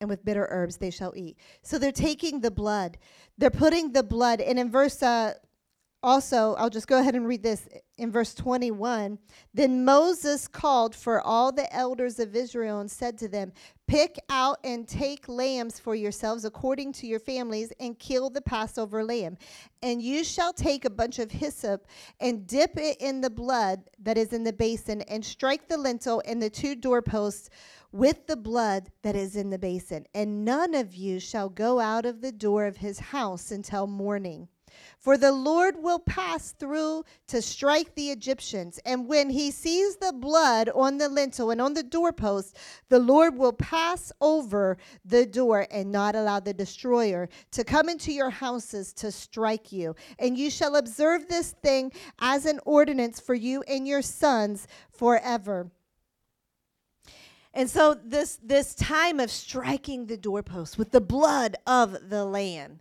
and 0.00 0.10
with 0.10 0.24
bitter 0.24 0.46
herbs 0.50 0.76
they 0.76 0.90
shall 0.90 1.14
eat. 1.16 1.38
So 1.62 1.78
they're 1.78 1.92
taking 1.92 2.40
the 2.40 2.50
blood. 2.50 2.98
They're 3.38 3.50
putting 3.50 3.92
the 3.92 4.02
blood. 4.02 4.40
And 4.40 4.58
in 4.58 4.70
verse 4.70 5.02
uh, 5.02 5.34
also, 6.02 6.54
I'll 6.54 6.70
just 6.70 6.86
go 6.86 6.98
ahead 6.98 7.14
and 7.14 7.28
read 7.28 7.42
this 7.42 7.68
in 7.98 8.10
verse 8.10 8.32
21. 8.32 9.18
Then 9.52 9.84
Moses 9.84 10.48
called 10.48 10.94
for 10.94 11.20
all 11.20 11.52
the 11.52 11.70
elders 11.74 12.18
of 12.18 12.34
Israel 12.34 12.80
and 12.80 12.90
said 12.90 13.18
to 13.18 13.28
them, 13.28 13.52
Pick 13.86 14.18
out 14.30 14.56
and 14.64 14.88
take 14.88 15.28
lambs 15.28 15.78
for 15.78 15.94
yourselves 15.94 16.46
according 16.46 16.94
to 16.94 17.06
your 17.06 17.18
families 17.18 17.70
and 17.80 17.98
kill 17.98 18.30
the 18.30 18.40
Passover 18.40 19.04
lamb. 19.04 19.36
And 19.82 20.00
you 20.00 20.24
shall 20.24 20.54
take 20.54 20.86
a 20.86 20.90
bunch 20.90 21.18
of 21.18 21.30
hyssop 21.30 21.86
and 22.18 22.46
dip 22.46 22.78
it 22.78 22.96
in 22.98 23.20
the 23.20 23.28
blood 23.28 23.82
that 23.98 24.16
is 24.16 24.32
in 24.32 24.42
the 24.42 24.54
basin 24.54 25.02
and 25.02 25.22
strike 25.22 25.68
the 25.68 25.76
lintel 25.76 26.22
and 26.24 26.40
the 26.40 26.48
two 26.48 26.76
doorposts 26.76 27.50
with 27.92 28.26
the 28.26 28.36
blood 28.36 28.90
that 29.02 29.16
is 29.16 29.36
in 29.36 29.50
the 29.50 29.58
basin. 29.58 30.06
And 30.14 30.44
none 30.44 30.74
of 30.74 30.94
you 30.94 31.20
shall 31.20 31.48
go 31.48 31.80
out 31.80 32.06
of 32.06 32.20
the 32.20 32.32
door 32.32 32.66
of 32.66 32.78
his 32.78 32.98
house 32.98 33.50
until 33.50 33.86
morning. 33.86 34.48
For 34.98 35.16
the 35.16 35.32
Lord 35.32 35.82
will 35.82 35.98
pass 35.98 36.52
through 36.52 37.04
to 37.28 37.42
strike 37.42 37.94
the 37.94 38.10
Egyptians. 38.10 38.78
And 38.84 39.08
when 39.08 39.30
he 39.30 39.50
sees 39.50 39.96
the 39.96 40.12
blood 40.12 40.68
on 40.74 40.98
the 40.98 41.08
lintel 41.08 41.50
and 41.50 41.60
on 41.60 41.74
the 41.74 41.82
doorpost, 41.82 42.56
the 42.88 42.98
Lord 42.98 43.36
will 43.36 43.52
pass 43.52 44.12
over 44.20 44.78
the 45.04 45.26
door 45.26 45.66
and 45.70 45.90
not 45.90 46.14
allow 46.14 46.40
the 46.40 46.54
destroyer 46.54 47.28
to 47.52 47.64
come 47.64 47.88
into 47.88 48.12
your 48.12 48.30
houses 48.30 48.92
to 48.94 49.10
strike 49.10 49.72
you. 49.72 49.94
And 50.18 50.38
you 50.38 50.50
shall 50.50 50.76
observe 50.76 51.28
this 51.28 51.52
thing 51.62 51.92
as 52.20 52.46
an 52.46 52.60
ordinance 52.64 53.20
for 53.20 53.34
you 53.34 53.62
and 53.62 53.88
your 53.88 54.02
sons 54.02 54.66
forever. 54.92 55.70
And 57.52 57.68
so 57.68 57.94
this 57.94 58.38
this 58.42 58.74
time 58.74 59.18
of 59.20 59.30
striking 59.30 60.06
the 60.06 60.16
doorpost 60.16 60.78
with 60.78 60.92
the 60.92 61.00
blood 61.00 61.56
of 61.66 62.10
the 62.10 62.24
lamb 62.24 62.80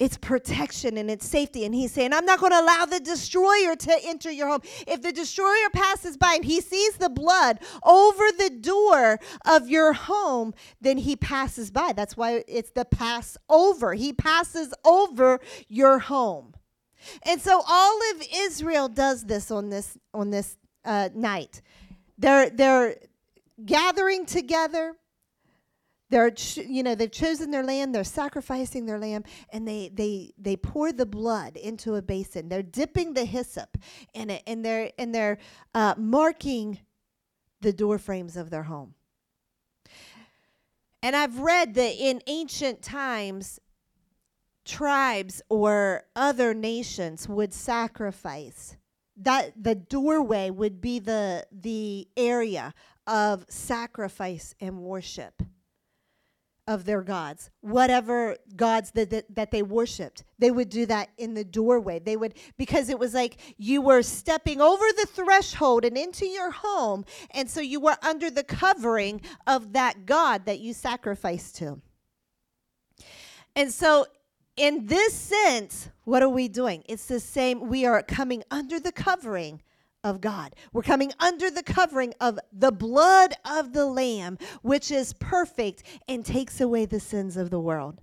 it's 0.00 0.16
protection 0.16 0.96
and 0.96 1.10
it's 1.10 1.28
safety. 1.28 1.64
And 1.66 1.74
he's 1.74 1.92
saying, 1.92 2.14
I'm 2.14 2.24
not 2.24 2.40
going 2.40 2.52
to 2.52 2.60
allow 2.60 2.86
the 2.86 3.00
destroyer 3.00 3.76
to 3.76 3.98
enter 4.02 4.30
your 4.30 4.48
home. 4.48 4.62
If 4.88 5.02
the 5.02 5.12
destroyer 5.12 5.68
passes 5.72 6.16
by 6.16 6.36
and 6.36 6.44
he 6.44 6.62
sees 6.62 6.96
the 6.96 7.10
blood 7.10 7.60
over 7.84 8.24
the 8.38 8.48
door 8.48 9.20
of 9.44 9.68
your 9.68 9.92
home, 9.92 10.54
then 10.80 10.96
he 10.96 11.16
passes 11.16 11.70
by. 11.70 11.92
That's 11.92 12.16
why 12.16 12.42
it's 12.48 12.70
the 12.70 12.86
Passover. 12.86 13.92
He 13.92 14.14
passes 14.14 14.72
over 14.86 15.38
your 15.68 15.98
home. 15.98 16.54
And 17.24 17.40
so 17.40 17.62
all 17.68 17.98
of 18.12 18.26
Israel 18.34 18.88
does 18.88 19.24
this 19.24 19.50
on 19.50 19.68
this 19.68 19.98
on 20.14 20.30
this 20.30 20.56
uh, 20.84 21.10
night. 21.14 21.60
They're 22.20 22.50
they're 22.50 22.96
gathering 23.64 24.26
together. 24.26 24.94
They're 26.10 26.32
you 26.56 26.82
know 26.82 26.94
they've 26.94 27.10
chosen 27.10 27.50
their 27.50 27.62
lamb 27.62 27.92
they're 27.92 28.04
sacrificing 28.04 28.84
their 28.84 28.98
lamb 28.98 29.24
and 29.52 29.66
they 29.66 29.90
they 29.94 30.32
they 30.36 30.56
pour 30.56 30.92
the 30.92 31.06
blood 31.06 31.56
into 31.56 31.94
a 31.94 32.02
basin. 32.02 32.48
They're 32.48 32.62
dipping 32.62 33.14
the 33.14 33.24
hyssop 33.24 33.78
in 34.12 34.30
it 34.30 34.42
and 34.46 34.64
they're 34.64 34.90
and 34.98 35.14
they're 35.14 35.38
uh, 35.74 35.94
marking 35.96 36.80
the 37.62 37.72
door 37.72 37.98
frames 37.98 38.36
of 38.36 38.50
their 38.50 38.64
home. 38.64 38.94
And 41.02 41.16
i've 41.16 41.38
read 41.38 41.74
that 41.74 41.94
in 41.94 42.20
ancient 42.26 42.82
times 42.82 43.58
tribes 44.66 45.40
or 45.48 46.04
other 46.14 46.52
nations 46.52 47.26
would 47.28 47.54
sacrifice 47.54 48.76
that 49.22 49.52
the 49.62 49.74
doorway 49.74 50.50
would 50.50 50.80
be 50.80 50.98
the 50.98 51.46
the 51.52 52.08
area 52.16 52.74
of 53.06 53.44
sacrifice 53.48 54.54
and 54.60 54.80
worship 54.80 55.42
of 56.70 56.84
their 56.84 57.02
gods, 57.02 57.50
whatever 57.62 58.36
gods 58.54 58.92
that, 58.92 59.10
that, 59.10 59.34
that, 59.34 59.50
they 59.50 59.60
worshiped. 59.60 60.22
They 60.38 60.52
would 60.52 60.68
do 60.68 60.86
that 60.86 61.08
in 61.18 61.34
the 61.34 61.42
doorway. 61.42 61.98
They 61.98 62.16
would, 62.16 62.34
because 62.56 62.88
it 62.88 62.98
was 62.98 63.12
like 63.12 63.38
you 63.58 63.82
were 63.82 64.02
stepping 64.02 64.60
over 64.60 64.84
the 64.96 65.06
threshold 65.06 65.84
and 65.84 65.98
into 65.98 66.26
your 66.26 66.52
home. 66.52 67.04
And 67.32 67.50
so 67.50 67.60
you 67.60 67.80
were 67.80 67.96
under 68.02 68.30
the 68.30 68.44
covering 68.44 69.20
of 69.48 69.72
that 69.72 70.06
God 70.06 70.46
that 70.46 70.60
you 70.60 70.72
sacrificed 70.72 71.56
to. 71.56 71.80
And 73.56 73.72
so, 73.72 74.06
in 74.56 74.86
this 74.86 75.14
sense, 75.14 75.88
what 76.04 76.22
are 76.22 76.28
we 76.28 76.48
doing? 76.48 76.82
It's 76.88 77.06
the 77.06 77.20
same. 77.20 77.68
We 77.68 77.86
are 77.86 78.02
coming 78.02 78.42
under 78.50 78.80
the 78.80 78.92
covering 78.92 79.62
of 80.02 80.20
God. 80.20 80.54
We're 80.72 80.82
coming 80.82 81.12
under 81.20 81.50
the 81.50 81.62
covering 81.62 82.14
of 82.20 82.38
the 82.52 82.72
blood 82.72 83.34
of 83.44 83.72
the 83.72 83.86
Lamb, 83.86 84.38
which 84.62 84.90
is 84.90 85.12
perfect 85.14 85.82
and 86.08 86.24
takes 86.24 86.60
away 86.60 86.86
the 86.86 87.00
sins 87.00 87.36
of 87.36 87.50
the 87.50 87.60
world. 87.60 88.00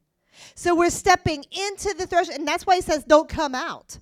So 0.55 0.75
we're 0.75 0.91
stepping 0.91 1.43
into 1.51 1.95
the 1.97 2.05
threshold, 2.05 2.37
and 2.37 2.47
that's 2.47 2.65
why 2.65 2.75
he 2.75 2.81
says, 2.81 3.03
Don't 3.03 3.29
come 3.29 3.55
out. 3.55 3.99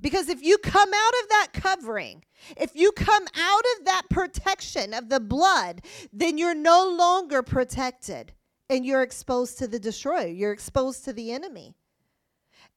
Because 0.00 0.28
if 0.28 0.42
you 0.42 0.58
come 0.58 0.90
out 0.92 1.14
of 1.22 1.28
that 1.30 1.48
covering, 1.54 2.24
if 2.56 2.74
you 2.74 2.92
come 2.92 3.24
out 3.34 3.64
of 3.78 3.84
that 3.86 4.02
protection 4.10 4.92
of 4.92 5.08
the 5.08 5.20
blood, 5.20 5.82
then 6.12 6.36
you're 6.36 6.54
no 6.54 6.88
longer 6.88 7.42
protected 7.42 8.32
and 8.68 8.84
you're 8.84 9.02
exposed 9.02 9.58
to 9.58 9.68
the 9.68 9.78
destroyer, 9.78 10.26
you're 10.26 10.52
exposed 10.52 11.04
to 11.04 11.12
the 11.12 11.32
enemy. 11.32 11.74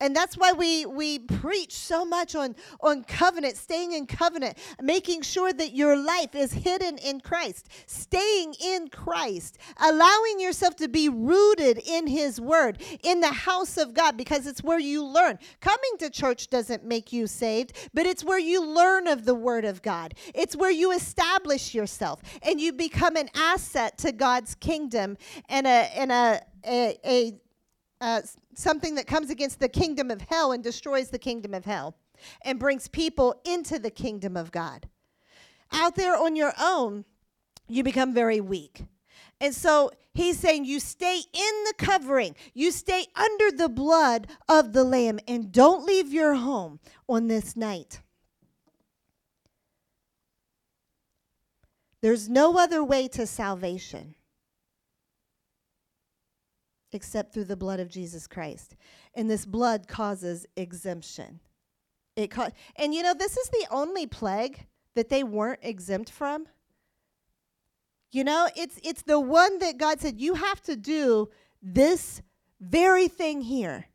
And 0.01 0.15
that's 0.15 0.37
why 0.37 0.53
we, 0.53 0.85
we 0.85 1.19
preach 1.19 1.73
so 1.73 2.05
much 2.05 2.35
on, 2.35 2.55
on 2.81 3.03
covenant, 3.03 3.57
staying 3.57 3.91
in 3.91 4.07
covenant, 4.07 4.57
making 4.81 5.23
sure 5.23 5.51
that 5.51 5.73
your 5.73 5.97
life 5.97 6.35
is 6.35 6.53
hidden 6.53 6.97
in 6.97 7.19
Christ, 7.19 7.67
staying 7.85 8.55
in 8.63 8.87
Christ, 8.87 9.57
allowing 9.81 10.39
yourself 10.39 10.75
to 10.77 10.87
be 10.87 11.09
rooted 11.09 11.79
in 11.85 12.07
His 12.07 12.39
Word, 12.39 12.81
in 13.03 13.19
the 13.19 13.27
house 13.31 13.77
of 13.77 13.93
God, 13.93 14.15
because 14.15 14.47
it's 14.47 14.63
where 14.63 14.79
you 14.79 15.05
learn. 15.05 15.37
Coming 15.59 15.97
to 15.99 16.09
church 16.09 16.49
doesn't 16.49 16.85
make 16.85 17.11
you 17.11 17.27
saved, 17.27 17.73
but 17.93 18.05
it's 18.05 18.23
where 18.23 18.39
you 18.39 18.65
learn 18.65 19.07
of 19.07 19.25
the 19.25 19.35
Word 19.35 19.65
of 19.65 19.81
God. 19.81 20.13
It's 20.33 20.55
where 20.55 20.71
you 20.71 20.91
establish 20.91 21.73
yourself 21.73 22.21
and 22.41 22.61
you 22.61 22.71
become 22.71 23.17
an 23.17 23.29
asset 23.35 23.97
to 23.99 24.11
God's 24.11 24.55
kingdom 24.55 25.17
and 25.49 25.67
a, 25.67 25.69
and 25.69 26.11
a, 26.11 26.41
a, 26.65 26.97
a 27.05 27.33
uh, 28.01 28.21
something 28.55 28.95
that 28.95 29.07
comes 29.07 29.29
against 29.29 29.59
the 29.59 29.69
kingdom 29.69 30.11
of 30.11 30.21
hell 30.21 30.51
and 30.51 30.63
destroys 30.63 31.09
the 31.09 31.19
kingdom 31.19 31.53
of 31.53 31.65
hell 31.65 31.95
and 32.43 32.59
brings 32.59 32.87
people 32.87 33.39
into 33.45 33.79
the 33.79 33.91
kingdom 33.91 34.35
of 34.37 34.51
God. 34.51 34.87
Out 35.71 35.95
there 35.95 36.15
on 36.15 36.35
your 36.35 36.53
own, 36.59 37.05
you 37.67 37.83
become 37.83 38.13
very 38.13 38.41
weak. 38.41 38.83
And 39.41 39.53
so 39.53 39.91
he's 40.13 40.39
saying, 40.39 40.65
You 40.65 40.79
stay 40.79 41.17
in 41.17 41.63
the 41.65 41.73
covering, 41.77 42.35
you 42.53 42.71
stay 42.71 43.05
under 43.15 43.55
the 43.55 43.69
blood 43.69 44.27
of 44.47 44.73
the 44.73 44.83
Lamb, 44.83 45.19
and 45.27 45.51
don't 45.51 45.85
leave 45.85 46.11
your 46.11 46.35
home 46.35 46.79
on 47.07 47.27
this 47.27 47.55
night. 47.55 48.01
There's 52.01 52.29
no 52.29 52.57
other 52.57 52.83
way 52.83 53.07
to 53.09 53.27
salvation. 53.27 54.15
Except 56.91 57.33
through 57.33 57.45
the 57.45 57.57
blood 57.57 57.79
of 57.79 57.89
Jesus 57.89 58.27
Christ. 58.27 58.75
And 59.13 59.29
this 59.29 59.45
blood 59.45 59.87
causes 59.87 60.45
exemption. 60.55 61.39
It 62.15 62.31
ca- 62.31 62.51
and 62.75 62.93
you 62.93 63.03
know, 63.03 63.13
this 63.13 63.37
is 63.37 63.49
the 63.49 63.67
only 63.71 64.05
plague 64.05 64.65
that 64.95 65.09
they 65.09 65.23
weren't 65.23 65.59
exempt 65.61 66.09
from. 66.09 66.47
You 68.11 68.23
know, 68.23 68.49
it's 68.55 68.79
it's 68.83 69.03
the 69.03 69.19
one 69.19 69.59
that 69.59 69.77
God 69.77 70.01
said 70.01 70.19
you 70.19 70.33
have 70.33 70.61
to 70.63 70.75
do 70.75 71.29
this 71.61 72.21
very 72.59 73.07
thing 73.07 73.41
here 73.41 73.85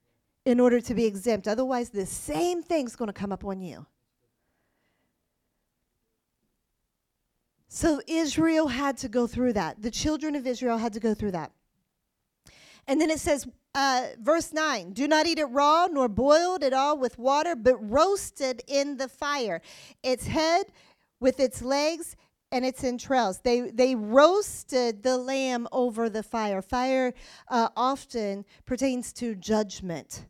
in 0.45 0.61
order 0.61 0.81
to 0.81 0.95
be 0.95 1.05
exempt. 1.05 1.49
Otherwise, 1.49 1.91
the 1.91 2.07
same 2.07 2.63
thing's 2.63 2.97
going 2.97 3.09
to 3.09 3.13
come 3.13 3.33
up 3.33 3.45
on 3.45 3.61
you. 3.61 3.87
So 7.69 8.01
Israel 8.07 8.69
had 8.69 8.97
to 8.99 9.09
go 9.09 9.27
through 9.27 9.55
that. 9.55 9.83
The 9.83 9.91
children 9.91 10.37
of 10.37 10.47
Israel 10.47 10.79
had 10.79 10.93
to 10.93 11.01
go 11.01 11.13
through 11.13 11.33
that. 11.33 11.51
And 12.87 13.01
then 13.01 13.11
it 13.11 13.21
says, 13.21 13.47
uh, 13.75 14.07
verse 14.21 14.53
9 14.53 14.93
do 14.93 15.09
not 15.09 15.27
eat 15.27 15.39
it 15.39 15.47
raw 15.47 15.89
nor 15.91 16.09
boiled 16.09 16.63
at 16.63 16.73
all 16.73 16.97
with 16.99 17.19
water, 17.19 17.57
but 17.57 17.77
roasted 17.79 18.63
in 18.69 18.97
the 18.97 19.09
fire. 19.09 19.61
Its 20.03 20.27
head 20.27 20.67
with 21.21 21.41
its 21.41 21.63
legs 21.63 22.17
and 22.53 22.65
its 22.65 22.85
entrails. 22.85 23.41
They, 23.41 23.71
they 23.71 23.97
roasted 23.97 25.03
the 25.03 25.19
lamb 25.19 25.67
over 25.73 26.09
the 26.09 26.23
fire. 26.23 26.63
Fire 26.63 27.13
uh, 27.49 27.71
often 27.77 28.45
pertains 28.65 29.13
to 29.15 29.35
judgment 29.35 30.27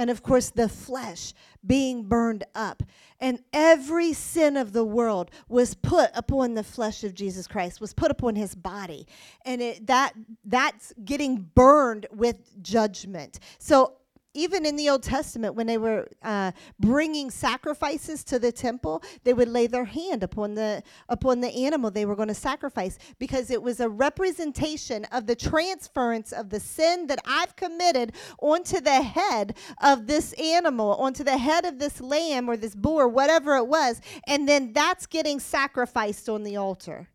and 0.00 0.08
of 0.08 0.22
course 0.22 0.48
the 0.48 0.66
flesh 0.66 1.34
being 1.64 2.04
burned 2.04 2.42
up. 2.54 2.82
And 3.20 3.40
every 3.52 4.14
sin 4.14 4.56
of 4.56 4.72
the 4.72 4.84
world 4.84 5.30
was 5.46 5.74
put 5.74 6.10
upon 6.14 6.54
the 6.54 6.64
flesh 6.64 7.04
of 7.04 7.12
Jesus 7.12 7.46
Christ, 7.46 7.82
was 7.82 7.92
put 7.92 8.10
upon 8.10 8.34
his 8.34 8.54
body. 8.54 9.06
And 9.44 9.60
it, 9.60 9.86
that 9.88 10.14
that's 10.42 10.94
getting 11.04 11.50
burned 11.54 12.06
with 12.10 12.62
judgment. 12.62 13.40
So 13.58 13.98
even 14.34 14.64
in 14.64 14.76
the 14.76 14.88
Old 14.88 15.02
Testament, 15.02 15.54
when 15.54 15.66
they 15.66 15.78
were 15.78 16.08
uh, 16.22 16.52
bringing 16.78 17.30
sacrifices 17.30 18.22
to 18.24 18.38
the 18.38 18.52
temple, 18.52 19.02
they 19.24 19.34
would 19.34 19.48
lay 19.48 19.66
their 19.66 19.84
hand 19.84 20.22
upon 20.22 20.54
the 20.54 20.82
upon 21.08 21.40
the 21.40 21.48
animal 21.66 21.90
they 21.90 22.06
were 22.06 22.14
going 22.14 22.28
to 22.28 22.34
sacrifice 22.34 22.98
because 23.18 23.50
it 23.50 23.62
was 23.62 23.80
a 23.80 23.88
representation 23.88 25.04
of 25.06 25.26
the 25.26 25.34
transference 25.34 26.32
of 26.32 26.50
the 26.50 26.60
sin 26.60 27.08
that 27.08 27.18
I've 27.26 27.56
committed 27.56 28.12
onto 28.38 28.80
the 28.80 29.02
head 29.02 29.56
of 29.82 30.06
this 30.06 30.32
animal, 30.34 30.94
onto 30.96 31.24
the 31.24 31.38
head 31.38 31.64
of 31.64 31.78
this 31.78 32.00
lamb 32.00 32.48
or 32.48 32.56
this 32.56 32.74
boar, 32.74 33.08
whatever 33.08 33.56
it 33.56 33.66
was, 33.66 34.00
and 34.26 34.48
then 34.48 34.72
that's 34.72 35.06
getting 35.06 35.40
sacrificed 35.40 36.28
on 36.28 36.44
the 36.44 36.56
altar. 36.56 37.08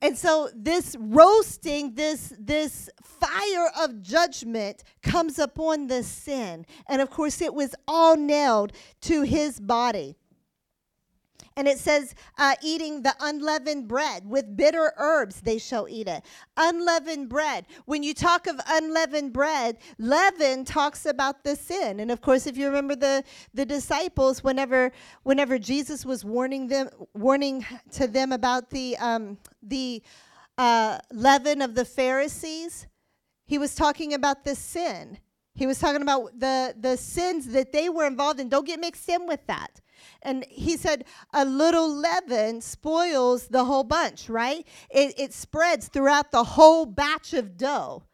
And 0.00 0.16
so 0.16 0.48
this 0.54 0.96
roasting, 0.98 1.94
this 1.94 2.32
this 2.38 2.88
fire 3.02 3.70
of 3.80 4.00
judgment 4.00 4.84
comes 5.02 5.38
upon 5.38 5.88
the 5.88 6.02
sin. 6.02 6.66
And 6.88 7.02
of 7.02 7.10
course 7.10 7.40
it 7.40 7.52
was 7.52 7.74
all 7.88 8.16
nailed 8.16 8.72
to 9.02 9.22
his 9.22 9.58
body. 9.58 10.16
And 11.58 11.66
it 11.66 11.80
says, 11.80 12.14
uh, 12.38 12.54
eating 12.62 13.02
the 13.02 13.16
unleavened 13.18 13.88
bread 13.88 14.24
with 14.24 14.56
bitter 14.56 14.92
herbs, 14.96 15.40
they 15.40 15.58
shall 15.58 15.88
eat 15.88 16.06
it. 16.06 16.24
Unleavened 16.56 17.28
bread. 17.28 17.66
When 17.84 18.04
you 18.04 18.14
talk 18.14 18.46
of 18.46 18.60
unleavened 18.68 19.32
bread, 19.32 19.78
leaven 19.98 20.64
talks 20.64 21.04
about 21.04 21.42
the 21.42 21.56
sin. 21.56 21.98
And 21.98 22.12
of 22.12 22.20
course, 22.20 22.46
if 22.46 22.56
you 22.56 22.68
remember 22.68 22.94
the, 22.94 23.24
the 23.54 23.66
disciples, 23.66 24.44
whenever 24.44 24.92
whenever 25.24 25.58
Jesus 25.58 26.06
was 26.06 26.24
warning 26.24 26.68
them, 26.68 26.90
warning 27.12 27.66
to 27.90 28.06
them 28.06 28.30
about 28.30 28.70
the 28.70 28.96
um, 28.98 29.36
the 29.60 30.00
uh, 30.58 30.98
leaven 31.12 31.60
of 31.60 31.74
the 31.74 31.84
Pharisees, 31.84 32.86
he 33.46 33.58
was 33.58 33.74
talking 33.74 34.14
about 34.14 34.44
the 34.44 34.54
sin. 34.54 35.18
He 35.56 35.66
was 35.66 35.80
talking 35.80 36.02
about 36.02 36.38
the 36.38 36.76
the 36.78 36.96
sins 36.96 37.48
that 37.48 37.72
they 37.72 37.88
were 37.88 38.06
involved 38.06 38.38
in. 38.38 38.48
Don't 38.48 38.64
get 38.64 38.78
mixed 38.78 39.08
in 39.08 39.26
with 39.26 39.44
that. 39.48 39.80
And 40.22 40.44
he 40.48 40.76
said, 40.76 41.04
a 41.32 41.44
little 41.44 41.92
leaven 41.92 42.60
spoils 42.60 43.48
the 43.48 43.64
whole 43.64 43.84
bunch, 43.84 44.28
right? 44.28 44.66
It, 44.90 45.14
it 45.18 45.32
spreads 45.32 45.88
throughout 45.88 46.30
the 46.30 46.44
whole 46.44 46.86
batch 46.86 47.34
of 47.34 47.56
dough. 47.56 48.04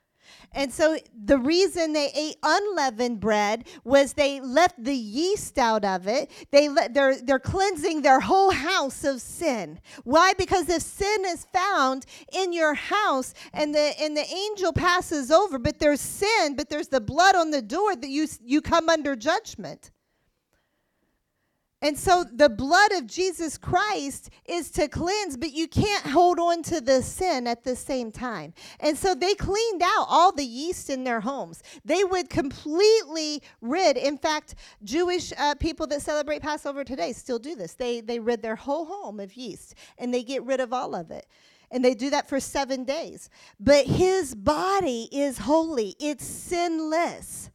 And 0.55 0.73
so 0.73 0.97
the 1.13 1.39
reason 1.39 1.93
they 1.93 2.11
ate 2.15 2.37
unleavened 2.43 3.19
bread 3.19 3.67
was 3.83 4.13
they 4.13 4.41
left 4.41 4.83
the 4.83 4.95
yeast 4.95 5.59
out 5.59 5.85
of 5.85 6.07
it. 6.07 6.31
They 6.53 6.69
let, 6.69 6.95
they're, 6.95 7.21
they're 7.21 7.41
cleansing 7.41 8.03
their 8.03 8.21
whole 8.21 8.53
house 8.53 9.03
of 9.05 9.21
sin. 9.21 9.81
Why? 10.05 10.33
Because 10.39 10.69
if 10.69 10.83
sin 10.83 11.25
is 11.27 11.45
found 11.53 12.07
in 12.33 12.53
your 12.53 12.75
house 12.75 13.35
and 13.53 13.75
the 13.75 13.93
and 14.01 14.17
the 14.17 14.27
angel 14.27 14.73
passes 14.73 15.31
over, 15.31 15.59
but 15.59 15.81
there's 15.81 16.01
sin, 16.01 16.55
but 16.55 16.69
there's 16.69 16.89
the 16.89 17.01
blood 17.01 17.35
on 17.35 17.51
the 17.51 17.63
door 17.63 17.97
that 17.97 18.09
you 18.09 18.29
you 18.45 18.61
come 18.61 18.89
under 18.89 19.17
judgment. 19.17 19.91
And 21.85 21.99
so 21.99 22.25
the 22.25 22.49
blood 22.49 22.93
of 22.93 23.07
Jesus 23.07 23.59
Christ 23.59 24.31
is 24.47 24.71
to 24.71 24.89
cleanse, 24.89 25.37
but 25.37 25.53
you 25.53 25.69
can't 25.69 26.07
hold 26.07 26.39
on 26.39 26.63
to 26.63 26.81
the 26.81 27.03
sin 27.03 27.47
at 27.47 27.63
the 27.63 27.77
same 27.77 28.11
time. 28.11 28.55
And 28.81 28.97
so 28.97 29.15
they 29.15 29.35
cleaned 29.35 29.83
out 29.83 30.07
all 30.09 30.33
the 30.33 30.47
yeast 30.47 30.89
in 30.89 31.05
their 31.05 31.21
homes. 31.21 31.63
They 31.85 32.03
would 32.03 32.31
completely 32.31 33.43
rid. 33.61 33.99
In 33.99 34.17
fact, 34.17 34.55
Jewish 34.83 35.35
uh, 35.37 35.57
people 35.57 35.87
that 35.89 36.01
celebrate 36.01 36.41
Passover 36.41 36.85
today 36.85 37.13
still 37.13 37.39
do 37.39 37.55
this. 37.55 37.75
They 37.75 38.01
they 38.01 38.19
rid 38.19 38.41
their 38.41 38.57
whole 38.57 38.87
home 38.87 39.21
of 39.21 39.35
yeast 39.35 39.75
and 39.99 40.13
they 40.13 40.23
get 40.23 40.43
rid 40.43 40.61
of 40.61 40.73
all 40.73 40.95
of 40.95 41.11
it. 41.11 41.27
And 41.71 41.85
they 41.85 41.93
do 41.93 42.09
that 42.11 42.31
for 42.31 42.41
7 42.41 42.85
days. 42.85 43.29
But 43.61 43.85
his 43.85 44.35
body 44.35 45.11
is 45.13 45.37
holy. 45.37 45.97
It's 46.01 46.25
sinless. 46.25 47.51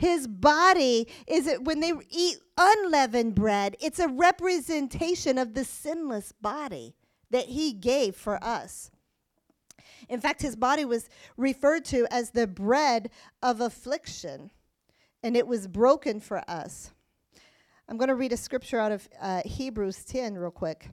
His 0.00 0.26
body 0.26 1.08
is 1.26 1.46
it 1.46 1.62
when 1.62 1.80
they 1.80 1.92
eat 2.08 2.38
unleavened 2.56 3.34
bread, 3.34 3.76
it's 3.80 3.98
a 3.98 4.08
representation 4.08 5.36
of 5.36 5.52
the 5.52 5.62
sinless 5.62 6.32
body 6.32 6.94
that 7.28 7.44
he 7.44 7.74
gave 7.74 8.16
for 8.16 8.42
us. 8.42 8.90
In 10.08 10.18
fact, 10.18 10.40
his 10.40 10.56
body 10.56 10.86
was 10.86 11.10
referred 11.36 11.84
to 11.86 12.06
as 12.10 12.30
the 12.30 12.46
bread 12.46 13.10
of 13.42 13.60
affliction, 13.60 14.50
and 15.22 15.36
it 15.36 15.46
was 15.46 15.68
broken 15.68 16.18
for 16.18 16.42
us. 16.48 16.92
I'm 17.86 17.98
going 17.98 18.08
to 18.08 18.14
read 18.14 18.32
a 18.32 18.38
scripture 18.38 18.80
out 18.80 18.92
of 18.92 19.06
uh, 19.20 19.42
Hebrews 19.44 20.06
10 20.06 20.38
real 20.38 20.50
quick. 20.50 20.88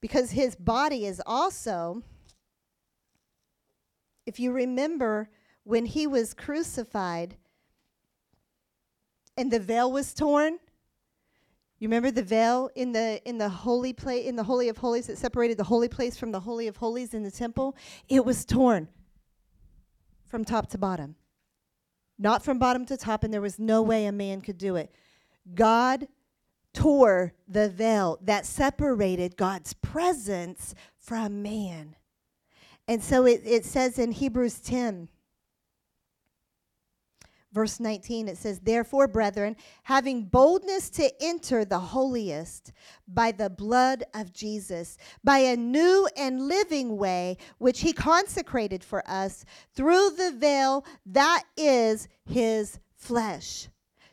Because 0.00 0.32
his 0.32 0.56
body 0.56 1.06
is 1.06 1.22
also, 1.24 2.02
if 4.26 4.40
you 4.40 4.50
remember 4.50 5.30
when 5.62 5.86
he 5.86 6.08
was 6.08 6.34
crucified, 6.34 7.36
and 9.36 9.50
the 9.50 9.60
veil 9.60 9.90
was 9.90 10.14
torn. 10.14 10.58
You 11.78 11.88
remember 11.88 12.10
the 12.10 12.22
veil 12.22 12.70
in 12.74 12.92
the 12.92 13.20
in 13.28 13.36
the 13.36 13.48
holy 13.48 13.92
place 13.92 14.26
in 14.26 14.36
the 14.36 14.44
holy 14.44 14.68
of 14.68 14.78
holies 14.78 15.08
that 15.08 15.18
separated 15.18 15.58
the 15.58 15.64
holy 15.64 15.88
place 15.88 16.16
from 16.16 16.32
the 16.32 16.40
holy 16.40 16.68
of 16.68 16.76
holies 16.76 17.12
in 17.12 17.22
the 17.22 17.30
temple? 17.30 17.76
It 18.08 18.24
was 18.24 18.44
torn 18.44 18.88
from 20.24 20.44
top 20.44 20.70
to 20.70 20.78
bottom. 20.78 21.16
Not 22.18 22.42
from 22.42 22.58
bottom 22.58 22.86
to 22.86 22.96
top 22.96 23.24
and 23.24 23.32
there 23.32 23.42
was 23.42 23.58
no 23.58 23.82
way 23.82 24.06
a 24.06 24.12
man 24.12 24.40
could 24.40 24.56
do 24.56 24.76
it. 24.76 24.94
God 25.54 26.08
tore 26.72 27.34
the 27.46 27.68
veil 27.68 28.18
that 28.22 28.46
separated 28.46 29.36
God's 29.36 29.74
presence 29.74 30.74
from 30.98 31.42
man. 31.42 31.94
And 32.88 33.02
so 33.02 33.26
it, 33.26 33.42
it 33.44 33.64
says 33.64 33.98
in 33.98 34.12
Hebrews 34.12 34.60
10 34.60 35.08
Verse 37.56 37.80
19, 37.80 38.28
it 38.28 38.36
says, 38.36 38.60
Therefore, 38.60 39.08
brethren, 39.08 39.56
having 39.84 40.24
boldness 40.24 40.90
to 40.90 41.10
enter 41.24 41.64
the 41.64 41.78
holiest 41.78 42.74
by 43.08 43.32
the 43.32 43.48
blood 43.48 44.04
of 44.12 44.30
Jesus, 44.30 44.98
by 45.24 45.38
a 45.38 45.56
new 45.56 46.06
and 46.18 46.48
living 46.48 46.98
way, 46.98 47.38
which 47.56 47.80
he 47.80 47.94
consecrated 47.94 48.84
for 48.84 49.02
us 49.08 49.46
through 49.74 50.10
the 50.18 50.32
veil 50.32 50.84
that 51.06 51.44
is 51.56 52.08
his 52.26 52.78
flesh. 52.94 53.68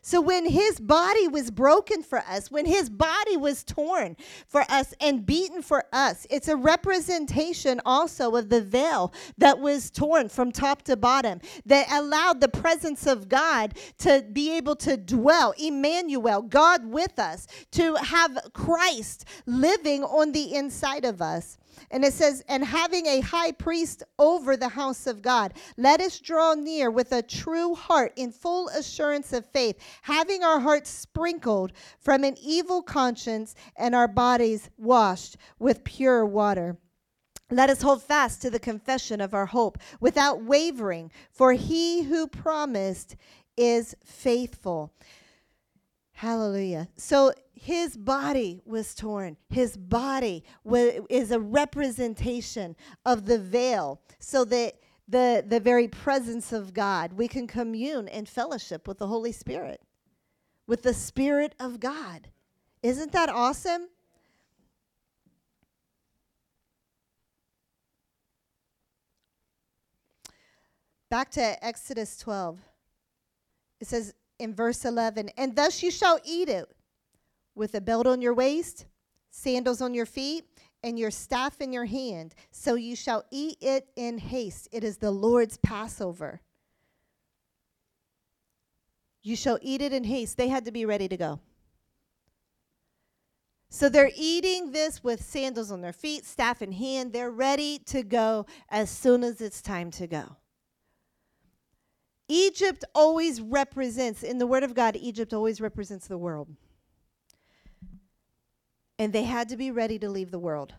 So 0.05 0.19
when 0.19 0.45
his 0.45 0.81
body 0.81 1.29
was 1.29 1.49
broken 1.49 2.03
for 2.03 2.19
us, 2.19 2.51
when 2.51 2.65
his 2.65 2.89
body 2.89 3.37
was 3.37 3.63
torn 3.63 4.17
for 4.45 4.65
us 4.67 4.93
and 4.99 5.25
beaten 5.25 5.61
for 5.61 5.85
us, 5.93 6.27
it's 6.29 6.49
a 6.49 6.57
representation 6.57 7.79
also 7.85 8.35
of 8.35 8.49
the 8.49 8.61
veil 8.61 9.13
that 9.37 9.59
was 9.59 9.89
torn 9.89 10.27
from 10.27 10.51
top 10.51 10.81
to 10.83 10.97
bottom 10.97 11.39
that 11.65 11.89
allowed 11.89 12.41
the 12.41 12.49
presence 12.49 13.07
of 13.07 13.29
God 13.29 13.75
to 13.99 14.25
be 14.33 14.51
able 14.57 14.75
to 14.75 14.97
dwell, 14.97 15.53
Emmanuel, 15.57 16.41
God 16.41 16.85
with 16.85 17.17
us, 17.17 17.47
to 17.71 17.95
have 17.95 18.37
Christ 18.51 19.23
living 19.45 20.03
on 20.03 20.33
the 20.33 20.53
inside 20.53 21.05
of 21.05 21.21
us. 21.21 21.57
And 21.91 22.03
it 22.03 22.13
says, 22.13 22.43
and 22.47 22.63
having 22.63 23.05
a 23.05 23.21
high 23.21 23.51
priest 23.51 24.03
over 24.19 24.57
the 24.57 24.69
house 24.69 25.07
of 25.07 25.21
God, 25.21 25.53
let 25.77 26.01
us 26.01 26.19
draw 26.19 26.53
near 26.53 26.89
with 26.91 27.11
a 27.11 27.21
true 27.21 27.75
heart 27.75 28.13
in 28.15 28.31
full 28.31 28.69
assurance 28.69 29.33
of 29.33 29.45
faith, 29.45 29.77
having 30.01 30.43
our 30.43 30.59
hearts 30.59 30.89
sprinkled 30.89 31.73
from 31.99 32.23
an 32.23 32.35
evil 32.41 32.81
conscience 32.81 33.55
and 33.75 33.93
our 33.95 34.07
bodies 34.07 34.69
washed 34.77 35.37
with 35.59 35.83
pure 35.83 36.25
water. 36.25 36.77
Let 37.51 37.69
us 37.69 37.81
hold 37.81 38.01
fast 38.01 38.41
to 38.41 38.49
the 38.49 38.59
confession 38.59 39.21
of 39.21 39.33
our 39.33 39.45
hope 39.45 39.77
without 39.99 40.41
wavering, 40.43 41.11
for 41.31 41.53
he 41.53 42.03
who 42.03 42.27
promised 42.27 43.15
is 43.55 43.95
faithful. 44.03 44.91
Hallelujah. 46.13 46.87
So 46.95 47.33
his 47.63 47.95
body 47.95 48.61
was 48.65 48.93
torn. 48.93 49.37
His 49.49 49.77
body 49.77 50.43
is 51.09 51.31
a 51.31 51.39
representation 51.39 52.75
of 53.05 53.25
the 53.25 53.39
veil 53.39 54.01
so 54.19 54.43
that 54.43 54.73
the, 55.07 55.45
the 55.47 55.61
very 55.61 55.87
presence 55.87 56.51
of 56.51 56.73
God, 56.73 57.13
we 57.13 57.29
can 57.29 57.47
commune 57.47 58.09
and 58.09 58.27
fellowship 58.27 58.85
with 58.85 58.97
the 58.97 59.07
Holy 59.07 59.31
Spirit, 59.31 59.81
with 60.67 60.81
the 60.81 60.93
Spirit 60.93 61.55
of 61.57 61.79
God. 61.79 62.27
Isn't 62.81 63.13
that 63.13 63.29
awesome? 63.29 63.87
Back 71.09 71.31
to 71.31 71.65
Exodus 71.65 72.17
12. 72.17 72.59
It 73.79 73.87
says 73.87 74.13
in 74.37 74.53
verse 74.53 74.83
11, 74.83 75.29
And 75.37 75.55
thus 75.55 75.81
you 75.81 75.91
shall 75.91 76.19
eat 76.25 76.49
it 76.49 76.67
with 77.55 77.75
a 77.75 77.81
belt 77.81 78.07
on 78.07 78.21
your 78.21 78.33
waist, 78.33 78.85
sandals 79.29 79.81
on 79.81 79.93
your 79.93 80.05
feet, 80.05 80.45
and 80.83 80.99
your 80.99 81.11
staff 81.11 81.61
in 81.61 81.71
your 81.71 81.85
hand. 81.85 82.35
So 82.51 82.75
you 82.75 82.95
shall 82.95 83.23
eat 83.31 83.57
it 83.61 83.87
in 83.95 84.17
haste. 84.17 84.67
It 84.71 84.83
is 84.83 84.97
the 84.97 85.11
Lord's 85.11 85.57
Passover. 85.57 86.41
You 89.21 89.35
shall 89.35 89.57
eat 89.61 89.81
it 89.81 89.93
in 89.93 90.03
haste. 90.03 90.37
They 90.37 90.49
had 90.49 90.65
to 90.65 90.71
be 90.71 90.85
ready 90.85 91.07
to 91.07 91.15
go. 91.15 91.39
So 93.69 93.89
they're 93.89 94.11
eating 94.15 94.71
this 94.71 95.03
with 95.03 95.23
sandals 95.23 95.71
on 95.71 95.81
their 95.81 95.93
feet, 95.93 96.25
staff 96.25 96.61
in 96.61 96.73
hand. 96.73 97.11
They're 97.11 97.31
ready 97.31 97.79
to 97.85 98.03
go 98.03 98.45
as 98.69 98.89
soon 98.89 99.23
as 99.23 99.41
it's 99.41 99.61
time 99.61 99.89
to 99.91 100.05
go. 100.05 100.37
Egypt 102.27 102.83
always 102.93 103.41
represents, 103.41 104.21
in 104.21 104.37
the 104.37 104.45
Word 104.45 104.63
of 104.63 104.75
God, 104.75 104.95
Egypt 104.95 105.33
always 105.33 105.59
represents 105.59 106.07
the 106.07 106.17
world. 106.17 106.49
And 108.99 109.11
they 109.11 109.23
had 109.23 109.49
to 109.49 109.57
be 109.57 109.71
ready 109.71 109.97
to 109.99 110.09
leave 110.09 110.31
the 110.31 110.39
world. 110.39 110.73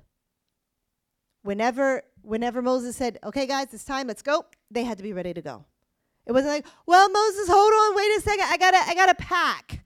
Whenever, 1.43 2.03
whenever 2.23 2.63
Moses 2.63 2.97
said, 2.97 3.19
Okay, 3.25 3.47
guys, 3.47 3.73
it's 3.73 3.85
time, 3.85 4.07
let's 4.07 4.23
go, 4.23 4.47
they 4.71 4.85
had 4.85 4.97
to 4.99 5.03
be 5.03 5.13
ready 5.13 5.35
to 5.35 5.43
go. 5.43 5.65
It 6.27 6.33
wasn't 6.33 6.55
like, 6.55 6.67
well, 6.87 7.11
Moses, 7.11 7.49
hold 7.49 7.73
on, 7.73 7.97
wait 7.97 8.17
a 8.17 8.21
second. 8.23 8.47
I 8.49 8.57
gotta, 8.57 8.79
I 8.79 8.95
gotta 8.95 9.15
pack. 9.15 9.85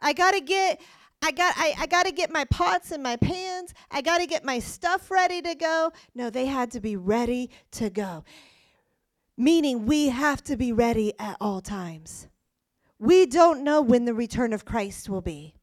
I 0.00 0.12
gotta 0.12 0.40
get, 0.40 0.80
I 1.22 1.30
got, 1.30 1.54
I, 1.56 1.74
I 1.78 1.86
gotta 1.86 2.10
get 2.10 2.32
my 2.32 2.44
pots 2.46 2.90
and 2.90 3.02
my 3.02 3.16
pans. 3.16 3.72
I 3.90 4.02
gotta 4.02 4.26
get 4.26 4.44
my 4.44 4.58
stuff 4.58 5.10
ready 5.10 5.40
to 5.42 5.54
go. 5.54 5.92
No, 6.14 6.28
they 6.28 6.46
had 6.46 6.72
to 6.72 6.80
be 6.80 6.96
ready 6.96 7.50
to 7.72 7.88
go 7.88 8.24
meaning 9.36 9.86
we 9.86 10.08
have 10.08 10.42
to 10.44 10.56
be 10.56 10.72
ready 10.72 11.12
at 11.18 11.36
all 11.40 11.60
times. 11.60 12.28
We 12.98 13.26
don't 13.26 13.62
know 13.62 13.82
when 13.82 14.06
the 14.06 14.14
return 14.14 14.52
of 14.52 14.64
Christ 14.64 15.08
will 15.08 15.20
be. 15.20 15.55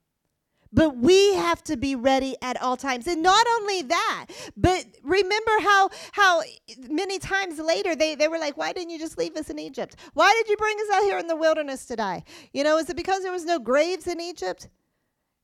But 0.74 0.98
we 0.98 1.36
have 1.36 1.64
to 1.66 1.78
be 1.78 1.96
ready 1.96 2.36
at 2.42 2.60
all 2.62 2.76
times. 2.76 3.06
And 3.08 3.22
not 3.22 3.46
only 3.60 3.84
that, 3.84 4.26
but 4.58 4.86
remember 5.04 5.52
how 5.62 5.90
how 6.14 6.42
many 6.90 7.20
times 7.20 7.60
later 7.60 7.96
they, 7.96 8.16
they 8.16 8.28
were 8.28 8.40
like, 8.40 8.58
Why 8.58 8.74
didn't 8.74 8.90
you 8.90 9.00
just 9.00 9.18
leave 9.18 9.36
us 9.36 9.50
in 9.50 9.60
Egypt? 9.60 9.96
Why 10.14 10.34
did 10.34 10.50
you 10.50 10.58
bring 10.58 10.78
us 10.80 10.96
out 10.96 11.04
here 11.04 11.20
in 11.20 11.28
the 11.28 11.36
wilderness 11.36 11.86
to 11.86 11.96
die? 11.96 12.24
You 12.54 12.64
know, 12.64 12.78
is 12.78 12.90
it 12.90 12.98
because 12.98 13.22
there 13.22 13.32
was 13.32 13.46
no 13.46 13.60
graves 13.60 14.08
in 14.08 14.20
Egypt? 14.20 14.68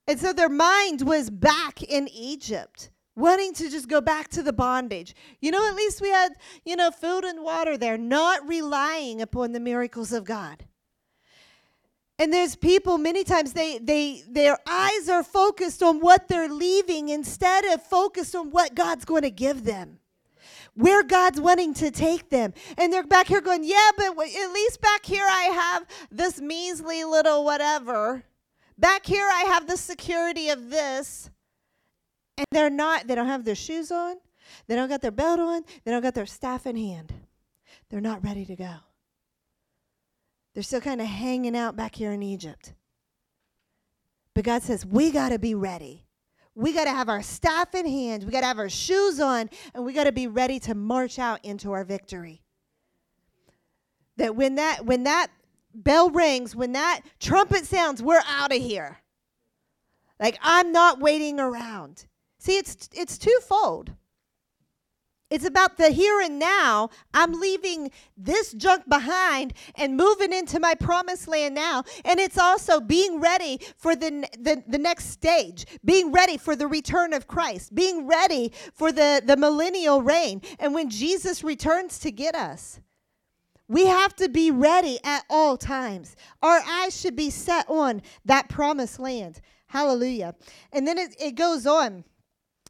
And 0.06 0.18
so 0.18 0.32
their 0.32 0.48
mind 0.48 1.02
was 1.02 1.30
back 1.30 1.82
in 1.82 2.08
Egypt 2.08 2.90
wanting 3.14 3.52
to 3.54 3.70
just 3.70 3.88
go 3.88 4.00
back 4.00 4.28
to 4.28 4.42
the 4.42 4.52
bondage. 4.52 5.14
You 5.40 5.50
know, 5.50 5.68
at 5.68 5.74
least 5.74 6.00
we 6.00 6.10
had, 6.10 6.32
you 6.64 6.74
know, 6.74 6.90
food 6.90 7.24
and 7.24 7.44
water 7.44 7.76
there, 7.76 7.98
not 7.98 8.46
relying 8.48 9.20
upon 9.20 9.52
the 9.52 9.60
miracles 9.60 10.12
of 10.12 10.24
God. 10.24 10.64
And 12.20 12.34
there's 12.34 12.54
people 12.54 12.98
many 12.98 13.24
times 13.24 13.54
they 13.54 13.78
they 13.78 14.22
their 14.28 14.58
eyes 14.68 15.08
are 15.08 15.22
focused 15.24 15.82
on 15.82 16.00
what 16.00 16.28
they're 16.28 16.50
leaving 16.50 17.08
instead 17.08 17.64
of 17.64 17.82
focused 17.82 18.36
on 18.36 18.50
what 18.50 18.74
God's 18.74 19.06
going 19.06 19.22
to 19.22 19.30
give 19.30 19.64
them. 19.64 20.00
Where 20.74 21.02
God's 21.02 21.40
wanting 21.40 21.72
to 21.74 21.90
take 21.90 22.28
them. 22.28 22.52
And 22.76 22.92
they're 22.92 23.06
back 23.06 23.28
here 23.28 23.40
going, 23.40 23.64
"Yeah, 23.64 23.90
but 23.96 24.10
at 24.10 24.52
least 24.52 24.82
back 24.82 25.06
here 25.06 25.24
I 25.26 25.44
have 25.44 25.86
this 26.10 26.42
measly 26.42 27.04
little 27.04 27.42
whatever. 27.42 28.22
Back 28.76 29.06
here 29.06 29.26
I 29.26 29.44
have 29.44 29.66
the 29.66 29.78
security 29.78 30.50
of 30.50 30.68
this." 30.68 31.30
And 32.36 32.46
they're 32.50 32.68
not, 32.68 33.06
they 33.06 33.14
don't 33.14 33.28
have 33.28 33.44
their 33.46 33.54
shoes 33.54 33.90
on, 33.90 34.16
they 34.66 34.76
don't 34.76 34.88
got 34.90 35.00
their 35.00 35.10
belt 35.10 35.40
on, 35.40 35.62
they 35.84 35.90
don't 35.90 36.02
got 36.02 36.14
their 36.14 36.26
staff 36.26 36.66
in 36.66 36.76
hand. 36.76 37.14
They're 37.88 38.00
not 38.00 38.22
ready 38.22 38.44
to 38.44 38.56
go. 38.56 38.76
They're 40.60 40.64
still 40.64 40.82
kind 40.82 41.00
of 41.00 41.06
hanging 41.06 41.56
out 41.56 41.74
back 41.74 41.94
here 41.94 42.12
in 42.12 42.22
Egypt. 42.22 42.74
But 44.34 44.44
God 44.44 44.62
says, 44.62 44.84
we 44.84 45.10
got 45.10 45.30
to 45.30 45.38
be 45.38 45.54
ready. 45.54 46.04
We 46.54 46.74
got 46.74 46.84
to 46.84 46.90
have 46.90 47.08
our 47.08 47.22
staff 47.22 47.74
in 47.74 47.86
hand. 47.86 48.24
We 48.24 48.30
got 48.30 48.42
to 48.42 48.46
have 48.46 48.58
our 48.58 48.68
shoes 48.68 49.20
on, 49.20 49.48
and 49.72 49.86
we 49.86 49.94
got 49.94 50.04
to 50.04 50.12
be 50.12 50.26
ready 50.26 50.60
to 50.60 50.74
march 50.74 51.18
out 51.18 51.42
into 51.46 51.72
our 51.72 51.82
victory. 51.82 52.42
That 54.18 54.36
when 54.36 54.56
that 54.56 54.84
when 54.84 55.04
that 55.04 55.28
bell 55.74 56.10
rings, 56.10 56.54
when 56.54 56.72
that 56.72 57.00
trumpet 57.20 57.64
sounds, 57.64 58.02
we're 58.02 58.20
out 58.28 58.54
of 58.54 58.60
here. 58.60 58.98
Like 60.20 60.38
I'm 60.42 60.72
not 60.72 61.00
waiting 61.00 61.40
around. 61.40 62.04
See, 62.38 62.58
it's 62.58 62.90
it's 62.92 63.16
twofold. 63.16 63.92
It's 65.30 65.44
about 65.44 65.76
the 65.76 65.90
here 65.90 66.20
and 66.20 66.40
now. 66.40 66.90
I'm 67.14 67.40
leaving 67.40 67.92
this 68.16 68.52
junk 68.52 68.88
behind 68.88 69.52
and 69.76 69.96
moving 69.96 70.32
into 70.32 70.58
my 70.58 70.74
promised 70.74 71.28
land 71.28 71.54
now. 71.54 71.84
And 72.04 72.18
it's 72.18 72.36
also 72.36 72.80
being 72.80 73.20
ready 73.20 73.60
for 73.76 73.94
the, 73.94 74.26
the, 74.38 74.62
the 74.66 74.78
next 74.78 75.10
stage, 75.10 75.66
being 75.84 76.10
ready 76.10 76.36
for 76.36 76.56
the 76.56 76.66
return 76.66 77.12
of 77.12 77.28
Christ, 77.28 77.74
being 77.74 78.08
ready 78.08 78.52
for 78.74 78.90
the, 78.90 79.22
the 79.24 79.36
millennial 79.36 80.02
reign. 80.02 80.42
And 80.58 80.74
when 80.74 80.90
Jesus 80.90 81.44
returns 81.44 82.00
to 82.00 82.10
get 82.10 82.34
us, 82.34 82.80
we 83.68 83.86
have 83.86 84.16
to 84.16 84.28
be 84.28 84.50
ready 84.50 84.98
at 85.04 85.24
all 85.30 85.56
times. 85.56 86.16
Our 86.42 86.60
eyes 86.68 87.00
should 87.00 87.14
be 87.14 87.30
set 87.30 87.70
on 87.70 88.02
that 88.24 88.48
promised 88.48 88.98
land. 88.98 89.40
Hallelujah. 89.68 90.34
And 90.72 90.88
then 90.88 90.98
it, 90.98 91.14
it 91.20 91.36
goes 91.36 91.68
on 91.68 92.02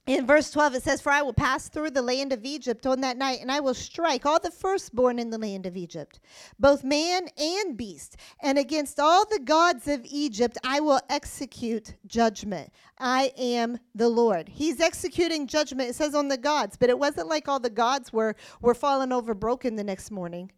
in 0.07 0.27
verse 0.27 0.51
12 0.51 0.77
it 0.77 0.83
says 0.83 1.01
for 1.01 1.13
i 1.13 1.23
will 1.23 1.33
pass 1.33 1.69
through 1.69 1.91
the 1.91 2.03
land 2.03 2.33
of 2.33 2.45
egypt 2.45 2.87
on 2.87 3.01
that 3.01 3.17
night 3.17 3.39
and 3.41 3.53
i 3.53 3.61
will 3.61 3.75
strike 3.75 4.25
all 4.25 4.41
the 4.41 4.51
firstborn 4.51 5.19
in 5.19 5.31
the 5.31 5.39
land 5.39 5.67
of 5.67 5.77
egypt 5.77 6.21
both 6.59 6.85
man 6.85 7.29
and 7.39 7.77
beast. 7.77 8.17
And 8.43 8.59
against 8.59 8.99
all 8.99 9.25
the 9.25 9.41
gods 9.41 9.89
of 9.89 10.05
egypt 10.05 10.59
i 10.65 10.81
will 10.81 11.01
execute 11.09 11.95
judgment. 12.07 12.73
I 12.99 13.33
am 13.39 13.79
the 13.95 14.09
lord. 14.09 14.49
He's 14.49 14.81
executing 14.81 15.47
judgment 15.47 15.91
it 15.91 15.95
says 15.95 16.15
on 16.15 16.29
the 16.29 16.37
gods 16.37 16.77
but 16.77 16.91
it 16.91 16.99
wasn't 16.99 17.29
like 17.29 17.49
all 17.49 17.61
the 17.61 17.71
gods 17.71 18.13
were 18.13 18.37
were 18.61 18.75
falling 18.75 19.13
over 19.13 19.35
broken 19.35 19.77
the 19.77 19.85
next 19.85 20.11
morning. 20.11 20.51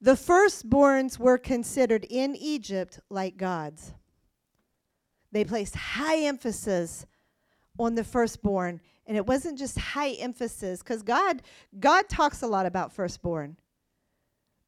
The 0.00 0.12
firstborns 0.12 1.18
were 1.18 1.38
considered 1.38 2.06
in 2.08 2.36
egypt 2.36 3.00
like 3.10 3.36
gods. 3.36 3.92
They 5.32 5.44
placed 5.44 5.74
high 5.74 6.18
emphasis 6.18 7.06
on 7.78 7.94
the 7.94 8.04
firstborn. 8.04 8.80
And 9.06 9.16
it 9.16 9.26
wasn't 9.26 9.58
just 9.58 9.78
high 9.78 10.10
emphasis 10.12 10.82
cuz 10.82 11.02
God 11.02 11.42
God 11.78 12.08
talks 12.08 12.42
a 12.42 12.46
lot 12.46 12.66
about 12.66 12.92
firstborn. 12.92 13.56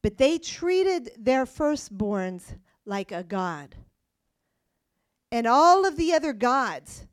But 0.02 0.16
they 0.16 0.38
treated 0.38 1.12
their 1.18 1.44
firstborns 1.44 2.56
like 2.84 3.12
a 3.12 3.24
god. 3.24 3.74
And 5.30 5.46
all 5.46 5.84
of 5.84 5.96
the 5.96 6.14
other 6.14 6.32
gods 6.32 7.06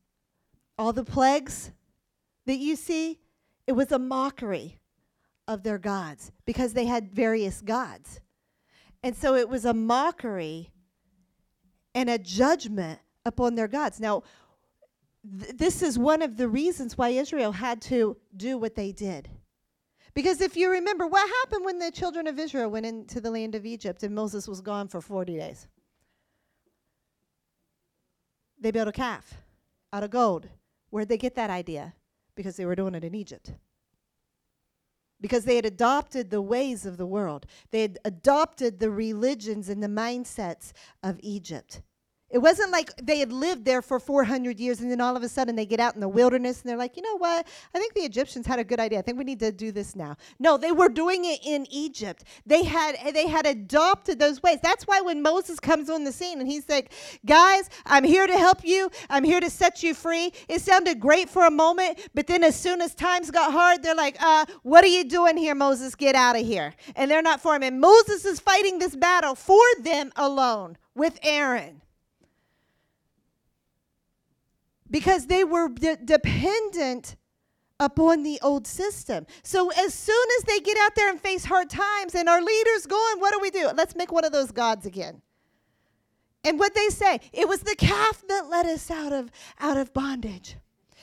all 0.77 0.93
the 0.93 1.05
plagues 1.05 1.71
that 2.45 2.57
you 2.57 2.75
see 2.75 3.19
it 3.67 3.71
was 3.71 3.91
a 3.91 3.99
mockery 3.99 4.77
of 5.47 5.63
their 5.63 5.77
gods 5.77 6.31
because 6.45 6.73
they 6.73 6.85
had 6.85 7.11
various 7.11 7.61
gods. 7.61 8.19
And 9.03 9.15
so 9.15 9.35
it 9.35 9.49
was 9.49 9.65
a 9.65 9.73
mockery 9.73 10.71
and 11.93 12.09
a 12.09 12.17
judgment 12.17 12.99
upon 13.25 13.55
their 13.55 13.67
gods. 13.67 13.99
Now 13.99 14.23
th- 15.39 15.57
this 15.57 15.81
is 15.81 15.97
one 15.97 16.21
of 16.21 16.37
the 16.37 16.47
reasons 16.47 16.97
why 16.97 17.09
Israel 17.09 17.51
had 17.51 17.81
to 17.83 18.17
do 18.35 18.57
what 18.57 18.75
they 18.75 18.91
did. 18.91 19.29
Because 20.13 20.39
if 20.39 20.55
you 20.55 20.71
remember, 20.71 21.05
what 21.05 21.29
happened 21.41 21.65
when 21.65 21.79
the 21.79 21.91
children 21.91 22.25
of 22.25 22.39
Israel 22.39 22.69
went 22.71 22.85
into 22.85 23.19
the 23.19 23.31
land 23.31 23.53
of 23.53 23.65
Egypt 23.65 24.01
and 24.03 24.15
Moses 24.15 24.47
was 24.47 24.61
gone 24.61 24.87
for 24.87 25.01
40 25.01 25.37
days? 25.37 25.67
They 28.59 28.71
built 28.71 28.87
a 28.87 28.93
calf 28.93 29.41
out 29.91 30.03
of 30.03 30.11
gold. 30.11 30.47
Where'd 30.89 31.09
they 31.09 31.17
get 31.17 31.35
that 31.35 31.49
idea? 31.49 31.93
Because 32.35 32.55
they 32.55 32.65
were 32.65 32.75
doing 32.75 32.95
it 32.95 33.03
in 33.03 33.13
Egypt. 33.13 33.51
Because 35.19 35.43
they 35.43 35.57
had 35.57 35.65
adopted 35.65 36.29
the 36.29 36.41
ways 36.41 36.85
of 36.85 36.97
the 36.97 37.05
world, 37.05 37.45
they 37.71 37.81
had 37.81 37.99
adopted 38.05 38.79
the 38.79 38.91
religions 38.91 39.67
and 39.67 39.83
the 39.83 39.87
mindsets 39.87 40.71
of 41.03 41.19
Egypt. 41.21 41.81
It 42.35 42.41
wasn't 42.41 42.71
like 42.71 42.93
they 42.97 43.19
had 43.19 43.31
lived 43.31 43.63
there 43.63 43.81
for 43.81 43.97
400 43.97 44.59
years 44.59 44.81
and 44.81 44.91
then 44.91 44.99
all 44.99 45.15
of 45.15 45.23
a 45.23 45.29
sudden 45.29 45.55
they 45.55 45.65
get 45.65 45.79
out 45.79 45.95
in 45.95 46.01
the 46.01 46.09
wilderness 46.09 46.61
and 46.61 46.69
they're 46.69 46.77
like, 46.77 46.97
you 46.97 47.01
know 47.01 47.17
what? 47.17 47.47
I 47.73 47.79
think 47.79 47.93
the 47.93 48.01
Egyptians 48.01 48.45
had 48.45 48.59
a 48.59 48.63
good 48.65 48.77
idea. 48.77 48.99
I 48.99 49.03
think 49.03 49.17
we 49.17 49.23
need 49.23 49.39
to 49.39 49.53
do 49.53 49.71
this 49.71 49.95
now. 49.95 50.17
No, 50.37 50.57
they 50.57 50.73
were 50.73 50.89
doing 50.89 51.23
it 51.23 51.39
in 51.45 51.65
Egypt. 51.71 52.25
They 52.45 52.65
had 52.65 52.97
they 53.13 53.29
had 53.29 53.45
adopted 53.45 54.19
those 54.19 54.43
ways. 54.43 54.57
That's 54.61 54.85
why 54.85 54.99
when 54.99 55.21
Moses 55.21 55.61
comes 55.61 55.89
on 55.89 56.03
the 56.03 56.11
scene 56.11 56.41
and 56.41 56.49
he's 56.49 56.67
like, 56.67 56.91
guys, 57.25 57.69
I'm 57.85 58.03
here 58.03 58.27
to 58.27 58.37
help 58.37 58.65
you. 58.65 58.91
I'm 59.09 59.23
here 59.23 59.39
to 59.39 59.49
set 59.49 59.81
you 59.81 59.93
free. 59.93 60.33
It 60.49 60.59
sounded 60.59 60.99
great 60.99 61.29
for 61.29 61.45
a 61.45 61.51
moment, 61.51 61.99
but 62.13 62.27
then 62.27 62.43
as 62.43 62.59
soon 62.59 62.81
as 62.81 62.93
times 62.93 63.31
got 63.31 63.53
hard, 63.53 63.81
they're 63.81 63.95
like, 63.95 64.21
uh, 64.21 64.45
what 64.63 64.83
are 64.83 64.87
you 64.87 65.05
doing 65.05 65.37
here, 65.37 65.55
Moses? 65.55 65.95
Get 65.95 66.15
out 66.15 66.37
of 66.37 66.45
here. 66.45 66.73
And 66.97 67.09
they're 67.09 67.21
not 67.21 67.39
for 67.39 67.55
him. 67.55 67.63
And 67.63 67.79
Moses 67.79 68.25
is 68.25 68.41
fighting 68.41 68.79
this 68.79 68.93
battle 68.93 69.35
for 69.35 69.63
them 69.81 70.11
alone 70.17 70.75
with 70.95 71.17
Aaron 71.23 71.81
because 74.95 75.27
they 75.27 75.43
were 75.43 75.67
de- 75.67 75.97
dependent 75.97 77.17
upon 77.81 78.23
the 78.23 78.39
old 78.41 78.65
system. 78.65 79.27
So 79.43 79.69
as 79.71 79.93
soon 79.93 80.25
as 80.37 80.45
they 80.45 80.61
get 80.61 80.77
out 80.77 80.95
there 80.95 81.09
and 81.09 81.19
face 81.19 81.43
hard 81.43 81.69
times 81.69 82.15
and 82.15 82.29
our 82.29 82.41
leaders 82.41 82.85
going, 82.85 83.19
what 83.19 83.33
do 83.33 83.41
we 83.41 83.51
do? 83.51 83.69
Let's 83.75 83.93
make 83.93 84.13
one 84.13 84.23
of 84.23 84.31
those 84.31 84.51
gods 84.51 84.85
again. 84.85 85.21
And 86.45 86.57
what 86.57 86.73
they 86.75 86.87
say, 86.87 87.19
it 87.33 87.45
was 87.45 87.59
the 87.59 87.75
calf 87.75 88.23
that 88.29 88.49
led 88.49 88.67
us 88.67 88.89
out 88.89 89.11
of 89.11 89.31
out 89.59 89.75
of 89.75 89.93
bondage. 89.93 90.55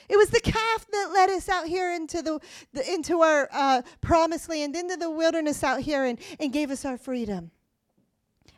It 0.09 0.17
was 0.17 0.31
the 0.31 0.41
calf 0.41 0.87
that 0.91 1.11
led 1.13 1.29
us 1.29 1.51
out 1.51 1.67
here 1.67 1.93
into 1.93 2.23
the, 2.23 2.41
the 2.73 2.91
into 2.91 3.21
our 3.21 3.51
uh, 3.53 3.83
promised 4.01 4.49
land, 4.49 4.75
into 4.75 4.97
the 4.97 5.11
wilderness 5.11 5.63
out 5.63 5.81
here, 5.81 6.05
and, 6.05 6.19
and 6.41 6.51
gave 6.51 6.71
us 6.71 6.87
our 6.87 6.97
freedom. 6.97 7.51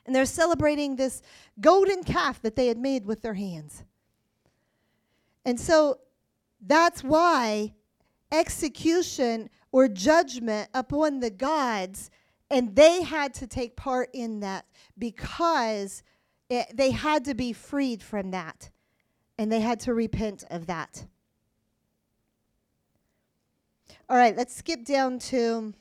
And 0.07 0.15
they're 0.15 0.27
celebrating 0.27 0.95
this 0.95 1.23
golden 1.61 2.05
calf 2.05 2.41
that 2.43 2.55
they 2.55 2.69
had 2.69 2.79
made 2.79 3.05
with 3.05 3.23
their 3.23 3.35
hands. 3.35 3.83
And 5.45 5.61
so 5.61 5.99
that's 6.61 7.05
why 7.05 7.75
execution 8.33 9.51
or 9.73 9.89
judgment 9.89 10.69
upon 10.75 11.21
the 11.21 11.31
gods, 11.31 12.11
and 12.51 12.75
they 12.77 13.03
had 13.03 13.35
to 13.35 13.47
take 13.47 13.77
part 13.77 14.09
in 14.13 14.41
that 14.41 14.67
because 14.99 16.03
it, 16.49 16.67
they 16.75 16.91
had 16.91 17.25
to 17.25 17.35
be 17.35 17.53
freed 17.53 18.03
from 18.03 18.31
that. 18.31 18.71
And 19.37 19.51
they 19.51 19.61
had 19.61 19.81
to 19.81 19.95
repent 19.95 20.45
of 20.49 20.67
that. 20.67 21.07
All 24.09 24.17
right, 24.17 24.37
let's 24.37 24.55
skip 24.55 24.85
down 24.85 25.19
to 25.19 25.75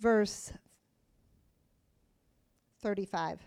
verse 0.00 0.52
35. 2.82 3.38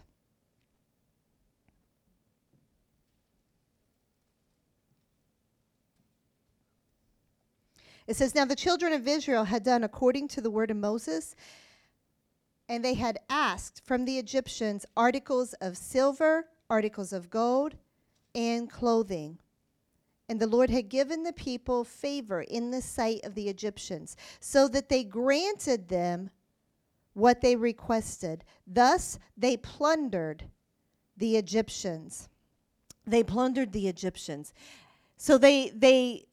It 8.08 8.16
says, 8.16 8.36
Now 8.36 8.46
the 8.46 8.56
children 8.56 8.94
of 8.94 9.08
Israel 9.08 9.46
had 9.46 9.64
done 9.64 9.84
according 9.84 10.28
to 10.30 10.42
the 10.42 10.50
word 10.50 10.72
of 10.72 10.78
Moses, 10.78 11.36
and 12.70 12.84
they 12.84 12.94
had 12.94 13.20
asked 13.30 13.82
from 13.84 14.06
the 14.06 14.18
Egyptians 14.18 14.86
articles 14.96 15.54
of 15.54 15.78
silver, 15.78 16.46
articles 16.70 17.14
of 17.14 17.30
gold, 17.30 17.76
and 18.34 18.70
clothing. 18.70 19.40
And 20.30 20.40
the 20.40 20.48
Lord 20.48 20.70
had 20.70 20.90
given 20.90 21.24
the 21.24 21.34
people 21.34 21.84
favor 21.84 22.42
in 22.42 22.72
the 22.72 22.82
sight 22.82 23.22
of 23.24 23.36
the 23.36 23.50
Egyptians, 23.50 24.16
so 24.40 24.68
that 24.68 24.90
they 24.90 25.04
granted 25.04 25.88
them 25.88 26.30
what 27.16 27.42
they 27.42 27.56
requested. 27.56 28.44
Thus, 28.68 29.18
they 29.36 29.58
plundered 29.58 30.44
the 31.18 31.38
Egyptians. 31.38 32.30
They 33.08 33.24
plundered 33.24 33.72
the 33.72 33.88
Egyptians. 33.88 34.54
So 35.18 35.38
they 35.38 35.70
they 35.70 36.26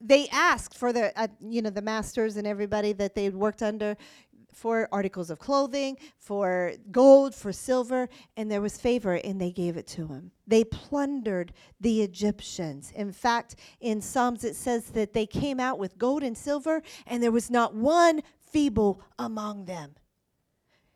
they 0.00 0.28
asked 0.28 0.74
for 0.74 0.92
the 0.92 1.12
uh, 1.20 1.28
you 1.40 1.60
know 1.60 1.70
the 1.70 1.82
masters 1.82 2.36
and 2.36 2.46
everybody 2.46 2.92
that 2.94 3.14
they 3.14 3.28
worked 3.28 3.62
under 3.62 3.96
for 4.52 4.88
articles 4.92 5.30
of 5.30 5.38
clothing, 5.38 5.96
for 6.18 6.74
gold, 6.90 7.34
for 7.34 7.52
silver, 7.52 8.08
and 8.36 8.50
there 8.50 8.60
was 8.60 8.76
favor, 8.76 9.14
and 9.24 9.40
they 9.40 9.50
gave 9.50 9.76
it 9.76 9.86
to 9.86 10.06
him. 10.06 10.30
They 10.46 10.62
plundered 10.62 11.52
the 11.80 12.02
Egyptians. 12.02 12.92
In 12.94 13.12
fact, 13.12 13.56
in 13.80 14.00
Psalms 14.00 14.44
it 14.44 14.54
says 14.54 14.90
that 14.90 15.14
they 15.14 15.26
came 15.26 15.58
out 15.58 15.78
with 15.78 15.98
gold 15.98 16.22
and 16.22 16.36
silver, 16.36 16.82
and 17.06 17.22
there 17.22 17.32
was 17.32 17.50
not 17.50 17.74
one 17.74 18.22
feeble 18.40 19.00
among 19.18 19.64
them. 19.64 19.94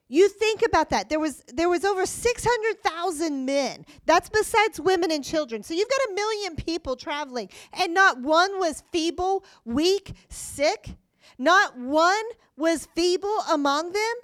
You 0.08 0.28
think 0.28 0.62
about 0.64 0.90
that. 0.90 1.08
There 1.08 1.18
was 1.18 1.42
there 1.52 1.68
was 1.68 1.84
over 1.84 2.06
600,000 2.06 3.44
men. 3.44 3.84
That's 4.04 4.28
besides 4.28 4.80
women 4.80 5.10
and 5.10 5.24
children. 5.24 5.62
So 5.64 5.74
you've 5.74 5.88
got 5.88 6.10
a 6.10 6.14
million 6.14 6.54
people 6.54 6.94
traveling 6.94 7.48
and 7.72 7.92
not 7.92 8.20
one 8.20 8.58
was 8.58 8.84
feeble, 8.92 9.44
weak, 9.64 10.12
sick. 10.28 10.94
Not 11.38 11.76
one 11.76 12.24
was 12.56 12.86
feeble 12.94 13.36
among 13.50 13.92
them. 13.92 14.14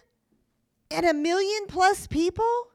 And 0.90 1.06
a 1.06 1.14
million 1.14 1.66
plus 1.66 2.06
people? 2.06 2.68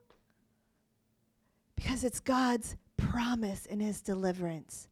Because 1.76 2.04
it's 2.04 2.20
God's 2.20 2.76
promise 2.98 3.68
and 3.70 3.82
his 3.82 4.02
deliverance. 4.02 4.90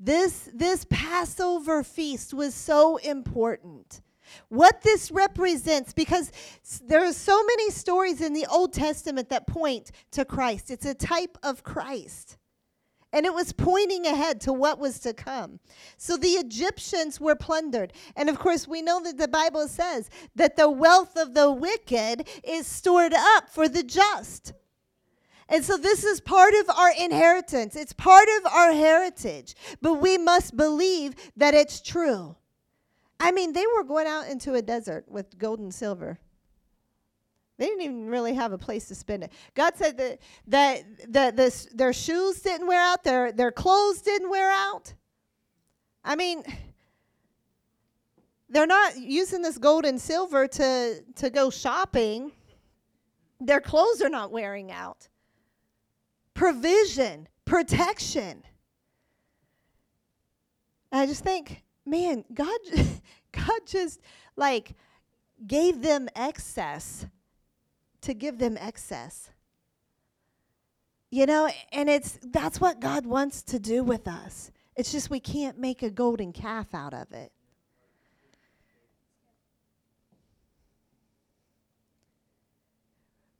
This 0.00 0.50
this 0.52 0.84
Passover 0.90 1.84
feast 1.84 2.34
was 2.34 2.52
so 2.52 2.96
important 2.96 4.00
what 4.48 4.82
this 4.82 5.10
represents 5.10 5.92
because 5.92 6.30
there 6.84 7.04
are 7.04 7.12
so 7.12 7.42
many 7.42 7.70
stories 7.70 8.20
in 8.20 8.32
the 8.32 8.46
Old 8.46 8.72
Testament 8.72 9.28
that 9.30 9.46
point 9.46 9.90
to 10.12 10.24
Christ. 10.24 10.70
It's 10.70 10.86
a 10.86 10.94
type 10.94 11.38
of 11.42 11.62
Christ. 11.62 12.36
And 13.14 13.24
it 13.24 13.32
was 13.32 13.52
pointing 13.52 14.06
ahead 14.06 14.40
to 14.40 14.52
what 14.52 14.80
was 14.80 14.98
to 15.00 15.14
come. 15.14 15.60
So 15.96 16.16
the 16.16 16.30
Egyptians 16.30 17.20
were 17.20 17.36
plundered. 17.36 17.92
And 18.16 18.28
of 18.28 18.40
course, 18.40 18.66
we 18.66 18.82
know 18.82 19.00
that 19.04 19.18
the 19.18 19.28
Bible 19.28 19.68
says 19.68 20.10
that 20.34 20.56
the 20.56 20.68
wealth 20.68 21.16
of 21.16 21.32
the 21.32 21.50
wicked 21.52 22.28
is 22.42 22.66
stored 22.66 23.14
up 23.14 23.48
for 23.48 23.68
the 23.68 23.84
just. 23.84 24.52
And 25.48 25.64
so 25.64 25.76
this 25.76 26.02
is 26.02 26.20
part 26.20 26.54
of 26.54 26.68
our 26.70 26.90
inheritance, 26.98 27.76
it's 27.76 27.92
part 27.92 28.28
of 28.38 28.52
our 28.52 28.72
heritage. 28.72 29.54
But 29.80 29.94
we 29.94 30.18
must 30.18 30.56
believe 30.56 31.14
that 31.36 31.54
it's 31.54 31.80
true. 31.80 32.34
I 33.20 33.32
mean, 33.32 33.52
they 33.52 33.64
were 33.74 33.84
going 33.84 34.06
out 34.06 34.28
into 34.28 34.54
a 34.54 34.62
desert 34.62 35.04
with 35.08 35.38
gold 35.38 35.60
and 35.60 35.72
silver. 35.72 36.18
They 37.56 37.66
didn't 37.66 37.82
even 37.82 38.06
really 38.08 38.34
have 38.34 38.52
a 38.52 38.58
place 38.58 38.88
to 38.88 38.94
spend 38.94 39.24
it. 39.24 39.32
God 39.54 39.74
said 39.76 39.96
that 39.98 40.18
that 40.48 40.82
that 41.12 41.36
this, 41.36 41.68
their 41.72 41.92
shoes 41.92 42.40
didn't 42.40 42.66
wear 42.66 42.80
out, 42.80 43.04
their 43.04 43.32
their 43.32 43.52
clothes 43.52 44.02
didn't 44.02 44.28
wear 44.28 44.50
out. 44.50 44.94
I 46.04 46.16
mean, 46.16 46.42
they're 48.48 48.66
not 48.66 48.98
using 48.98 49.42
this 49.42 49.58
gold 49.58 49.84
and 49.84 50.00
silver 50.00 50.48
to 50.48 51.02
to 51.14 51.30
go 51.30 51.50
shopping. 51.50 52.32
Their 53.40 53.60
clothes 53.60 54.02
are 54.02 54.08
not 54.08 54.32
wearing 54.32 54.72
out. 54.72 55.08
Provision, 56.34 57.28
protection. 57.44 58.42
I 60.90 61.06
just 61.06 61.24
think 61.24 61.63
man, 61.84 62.24
God, 62.32 62.58
God 63.32 63.60
just 63.66 64.00
like 64.36 64.74
gave 65.46 65.82
them 65.82 66.08
excess 66.14 67.06
to 68.02 68.14
give 68.14 68.38
them 68.38 68.56
excess. 68.58 69.30
You 71.10 71.26
know, 71.26 71.48
and 71.72 71.88
it's 71.88 72.18
that's 72.22 72.60
what 72.60 72.80
God 72.80 73.06
wants 73.06 73.42
to 73.44 73.58
do 73.58 73.84
with 73.84 74.08
us. 74.08 74.50
It's 74.76 74.90
just 74.90 75.10
we 75.10 75.20
can't 75.20 75.58
make 75.58 75.82
a 75.82 75.90
golden 75.90 76.32
calf 76.32 76.74
out 76.74 76.92
of 76.92 77.12
it. 77.12 77.30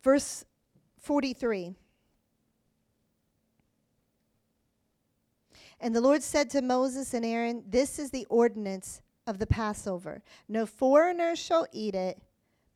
Verse 0.02 0.44
43. 1.00 1.74
And 5.84 5.94
the 5.94 6.00
Lord 6.00 6.22
said 6.22 6.48
to 6.50 6.62
Moses 6.62 7.12
and 7.12 7.26
Aaron, 7.26 7.62
This 7.68 7.98
is 7.98 8.10
the 8.10 8.26
ordinance 8.30 9.02
of 9.26 9.38
the 9.38 9.46
Passover. 9.46 10.22
No 10.48 10.64
foreigner 10.64 11.36
shall 11.36 11.66
eat 11.72 11.94
it, 11.94 12.22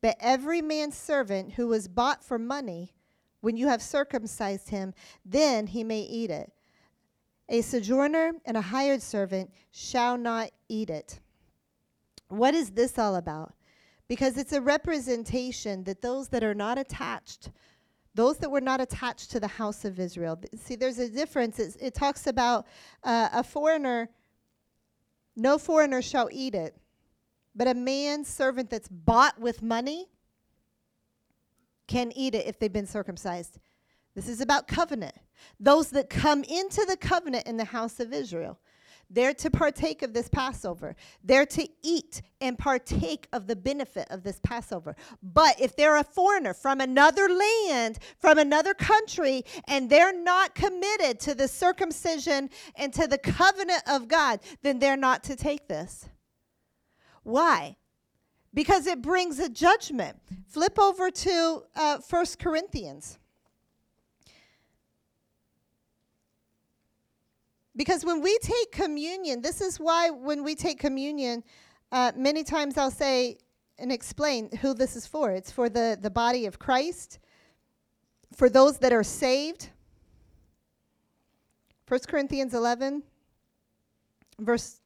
but 0.03 0.19
every 0.21 0.61
man's 0.61 0.99
servant 0.99 1.53
who 1.53 1.69
was 1.69 1.89
bought 1.89 2.23
for 2.23 2.39
money, 2.39 2.93
when 3.41 3.57
you 3.57 3.67
have 3.67 3.81
circumcised 3.81 4.69
him, 4.69 4.93
then 5.25 5.69
he 5.69 5.83
may 5.85 6.03
eat 6.03 6.31
it. 6.31 6.53
A 7.49 7.63
sojourner 7.63 8.33
and 8.45 8.59
a 8.59 8.61
hired 8.61 9.01
servant 9.01 9.53
shall 9.71 10.19
not 10.19 10.51
eat 10.69 10.91
it. 10.91 11.19
What 12.29 12.55
is 12.55 12.73
this 12.73 12.99
all 12.99 13.17
about? 13.17 13.55
Because 14.07 14.37
it's 14.37 14.53
a 14.53 14.61
representation 14.61 15.85
that 15.85 16.03
those 16.03 16.29
that 16.29 16.45
are 16.45 16.55
not 16.55 16.77
attached 16.77 17.53
those 18.19 18.39
that 18.39 18.51
were 18.51 18.61
not 18.61 18.81
attached 18.81 19.31
to 19.31 19.39
the 19.39 19.47
house 19.47 19.85
of 19.85 20.01
Israel. 20.01 20.37
See, 20.57 20.75
there's 20.75 20.99
a 20.99 21.09
difference. 21.09 21.61
It's, 21.61 21.77
it 21.77 21.95
talks 21.95 22.27
about 22.27 22.67
uh, 23.05 23.29
a 23.33 23.45
foreigner, 23.45 24.09
no 25.37 25.57
foreigner 25.57 26.03
shall 26.03 26.29
eat 26.33 26.57
it, 26.57 26.75
But 27.55 27.69
a 27.69 27.75
man 27.75 28.25
servant 28.25 28.71
that's 28.71 28.89
bought 28.89 29.41
with 29.41 29.63
money 29.63 30.09
can 31.87 32.11
eat 32.17 32.35
it 32.35 32.47
if 32.49 32.59
they've 32.59 32.73
been 32.73 32.87
circumcised. 32.87 33.61
This 34.17 34.29
is 34.29 34.41
about 34.41 34.67
covenant. 34.67 35.15
Those 35.61 35.91
that 35.91 36.11
come 36.11 36.43
into 36.43 36.85
the 36.87 36.97
covenant 36.97 37.47
in 37.47 37.57
the 37.57 37.67
house 37.67 38.01
of 38.01 38.13
Israel. 38.13 38.59
They're 39.11 39.35
to 39.35 39.51
partake 39.51 40.03
of 40.03 40.13
this 40.13 40.29
Passover. 40.29 40.95
They're 41.25 41.47
to 41.47 41.67
eat 41.83 42.21
and 42.41 42.59
partake 42.59 43.27
of 43.33 43.47
the 43.47 43.57
benefit 43.57 44.07
of 44.11 44.23
this 44.23 44.39
Passover. 44.43 44.97
But 45.23 45.59
if 45.61 45.75
they're 45.75 45.97
a 45.97 46.05
foreigner 46.05 46.53
from 46.53 46.81
another 46.81 47.29
land, 47.29 47.99
from 48.19 48.39
another 48.39 48.75
country, 48.75 49.45
and 49.67 49.89
they're 49.89 50.13
not 50.13 50.55
committed 50.55 51.21
to 51.21 51.35
the 51.35 51.49
circumcision 51.49 52.51
and 52.77 52.93
to 52.93 53.07
the 53.07 53.19
covenant 53.19 53.83
of 53.87 54.09
God, 54.09 54.41
then 54.63 54.79
they're 54.79 54.97
not 54.97 55.25
to 55.25 55.37
take 55.37 55.69
this. 55.69 56.07
Why? 57.23 57.77
Because 58.53 58.87
it 58.87 59.01
brings 59.01 59.39
a 59.39 59.49
judgment. 59.49 60.17
Flip 60.49 60.79
over 60.79 61.11
to 61.11 61.63
uh, 61.77 61.99
1 62.09 62.27
Corinthians. 62.39 63.19
Because 67.79 68.05
when 68.05 68.21
we 68.21 68.37
take 68.43 68.73
communion, 68.73 69.41
this 69.41 69.61
is 69.61 69.79
why 69.79 70.11
when 70.11 70.43
we 70.43 70.57
take 70.57 70.81
communion, 70.81 71.45
uh, 71.93 72.11
many 72.17 72.43
times 72.43 72.77
I'll 72.77 72.91
say 72.91 73.39
and 73.79 73.93
explain 73.93 74.51
who 74.57 74.75
this 74.75 74.97
is 74.97 75.07
for. 75.07 75.31
It's 75.31 75.53
for 75.53 75.69
the, 75.69 75.97
the 75.99 76.11
body 76.11 76.47
of 76.47 76.59
Christ, 76.59 77.21
for 78.35 78.51
those 78.51 78.79
that 78.79 78.93
are 78.93 79.05
saved. 79.05 79.69
1 81.87 82.01
Corinthians 82.09 82.53
11, 82.53 83.05
verse 84.41 84.81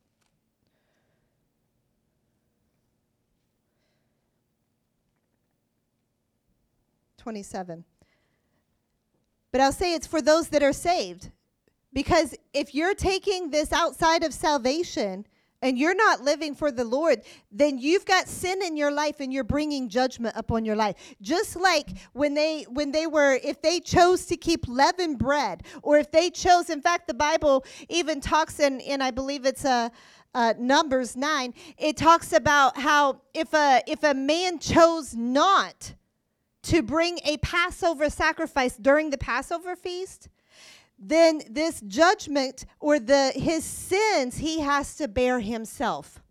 Twenty-seven. 7.16 7.84
But 9.52 9.60
I'll 9.60 9.70
say 9.70 9.94
it's 9.94 10.08
for 10.08 10.20
those 10.20 10.48
that 10.48 10.62
are 10.62 10.72
saved. 10.72 11.30
Because 11.92 12.34
if 12.52 12.74
you're 12.74 12.94
taking 12.94 13.50
this 13.50 13.72
outside 13.72 14.24
of 14.24 14.32
salvation 14.32 15.26
and 15.60 15.78
you're 15.78 15.94
not 15.94 16.22
living 16.22 16.54
for 16.54 16.72
the 16.72 16.84
Lord, 16.84 17.22
then 17.50 17.78
you've 17.78 18.04
got 18.04 18.28
sin 18.28 18.62
in 18.62 18.76
your 18.76 18.90
life 18.90 19.20
and 19.20 19.32
you're 19.32 19.44
bringing 19.44 19.88
judgment 19.88 20.34
upon 20.36 20.64
your 20.64 20.74
life. 20.74 20.96
Just 21.20 21.54
like 21.56 21.88
when 22.12 22.34
they 22.34 22.64
when 22.64 22.90
they 22.90 23.06
were 23.06 23.38
if 23.44 23.62
they 23.62 23.78
chose 23.78 24.26
to 24.26 24.36
keep 24.36 24.66
leavened 24.66 25.18
bread 25.18 25.62
or 25.82 25.98
if 25.98 26.10
they 26.10 26.30
chose 26.30 26.68
in 26.68 26.82
fact 26.82 27.06
the 27.06 27.14
Bible 27.14 27.64
even 27.88 28.20
talks 28.20 28.58
in 28.58 28.80
in 28.80 29.00
I 29.00 29.12
believe 29.12 29.46
it's 29.46 29.64
a 29.64 29.92
uh, 30.34 30.54
Numbers 30.58 31.14
9, 31.14 31.52
it 31.76 31.96
talks 31.96 32.32
about 32.32 32.78
how 32.78 33.20
if 33.34 33.52
a 33.52 33.82
if 33.86 34.02
a 34.02 34.14
man 34.14 34.58
chose 34.58 35.14
not 35.14 35.94
to 36.62 36.82
bring 36.82 37.18
a 37.24 37.36
Passover 37.38 38.08
sacrifice 38.08 38.76
during 38.76 39.10
the 39.10 39.18
Passover 39.18 39.76
feast, 39.76 40.28
then 41.02 41.42
this 41.50 41.80
judgment 41.80 42.64
or 42.78 42.98
the 43.00 43.32
his 43.34 43.64
sins 43.64 44.38
he 44.38 44.60
has 44.60 44.96
to 44.96 45.08
bear 45.08 45.40
himself. 45.40 46.22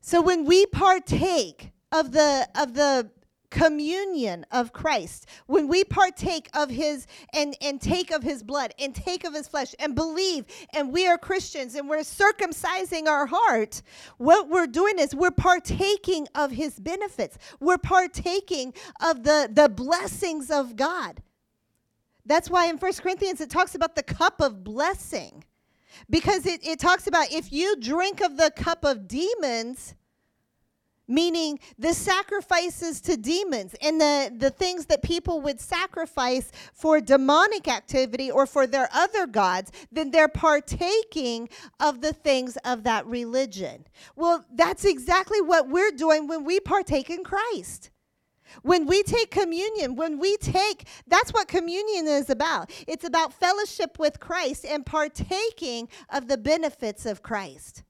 So 0.00 0.20
when 0.20 0.44
we 0.44 0.66
partake 0.66 1.70
of 1.92 2.12
the 2.12 2.48
of 2.54 2.74
the 2.74 3.10
communion 3.50 4.44
of 4.50 4.72
Christ, 4.72 5.26
when 5.46 5.68
we 5.68 5.84
partake 5.84 6.48
of 6.54 6.70
his 6.70 7.06
and 7.32 7.56
and 7.60 7.80
take 7.80 8.10
of 8.10 8.22
his 8.22 8.42
blood 8.42 8.72
and 8.78 8.94
take 8.94 9.24
of 9.24 9.34
his 9.34 9.48
flesh 9.48 9.74
and 9.78 9.94
believe 9.94 10.44
and 10.74 10.92
we 10.92 11.06
are 11.06 11.18
Christians 11.18 11.74
and 11.74 11.88
we're 11.88 11.98
circumcising 11.98 13.06
our 13.06 13.26
heart, 13.26 13.82
what 14.18 14.48
we're 14.48 14.66
doing 14.66 14.98
is 14.98 15.14
we're 15.14 15.30
partaking 15.30 16.26
of 16.34 16.50
his 16.50 16.78
benefits. 16.78 17.38
We're 17.60 17.78
partaking 17.78 18.74
of 19.00 19.24
the 19.24 19.48
the 19.52 19.68
blessings 19.68 20.50
of 20.50 20.76
God. 20.76 21.22
That's 22.26 22.50
why 22.50 22.66
in 22.66 22.78
First 22.78 23.02
Corinthians 23.02 23.40
it 23.40 23.50
talks 23.50 23.74
about 23.74 23.96
the 23.96 24.02
cup 24.02 24.40
of 24.40 24.62
blessing. 24.62 25.44
Because 26.10 26.46
it, 26.46 26.64
it 26.66 26.78
talks 26.78 27.06
about 27.06 27.32
if 27.32 27.52
you 27.52 27.74
drink 27.76 28.20
of 28.20 28.36
the 28.36 28.52
cup 28.54 28.84
of 28.84 29.08
demons, 29.08 29.94
meaning 31.08 31.58
the 31.78 31.94
sacrifices 31.94 33.00
to 33.00 33.16
demons 33.16 33.74
and 33.82 34.00
the, 34.00 34.32
the 34.36 34.50
things 34.50 34.86
that 34.86 35.02
people 35.02 35.40
would 35.40 35.60
sacrifice 35.60 36.52
for 36.72 37.00
demonic 37.00 37.66
activity 37.66 38.30
or 38.30 38.46
for 38.46 38.66
their 38.66 38.88
other 38.92 39.26
gods, 39.26 39.72
then 39.90 40.10
they're 40.10 40.28
partaking 40.28 41.48
of 41.80 42.02
the 42.02 42.12
things 42.12 42.56
of 42.64 42.84
that 42.84 43.06
religion. 43.06 43.86
Well, 44.14 44.44
that's 44.54 44.84
exactly 44.84 45.40
what 45.40 45.68
we're 45.68 45.92
doing 45.92 46.28
when 46.28 46.44
we 46.44 46.60
partake 46.60 47.10
in 47.10 47.24
Christ. 47.24 47.90
When 48.62 48.86
we 48.86 49.02
take 49.02 49.30
communion, 49.30 49.94
when 49.94 50.18
we 50.18 50.36
take, 50.38 50.88
that's 51.06 51.32
what 51.32 51.48
communion 51.48 52.06
is 52.06 52.30
about. 52.30 52.70
It's 52.86 53.04
about 53.04 53.34
fellowship 53.34 53.98
with 53.98 54.20
Christ 54.20 54.64
and 54.64 54.86
partaking 54.86 55.88
of 56.10 56.28
the 56.28 56.38
benefits 56.38 57.04
of 57.04 57.22
Christ. 57.22 57.84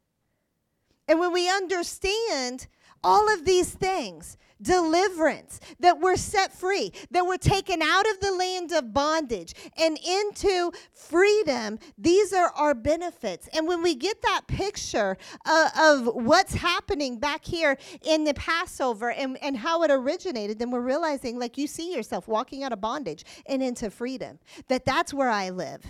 And 1.07 1.19
when 1.19 1.33
we 1.33 1.49
understand 1.49 2.67
all 3.03 3.33
of 3.33 3.45
these 3.45 3.71
things 3.71 4.37
deliverance, 4.61 5.61
that 5.79 6.01
we're 6.01 6.17
set 6.17 6.53
free, 6.53 6.93
that 7.11 7.25
we're 7.25 7.37
taken 7.37 7.81
out 7.83 8.11
of 8.11 8.21
the 8.21 8.33
land 8.33 8.73
of 8.73 8.93
bondage 8.93 9.55
and 9.77 9.99
into 9.99 10.73
freedom. 10.93 11.79
These 11.97 12.33
are 12.33 12.51
our 12.57 12.75
benefits. 12.75 13.49
And 13.55 13.69
when 13.69 13.83
we 13.83 13.95
get 13.95 14.21
that 14.23 14.43
picture 14.47 15.17
of 15.47 16.07
what's 16.07 16.55
happening 16.55 17.19
back 17.19 17.45
here 17.45 17.79
in 18.03 18.25
the 18.25 18.35
Passover 18.35 19.13
and, 19.13 19.39
and 19.43 19.57
how 19.57 19.83
it 19.85 19.91
originated, 19.91 20.59
then 20.59 20.71
we're 20.71 20.81
realizing, 20.81 21.39
like, 21.39 21.57
you 21.57 21.67
see 21.67 21.95
yourself 21.95 22.27
walking 22.27 22.65
out 22.65 22.73
of 22.73 22.81
bondage 22.81 23.25
and 23.47 23.63
into 23.63 23.91
freedom, 23.91 24.39
that 24.69 24.85
that's 24.85 25.15
where 25.15 25.31
I 25.31 25.51
live. 25.51 25.85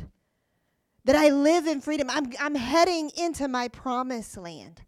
That 1.05 1.17
I 1.17 1.31
live 1.31 1.67
in 1.67 1.81
freedom. 1.81 2.11
I'm, 2.11 2.33
I'm 2.39 2.55
heading 2.55 3.11
into 3.17 3.49
my 3.49 3.69
promised 3.69 4.37
land. 4.37 4.83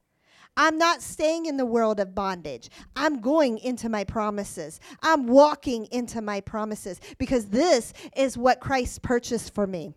I'm 0.57 0.78
not 0.78 1.01
staying 1.01 1.46
in 1.46 1.57
the 1.57 1.66
world 1.66 2.01
of 2.01 2.14
bondage. 2.14 2.70
I'm 2.96 3.20
going 3.20 3.59
into 3.59 3.88
my 3.88 4.05
promises. 4.05 4.80
I'm 5.03 5.26
walking 5.26 5.86
into 5.86 6.20
my 6.20 6.40
promises 6.40 7.01
because 7.18 7.46
this 7.46 7.92
is 8.16 8.36
what 8.36 8.61
Christ 8.61 9.03
purchased 9.03 9.55
for 9.55 9.66
me. 9.66 9.94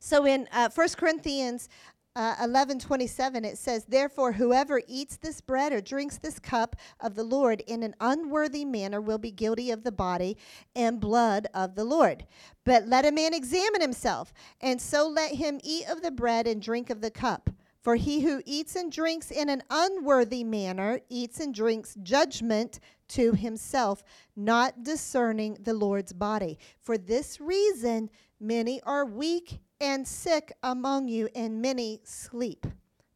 So 0.00 0.26
in 0.26 0.48
uh, 0.52 0.68
1 0.74 0.88
Corinthians 0.96 1.68
uh, 2.16 2.36
11 2.44 2.78
27, 2.78 3.44
it 3.44 3.58
says, 3.58 3.84
Therefore, 3.86 4.32
whoever 4.32 4.80
eats 4.86 5.16
this 5.16 5.40
bread 5.40 5.72
or 5.72 5.80
drinks 5.80 6.16
this 6.16 6.38
cup 6.38 6.76
of 7.00 7.16
the 7.16 7.24
Lord 7.24 7.60
in 7.66 7.82
an 7.82 7.96
unworthy 8.00 8.64
manner 8.64 9.00
will 9.00 9.18
be 9.18 9.32
guilty 9.32 9.72
of 9.72 9.82
the 9.82 9.90
body 9.90 10.36
and 10.76 11.00
blood 11.00 11.48
of 11.52 11.74
the 11.74 11.84
Lord. 11.84 12.24
But 12.64 12.86
let 12.86 13.04
a 13.04 13.10
man 13.10 13.34
examine 13.34 13.80
himself, 13.80 14.32
and 14.60 14.80
so 14.80 15.08
let 15.08 15.34
him 15.34 15.58
eat 15.64 15.88
of 15.88 16.02
the 16.02 16.12
bread 16.12 16.46
and 16.46 16.62
drink 16.62 16.88
of 16.88 17.00
the 17.00 17.10
cup. 17.10 17.50
For 17.84 17.96
he 17.96 18.22
who 18.22 18.40
eats 18.46 18.76
and 18.76 18.90
drinks 18.90 19.30
in 19.30 19.50
an 19.50 19.62
unworthy 19.68 20.42
manner 20.42 21.00
eats 21.10 21.38
and 21.38 21.54
drinks 21.54 21.94
judgment 22.02 22.80
to 23.08 23.34
himself, 23.34 24.02
not 24.34 24.82
discerning 24.82 25.58
the 25.60 25.74
Lord's 25.74 26.14
body. 26.14 26.58
For 26.80 26.96
this 26.96 27.42
reason, 27.42 28.08
many 28.40 28.80
are 28.84 29.04
weak 29.04 29.60
and 29.82 30.08
sick 30.08 30.50
among 30.62 31.08
you, 31.08 31.28
and 31.34 31.60
many 31.60 32.00
sleep, 32.04 32.66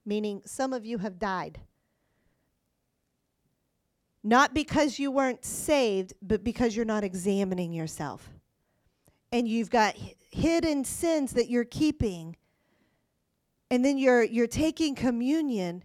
meaning 0.05 0.43
some 0.45 0.75
of 0.75 0.85
you 0.85 0.99
have 0.99 1.19
died. 1.19 1.61
Not 4.23 4.53
because 4.53 4.99
you 4.99 5.11
weren't 5.11 5.47
saved, 5.47 6.13
but 6.21 6.45
because 6.45 6.77
you're 6.77 6.85
not 6.85 7.05
examining 7.05 7.73
yourself. 7.73 8.29
And 9.33 9.49
you've 9.49 9.71
got 9.71 9.97
hidden 10.31 10.85
sins 10.85 11.33
that 11.33 11.49
you're 11.49 11.65
keeping 11.65 12.37
and 13.71 13.85
then 13.85 13.99
you're 13.99 14.23
you're 14.23 14.47
taking 14.47 14.95
communion 14.95 15.85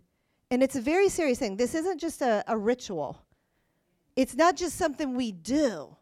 and 0.51 0.61
it's 0.61 0.75
a 0.75 0.81
very 0.81 1.09
serious 1.09 1.39
thing. 1.39 1.57
This 1.57 1.73
isn't 1.73 1.99
just 1.99 2.21
a, 2.21 2.43
a 2.47 2.55
ritual. 2.55 3.17
It's 4.15 4.35
not 4.35 4.55
just 4.55 4.77
something 4.77 5.15
we 5.15 5.31
do. 5.31 5.95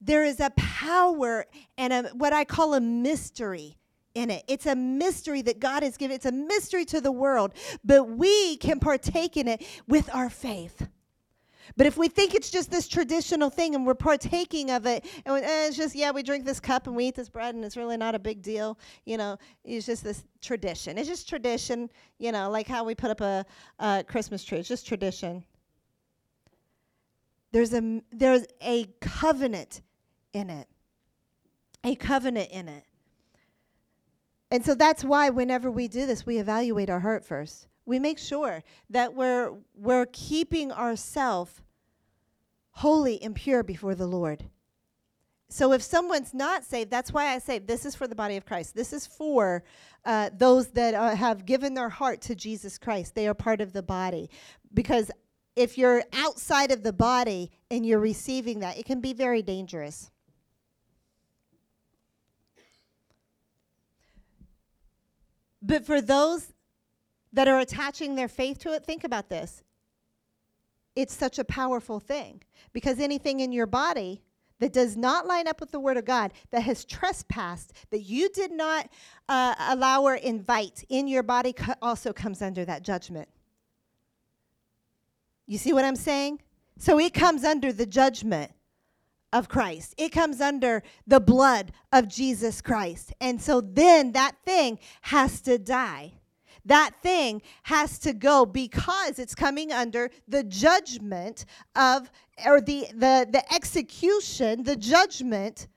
There 0.00 0.22
is 0.22 0.38
a 0.38 0.50
power 0.50 1.46
and 1.76 1.92
a, 1.92 2.02
what 2.14 2.32
i 2.32 2.44
call 2.44 2.74
a 2.74 2.80
mystery 2.80 3.78
in 4.14 4.30
it. 4.30 4.44
It's 4.46 4.66
a 4.66 4.76
mystery 4.76 5.42
that 5.42 5.58
god 5.58 5.82
has 5.82 5.96
given. 5.96 6.14
It's 6.14 6.26
a 6.26 6.32
mystery 6.32 6.84
to 6.86 7.00
the 7.00 7.12
world 7.12 7.52
but 7.84 8.04
we 8.04 8.56
can 8.58 8.78
partake 8.78 9.36
in 9.36 9.48
it 9.48 9.66
with 9.88 10.12
our 10.14 10.30
faith 10.30 10.86
but 11.76 11.86
if 11.86 11.96
we 11.96 12.08
think 12.08 12.34
it's 12.34 12.50
just 12.50 12.70
this 12.70 12.88
traditional 12.88 13.50
thing 13.50 13.74
and 13.74 13.86
we're 13.86 13.94
partaking 13.94 14.70
of 14.70 14.86
it, 14.86 15.04
and 15.24 15.44
eh, 15.44 15.66
it's 15.66 15.76
just, 15.76 15.94
yeah, 15.94 16.10
we 16.10 16.22
drink 16.22 16.44
this 16.44 16.60
cup 16.60 16.86
and 16.86 16.96
we 16.96 17.06
eat 17.06 17.14
this 17.14 17.28
bread 17.28 17.54
and 17.54 17.64
it's 17.64 17.76
really 17.76 17.96
not 17.96 18.14
a 18.14 18.18
big 18.18 18.42
deal, 18.42 18.78
you 19.04 19.16
know, 19.16 19.36
it's 19.64 19.86
just 19.86 20.04
this 20.04 20.24
tradition. 20.40 20.98
It's 20.98 21.08
just 21.08 21.28
tradition, 21.28 21.88
you 22.18 22.32
know, 22.32 22.50
like 22.50 22.66
how 22.66 22.84
we 22.84 22.94
put 22.94 23.10
up 23.10 23.20
a, 23.20 23.44
a 23.78 24.04
Christmas 24.06 24.44
tree. 24.44 24.58
It's 24.58 24.68
just 24.68 24.86
tradition. 24.86 25.44
There's 27.52 27.74
a, 27.74 28.00
there's 28.10 28.46
a 28.62 28.86
covenant 29.00 29.82
in 30.32 30.50
it. 30.50 30.68
A 31.84 31.94
covenant 31.96 32.50
in 32.50 32.68
it. 32.68 32.84
And 34.50 34.64
so 34.64 34.74
that's 34.74 35.04
why 35.04 35.30
whenever 35.30 35.70
we 35.70 35.88
do 35.88 36.06
this, 36.06 36.26
we 36.26 36.38
evaluate 36.38 36.90
our 36.90 37.00
heart 37.00 37.24
first. 37.24 37.68
We 37.84 37.98
make 37.98 38.18
sure 38.18 38.62
that 38.90 39.14
we're 39.14 39.52
we're 39.74 40.06
keeping 40.12 40.72
ourselves 40.72 41.60
holy 42.72 43.22
and 43.22 43.34
pure 43.34 43.62
before 43.62 43.94
the 43.94 44.06
Lord. 44.06 44.44
So 45.48 45.72
if 45.72 45.82
someone's 45.82 46.32
not 46.32 46.64
saved, 46.64 46.90
that's 46.90 47.12
why 47.12 47.34
I 47.34 47.38
say 47.38 47.58
this 47.58 47.84
is 47.84 47.94
for 47.94 48.08
the 48.08 48.14
body 48.14 48.38
of 48.38 48.46
Christ. 48.46 48.74
This 48.74 48.92
is 48.94 49.06
for 49.06 49.62
uh, 50.04 50.30
those 50.34 50.68
that 50.68 50.94
uh, 50.94 51.14
have 51.14 51.44
given 51.44 51.74
their 51.74 51.90
heart 51.90 52.22
to 52.22 52.34
Jesus 52.34 52.78
Christ. 52.78 53.14
They 53.14 53.28
are 53.28 53.34
part 53.34 53.60
of 53.60 53.74
the 53.74 53.82
body. 53.82 54.30
Because 54.72 55.10
if 55.54 55.76
you're 55.76 56.04
outside 56.14 56.70
of 56.70 56.82
the 56.82 56.92
body 56.92 57.50
and 57.70 57.84
you're 57.84 58.00
receiving 58.00 58.60
that, 58.60 58.78
it 58.78 58.86
can 58.86 59.02
be 59.02 59.12
very 59.12 59.42
dangerous. 59.42 60.10
But 65.60 65.84
for 65.84 66.00
those 66.00 66.51
that 67.32 67.48
are 67.48 67.60
attaching 67.60 68.14
their 68.14 68.28
faith 68.28 68.58
to 68.60 68.72
it, 68.72 68.84
think 68.84 69.04
about 69.04 69.28
this. 69.28 69.62
It's 70.94 71.14
such 71.14 71.38
a 71.38 71.44
powerful 71.44 72.00
thing 72.00 72.42
because 72.72 72.98
anything 72.98 73.40
in 73.40 73.52
your 73.52 73.66
body 73.66 74.22
that 74.58 74.72
does 74.72 74.96
not 74.96 75.26
line 75.26 75.48
up 75.48 75.60
with 75.60 75.72
the 75.72 75.80
Word 75.80 75.96
of 75.96 76.04
God, 76.04 76.32
that 76.52 76.62
has 76.62 76.84
trespassed, 76.84 77.72
that 77.90 78.02
you 78.02 78.28
did 78.28 78.52
not 78.52 78.88
uh, 79.28 79.54
allow 79.58 80.02
or 80.02 80.14
invite 80.14 80.84
in 80.88 81.08
your 81.08 81.24
body, 81.24 81.52
co- 81.52 81.74
also 81.82 82.12
comes 82.12 82.40
under 82.40 82.64
that 82.64 82.84
judgment. 82.84 83.28
You 85.46 85.58
see 85.58 85.72
what 85.72 85.84
I'm 85.84 85.96
saying? 85.96 86.40
So 86.78 87.00
it 87.00 87.12
comes 87.12 87.42
under 87.44 87.72
the 87.72 87.86
judgment 87.86 88.52
of 89.32 89.48
Christ. 89.48 89.94
It 89.96 90.10
comes 90.10 90.40
under 90.40 90.82
the 91.06 91.20
blood 91.20 91.72
of 91.92 92.06
Jesus 92.06 92.60
Christ. 92.60 93.12
And 93.20 93.40
so 93.40 93.60
then 93.60 94.12
that 94.12 94.36
thing 94.44 94.78
has 95.02 95.40
to 95.42 95.58
die. 95.58 96.12
That 96.64 96.92
thing 97.02 97.42
has 97.64 97.98
to 98.00 98.12
go 98.12 98.46
because 98.46 99.18
it's 99.18 99.34
coming 99.34 99.72
under 99.72 100.10
the 100.28 100.44
judgment 100.44 101.44
of, 101.74 102.10
or 102.46 102.60
the, 102.60 102.86
the, 102.92 103.26
the 103.30 103.42
execution, 103.52 104.62
the 104.62 104.76
judgment 104.76 105.68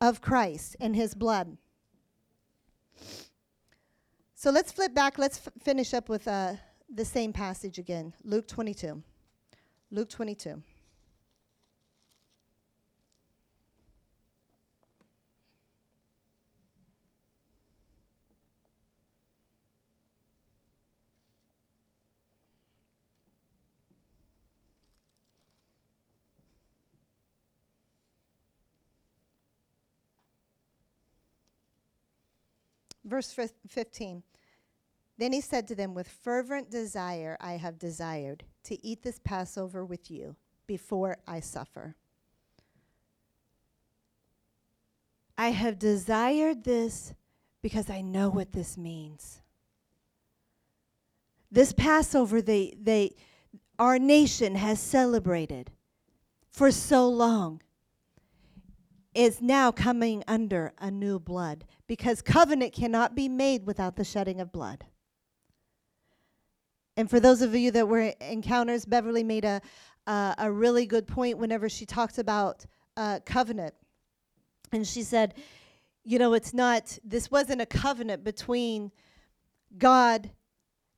of 0.00 0.20
Christ 0.20 0.76
and 0.80 0.94
his 0.94 1.14
blood. 1.14 1.56
So 4.34 4.50
let's 4.50 4.70
flip 4.70 4.94
back. 4.94 5.18
Let's 5.18 5.40
f- 5.44 5.52
finish 5.64 5.92
up 5.92 6.08
with 6.08 6.28
uh, 6.28 6.54
the 6.88 7.04
same 7.04 7.32
passage 7.32 7.78
again 7.78 8.14
Luke 8.22 8.46
22. 8.46 9.02
Luke 9.90 10.08
22. 10.08 10.62
Verse 33.08 33.34
15. 33.68 34.22
Then 35.16 35.32
he 35.32 35.40
said 35.40 35.66
to 35.68 35.74
them, 35.74 35.94
With 35.94 36.08
fervent 36.08 36.70
desire 36.70 37.36
I 37.40 37.52
have 37.52 37.78
desired 37.78 38.44
to 38.64 38.86
eat 38.86 39.02
this 39.02 39.18
Passover 39.18 39.84
with 39.84 40.10
you 40.10 40.36
before 40.66 41.16
I 41.26 41.40
suffer. 41.40 41.96
I 45.36 45.50
have 45.50 45.78
desired 45.78 46.64
this 46.64 47.14
because 47.62 47.88
I 47.88 48.00
know 48.00 48.28
what 48.28 48.52
this 48.52 48.76
means. 48.76 49.40
This 51.50 51.72
Passover, 51.72 52.42
they, 52.42 52.76
they, 52.80 53.16
our 53.78 53.98
nation 53.98 54.56
has 54.56 54.80
celebrated 54.80 55.70
for 56.50 56.70
so 56.70 57.08
long 57.08 57.62
is 59.18 59.42
now 59.42 59.72
coming 59.72 60.22
under 60.28 60.72
a 60.78 60.92
new 60.92 61.18
blood 61.18 61.64
because 61.88 62.22
covenant 62.22 62.72
cannot 62.72 63.16
be 63.16 63.28
made 63.28 63.66
without 63.66 63.96
the 63.96 64.04
shedding 64.04 64.40
of 64.40 64.52
blood. 64.52 64.84
And 66.96 67.10
for 67.10 67.18
those 67.18 67.42
of 67.42 67.52
you 67.52 67.72
that 67.72 67.88
were 67.88 68.14
encounters, 68.20 68.84
Beverly 68.84 69.24
made 69.24 69.44
a, 69.44 69.60
uh, 70.06 70.36
a 70.38 70.52
really 70.52 70.86
good 70.86 71.08
point 71.08 71.36
whenever 71.36 71.68
she 71.68 71.84
talked 71.84 72.18
about 72.18 72.64
uh, 72.96 73.18
covenant. 73.26 73.74
And 74.70 74.86
she 74.86 75.02
said, 75.02 75.34
you 76.04 76.20
know, 76.20 76.32
it's 76.34 76.54
not, 76.54 76.96
this 77.02 77.28
wasn't 77.28 77.60
a 77.60 77.66
covenant 77.66 78.22
between 78.22 78.92
God 79.78 80.30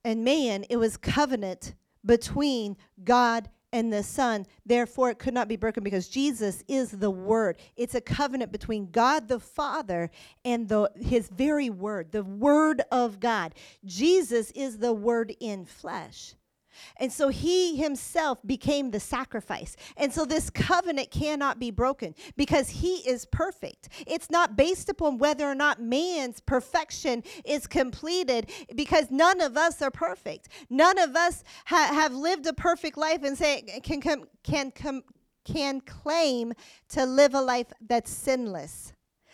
and 0.04 0.24
man, 0.24 0.66
it 0.68 0.76
was 0.76 0.98
covenant 0.98 1.74
between 2.04 2.76
God 3.02 3.48
and 3.72 3.92
the 3.92 4.02
Son. 4.02 4.46
Therefore, 4.66 5.10
it 5.10 5.18
could 5.18 5.34
not 5.34 5.48
be 5.48 5.56
broken 5.56 5.82
because 5.82 6.08
Jesus 6.08 6.64
is 6.68 6.90
the 6.90 7.10
Word. 7.10 7.58
It's 7.76 7.94
a 7.94 8.00
covenant 8.00 8.52
between 8.52 8.90
God 8.90 9.28
the 9.28 9.40
Father 9.40 10.10
and 10.44 10.68
the, 10.68 10.90
His 11.00 11.28
very 11.28 11.70
Word, 11.70 12.12
the 12.12 12.24
Word 12.24 12.82
of 12.90 13.20
God. 13.20 13.54
Jesus 13.84 14.50
is 14.52 14.78
the 14.78 14.92
Word 14.92 15.34
in 15.40 15.64
flesh. 15.64 16.34
And 16.96 17.12
so 17.12 17.28
he 17.28 17.76
himself 17.76 18.38
became 18.46 18.90
the 18.90 19.00
sacrifice. 19.00 19.76
And 19.96 20.12
so 20.12 20.24
this 20.24 20.50
covenant 20.50 21.10
cannot 21.10 21.58
be 21.58 21.70
broken 21.70 22.14
because 22.36 22.68
he 22.68 22.96
is 23.08 23.26
perfect. 23.26 23.88
It's 24.06 24.30
not 24.30 24.56
based 24.56 24.88
upon 24.88 25.18
whether 25.18 25.48
or 25.48 25.54
not 25.54 25.80
man's 25.80 26.40
perfection 26.40 27.22
is 27.44 27.66
completed 27.66 28.50
because 28.74 29.10
none 29.10 29.40
of 29.40 29.56
us 29.56 29.82
are 29.82 29.90
perfect. 29.90 30.48
None 30.68 30.98
of 30.98 31.16
us 31.16 31.44
ha- 31.66 31.90
have 31.92 32.12
lived 32.14 32.46
a 32.46 32.52
perfect 32.52 32.96
life 32.96 33.22
and 33.22 33.36
say 33.36 33.62
can 33.82 34.00
com- 34.00 34.28
can 34.42 34.70
com- 34.70 35.04
can 35.44 35.80
claim 35.80 36.52
to 36.90 37.04
live 37.04 37.34
a 37.34 37.40
life 37.40 37.72
that's 37.80 38.10
sinless. 38.10 38.92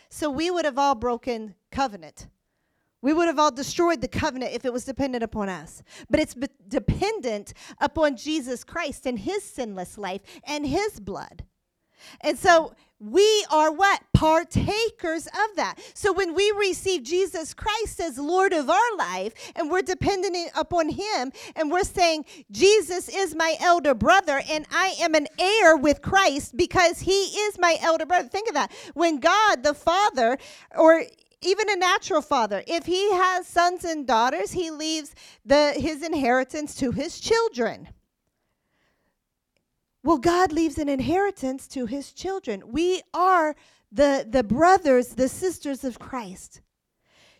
So 0.09 0.29
we 0.29 0.49
would 0.49 0.65
have 0.65 0.77
all 0.77 0.95
broken 0.95 1.55
covenant. 1.71 2.27
We 3.07 3.13
would 3.13 3.29
have 3.29 3.39
all 3.39 3.51
destroyed 3.51 4.01
the 4.01 4.09
covenant 4.09 4.51
if 4.51 4.65
it 4.65 4.73
was 4.73 4.83
dependent 4.83 5.23
upon 5.23 5.47
us. 5.47 5.81
But 6.09 6.19
it's 6.19 6.33
be- 6.33 6.49
dependent 6.67 7.53
upon 7.79 8.17
Jesus 8.17 8.65
Christ 8.65 9.05
and 9.05 9.17
his 9.17 9.45
sinless 9.45 9.97
life 9.97 10.19
and 10.43 10.67
his 10.67 10.99
blood. 10.99 11.45
And 12.19 12.37
so 12.37 12.75
we 12.99 13.45
are 13.49 13.71
what? 13.71 14.01
Partakers 14.13 15.27
of 15.27 15.55
that. 15.55 15.75
So 15.93 16.11
when 16.11 16.33
we 16.33 16.51
receive 16.59 17.03
Jesus 17.03 17.53
Christ 17.53 18.01
as 18.01 18.17
Lord 18.17 18.51
of 18.51 18.69
our 18.69 18.95
life 18.97 19.53
and 19.55 19.71
we're 19.71 19.83
dependent 19.83 20.51
upon 20.53 20.89
Him 20.89 21.31
and 21.55 21.71
we're 21.71 21.85
saying, 21.85 22.25
Jesus 22.51 23.07
is 23.07 23.33
my 23.33 23.55
elder 23.61 23.93
brother 23.93 24.41
and 24.49 24.65
I 24.69 24.95
am 24.99 25.15
an 25.15 25.27
heir 25.39 25.77
with 25.77 26.01
Christ 26.01 26.57
because 26.57 26.99
He 26.99 27.11
is 27.11 27.57
my 27.57 27.77
elder 27.79 28.05
brother. 28.05 28.27
Think 28.27 28.49
of 28.49 28.55
that. 28.55 28.71
When 28.95 29.21
God 29.21 29.63
the 29.63 29.73
Father, 29.73 30.37
or 30.75 31.03
even 31.41 31.69
a 31.69 31.75
natural 31.75 32.21
father. 32.21 32.63
If 32.67 32.85
he 32.85 33.11
has 33.13 33.47
sons 33.47 33.83
and 33.83 34.07
daughters 34.07 34.51
he 34.51 34.71
leaves 34.71 35.13
the 35.45 35.73
his 35.77 36.03
inheritance 36.03 36.75
to 36.75 36.91
his 36.91 37.19
children. 37.19 37.89
Well 40.03 40.17
god 40.17 40.51
leaves 40.51 40.77
an 40.77 40.89
inheritance 40.89 41.67
to 41.69 41.85
his 41.85 42.13
children. 42.13 42.63
We 42.71 43.01
are 43.13 43.55
the 43.91 44.25
the 44.27 44.43
brothers 44.43 45.09
the 45.09 45.29
sisters 45.29 45.83
of 45.83 45.99
christ 45.99 46.61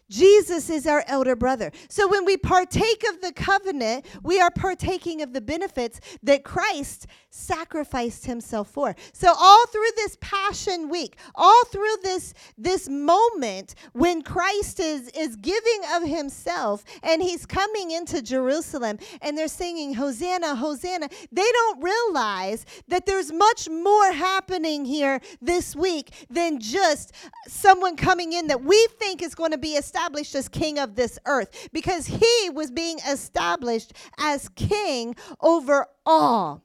Jesus 0.09 0.69
is 0.69 0.87
our 0.87 1.03
elder 1.07 1.35
brother. 1.35 1.71
So 1.89 2.07
when 2.07 2.23
we 2.23 2.37
partake 2.37 3.03
of 3.09 3.21
the 3.21 3.33
covenant, 3.33 4.05
we 4.23 4.39
are 4.39 4.49
partaking 4.49 5.21
of 5.21 5.33
the 5.33 5.41
benefits 5.41 5.99
that 6.23 6.43
Christ 6.43 7.07
sacrificed 7.29 8.25
himself 8.25 8.69
for. 8.69 8.95
So 9.11 9.33
all 9.37 9.67
through 9.67 9.91
this 9.95 10.17
passion 10.21 10.89
week, 10.89 11.17
all 11.35 11.65
through 11.65 11.97
this 12.03 12.33
this 12.57 12.87
moment 12.87 13.75
when 13.93 14.21
Christ 14.21 14.79
is 14.79 15.09
is 15.09 15.35
giving 15.35 15.81
of 15.93 16.03
himself 16.03 16.83
and 17.03 17.21
he's 17.21 17.45
coming 17.45 17.91
into 17.91 18.21
Jerusalem 18.21 18.97
and 19.21 19.37
they're 19.37 19.47
singing 19.47 19.93
Hosanna, 19.93 20.55
Hosanna, 20.55 21.09
they 21.31 21.49
don't 21.51 21.83
realize 21.83 22.65
that 22.87 23.05
there's 23.05 23.31
much 23.31 23.69
more 23.69 24.13
happening 24.13 24.85
here 24.85 25.19
this 25.41 25.75
week 25.75 26.11
than 26.29 26.59
just 26.59 27.13
someone 27.47 27.97
coming 27.97 28.33
in 28.33 28.47
that 28.47 28.63
we 28.63 28.87
think 28.97 29.21
is 29.21 29.35
going 29.35 29.51
to 29.51 29.57
be 29.57 29.73
established 29.73 29.96
established 29.97 30.35
as 30.35 30.47
king 30.47 30.77
of 30.77 30.95
this 30.95 31.17
earth 31.25 31.69
because 31.73 32.05
he 32.05 32.49
was 32.53 32.69
being 32.69 32.99
established 33.09 33.93
as 34.19 34.47
king 34.49 35.15
over 35.41 35.87
all. 36.05 36.63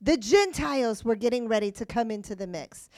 The 0.00 0.16
Gentiles 0.16 1.04
were 1.04 1.16
getting 1.16 1.46
ready 1.46 1.70
to 1.72 1.84
come 1.84 2.10
into 2.10 2.34
the 2.34 2.46
mix. 2.46 2.88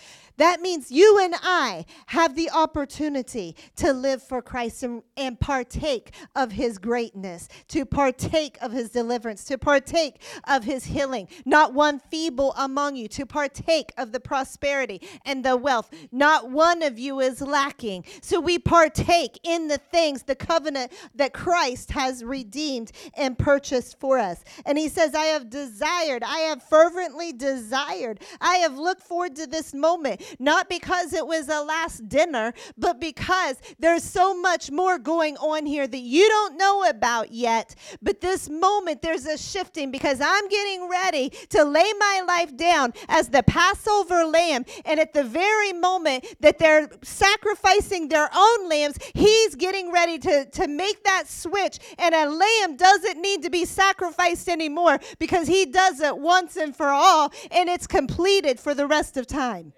That 0.40 0.62
means 0.62 0.90
you 0.90 1.18
and 1.18 1.34
I 1.42 1.84
have 2.06 2.34
the 2.34 2.48
opportunity 2.48 3.54
to 3.76 3.92
live 3.92 4.22
for 4.22 4.40
Christ 4.40 4.82
and, 4.82 5.02
and, 5.14 5.38
partake 5.38 6.14
of 6.34 6.52
his 6.52 6.78
greatness, 6.78 7.46
to 7.68 7.84
partake 7.84 8.56
of 8.62 8.72
his 8.72 8.88
deliverance, 8.88 9.44
to 9.44 9.58
partake 9.58 10.22
of 10.48 10.64
his 10.64 10.86
healing. 10.86 11.28
Not 11.44 11.74
one 11.74 11.98
feeble 11.98 12.54
among 12.56 12.96
you, 12.96 13.06
to 13.08 13.26
partake 13.26 13.92
of 13.98 14.12
the 14.12 14.20
prosperity 14.20 15.02
and 15.26 15.44
the 15.44 15.58
wealth. 15.58 15.90
Not 16.10 16.50
one 16.50 16.82
of 16.82 16.98
you 16.98 17.20
is 17.20 17.42
lacking. 17.42 18.06
So 18.22 18.40
we 18.40 18.58
partake 18.58 19.38
in 19.44 19.68
the 19.68 19.76
things, 19.78 20.22
the 20.22 20.34
covenant 20.34 20.92
that 21.16 21.34
Christ 21.34 21.90
has 21.90 22.24
redeemed 22.24 22.92
and 23.14 23.38
purchased 23.38 24.00
for 24.00 24.18
us. 24.18 24.42
And 24.64 24.78
he 24.78 24.88
says, 24.88 25.14
I 25.14 25.26
have 25.26 25.50
desired, 25.50 26.22
I 26.22 26.38
have 26.48 26.62
fervently 26.62 27.34
desired, 27.34 28.20
I 28.40 28.56
have 28.56 28.78
looked 28.78 29.02
forward 29.02 29.36
to 29.36 29.46
this 29.46 29.74
moment 29.74 30.22
not 30.38 30.68
because 30.68 31.12
it 31.12 31.26
was 31.26 31.48
a 31.48 31.62
last 31.62 32.08
dinner, 32.08 32.52
but 32.76 33.00
because 33.00 33.56
there's 33.78 34.04
so 34.04 34.34
much 34.34 34.70
more 34.70 34.98
going 34.98 35.36
on 35.38 35.66
here 35.66 35.86
that 35.86 35.98
you 35.98 36.28
don't 36.28 36.56
know 36.56 36.88
about 36.88 37.32
yet. 37.32 37.74
But 38.02 38.20
this 38.20 38.48
moment, 38.48 39.02
there's 39.02 39.26
a 39.26 39.38
shifting 39.38 39.90
because 39.90 40.20
I'm 40.20 40.48
getting 40.48 40.88
ready 40.88 41.30
to 41.50 41.64
lay 41.64 41.92
my 41.98 42.24
life 42.26 42.56
down 42.56 42.92
as 43.08 43.28
the 43.28 43.42
Passover 43.42 44.24
lamb. 44.24 44.64
And 44.84 45.00
at 45.00 45.12
the 45.12 45.24
very 45.24 45.72
moment 45.72 46.26
that 46.40 46.58
they're 46.58 46.88
sacrificing 47.02 48.08
their 48.08 48.28
own 48.34 48.68
lambs, 48.68 48.98
he's 49.14 49.54
getting 49.54 49.92
ready 49.92 50.18
to, 50.18 50.44
to 50.44 50.68
make 50.68 51.04
that 51.04 51.28
switch. 51.28 51.78
And 51.98 52.14
a 52.14 52.28
lamb 52.28 52.76
doesn't 52.76 53.20
need 53.20 53.42
to 53.42 53.50
be 53.50 53.64
sacrificed 53.64 54.48
anymore 54.48 54.98
because 55.18 55.48
he 55.48 55.66
does 55.66 56.00
it 56.00 56.16
once 56.16 56.56
and 56.56 56.74
for 56.76 56.88
all, 56.88 57.32
and 57.50 57.68
it's 57.68 57.86
completed 57.86 58.60
for 58.60 58.74
the 58.74 58.86
rest 58.86 59.16
of 59.16 59.26
time. 59.26 59.72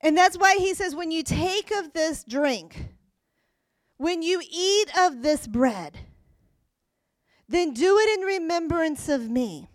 And 0.00 0.16
that's 0.16 0.36
why 0.36 0.56
he 0.56 0.74
says, 0.74 0.94
when 0.94 1.10
you 1.10 1.22
take 1.22 1.70
of 1.70 1.92
this 1.92 2.22
drink, 2.24 2.90
when 3.96 4.22
you 4.22 4.42
eat 4.50 4.90
of 4.98 5.22
this 5.22 5.46
bread, 5.46 5.98
then 7.48 7.72
do 7.72 7.98
it 7.98 8.18
in 8.18 8.24
remembrance 8.24 9.08
of 9.08 9.30
me. 9.30 9.68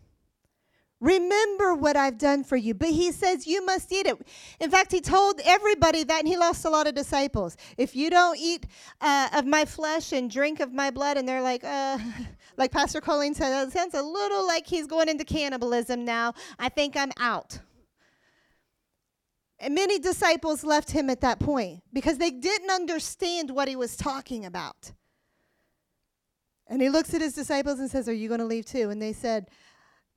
Remember 1.01 1.74
what 1.74 1.97
I've 1.97 2.19
done 2.19 2.43
for 2.43 2.55
you. 2.55 2.76
But 2.76 2.89
he 2.89 3.11
says 3.11 3.47
you 3.47 3.65
must 3.65 3.91
eat 3.91 4.05
it. 4.05 4.15
In 4.59 4.69
fact, 4.69 4.91
he 4.91 5.01
told 5.01 5.41
everybody 5.43 6.03
that, 6.03 6.19
and 6.19 6.28
he 6.28 6.38
lost 6.38 6.63
a 6.63 6.69
lot 6.69 6.86
of 6.86 6.93
disciples. 6.93 7.57
If 7.76 7.95
you 7.95 8.11
don't 8.11 8.38
eat 8.38 8.67
uh, 9.01 9.30
of 9.34 9.47
my 9.47 9.65
flesh 9.65 10.11
and 10.11 10.30
drink 10.30 10.59
of 10.59 10.72
my 10.72 10.91
blood, 10.91 11.17
and 11.17 11.28
they're 11.28 11.41
like, 11.41 11.63
uh, 11.63 11.97
like 12.57 12.72
Pastor 12.72 13.01
Colleen 13.01 13.34
said, 13.34 13.49
that 13.49 13.72
sounds 13.72 13.95
a 13.95 14.01
little 14.03 14.45
like 14.45 14.67
he's 14.67 14.86
going 14.86 15.09
into 15.09 15.26
cannibalism 15.26 16.05
now. 16.05 16.36
I 16.59 16.69
think 16.69 16.95
I'm 16.95 17.11
out. 17.19 17.59
And 19.62 19.76
many 19.76 19.99
disciples 19.99 20.64
left 20.64 20.89
him 20.89 21.07
at 21.12 21.22
that 21.22 21.39
point 21.39 21.84
because 21.93 22.18
they 22.18 22.32
didn't 22.32 22.72
understand 22.72 23.51
what 23.51 23.68
he 23.68 23.76
was 23.76 23.95
talking 23.95 24.43
about. 24.43 24.91
And 26.66 26.82
he 26.82 26.89
looks 26.89 27.14
at 27.14 27.22
his 27.22 27.34
disciples 27.34 27.80
and 27.80 27.89
says, 27.89 28.09
Are 28.09 28.14
you 28.14 28.28
going 28.28 28.39
to 28.39 28.45
leave 28.45 28.66
too? 28.66 28.89
And 28.89 28.99
they 28.99 29.14
said, 29.14 29.49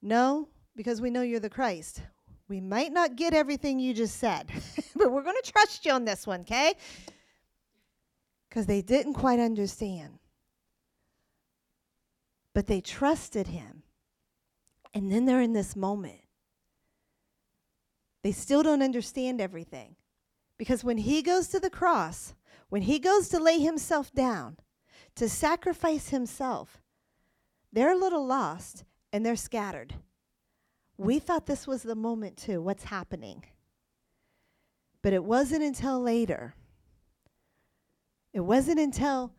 No, 0.00 0.48
because 0.74 1.02
we 1.02 1.10
know 1.10 1.20
you're 1.20 1.40
the 1.40 1.50
Christ. 1.50 2.00
We 2.48 2.62
might 2.62 2.90
not 2.90 3.16
get 3.16 3.34
everything 3.34 3.78
you 3.78 3.92
just 3.92 4.16
said, 4.16 4.50
but 4.96 5.12
we're 5.12 5.22
going 5.22 5.36
to 5.42 5.52
trust 5.52 5.84
you 5.84 5.92
on 5.92 6.06
this 6.06 6.26
one, 6.26 6.40
okay? 6.40 6.74
Because 8.48 8.64
they 8.64 8.80
didn't 8.80 9.14
quite 9.14 9.40
understand. 9.40 10.18
But 12.54 12.66
they 12.66 12.80
trusted 12.80 13.48
him. 13.48 13.82
And 14.94 15.12
then 15.12 15.26
they're 15.26 15.42
in 15.42 15.52
this 15.52 15.76
moment 15.76 16.23
they 18.24 18.32
still 18.32 18.62
don't 18.62 18.82
understand 18.82 19.38
everything. 19.38 19.96
Because 20.56 20.82
when 20.82 20.96
he 20.96 21.20
goes 21.20 21.46
to 21.48 21.60
the 21.60 21.68
cross, 21.68 22.34
when 22.70 22.82
he 22.82 22.98
goes 22.98 23.28
to 23.28 23.38
lay 23.38 23.58
himself 23.58 24.12
down, 24.14 24.56
to 25.16 25.28
sacrifice 25.28 26.08
himself, 26.08 26.80
they're 27.70 27.92
a 27.92 27.98
little 27.98 28.26
lost 28.26 28.84
and 29.12 29.26
they're 29.26 29.36
scattered. 29.36 29.96
We 30.96 31.18
thought 31.18 31.44
this 31.44 31.66
was 31.66 31.82
the 31.82 31.94
moment 31.94 32.38
too. 32.38 32.62
What's 32.62 32.84
happening? 32.84 33.44
But 35.02 35.12
it 35.12 35.22
wasn't 35.22 35.62
until 35.62 36.00
later. 36.00 36.54
It 38.32 38.40
wasn't 38.40 38.80
until 38.80 39.32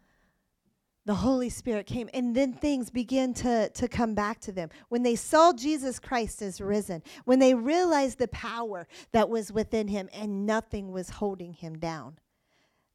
the 1.06 1.16
Holy 1.16 1.50
Spirit 1.50 1.86
came, 1.86 2.10
and 2.14 2.36
then 2.36 2.54
things 2.54 2.90
began 2.90 3.34
to, 3.36 3.70
to 3.70 3.88
come 3.88 4.16
back 4.16 4.40
to 4.42 4.52
them. 4.52 4.70
When 4.90 5.04
they 5.04 5.16
saw 5.16 5.54
Jesus 5.54 6.00
Christ 6.00 6.42
as 6.42 6.60
risen, 6.60 7.04
when 7.26 7.38
they 7.40 7.54
realized 7.54 8.18
the 8.18 8.28
power 8.30 8.88
that 9.12 9.30
was 9.30 9.52
within 9.52 9.88
him 9.88 10.10
and 10.14 10.48
nothing 10.48 10.92
was 10.92 11.10
holding 11.12 11.54
him 11.54 11.78
down, 11.78 12.18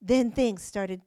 then 0.03 0.33
things 0.33 0.63
started 0.63 1.03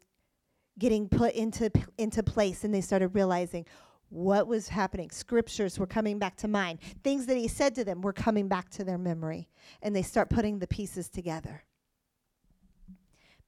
getting 0.79 1.09
put 1.09 1.33
into, 1.33 1.69
into 1.97 2.23
place, 2.23 2.63
and 2.63 2.73
they 2.73 2.81
started 2.81 3.09
realizing 3.09 3.65
what 4.09 4.47
was 4.47 4.69
happening. 4.69 5.09
Scriptures 5.09 5.77
were 5.77 5.87
coming 5.87 6.19
back 6.19 6.37
to 6.37 6.47
mind. 6.47 6.79
Things 7.03 7.25
that 7.25 7.35
he 7.35 7.47
said 7.47 7.75
to 7.75 7.83
them 7.83 8.01
were 8.01 8.13
coming 8.13 8.47
back 8.47 8.69
to 8.69 8.83
their 8.83 8.97
memory, 8.97 9.49
and 9.81 9.93
they 9.95 10.03
start 10.03 10.29
putting 10.29 10.59
the 10.59 10.67
pieces 10.67 11.09
together. 11.09 11.63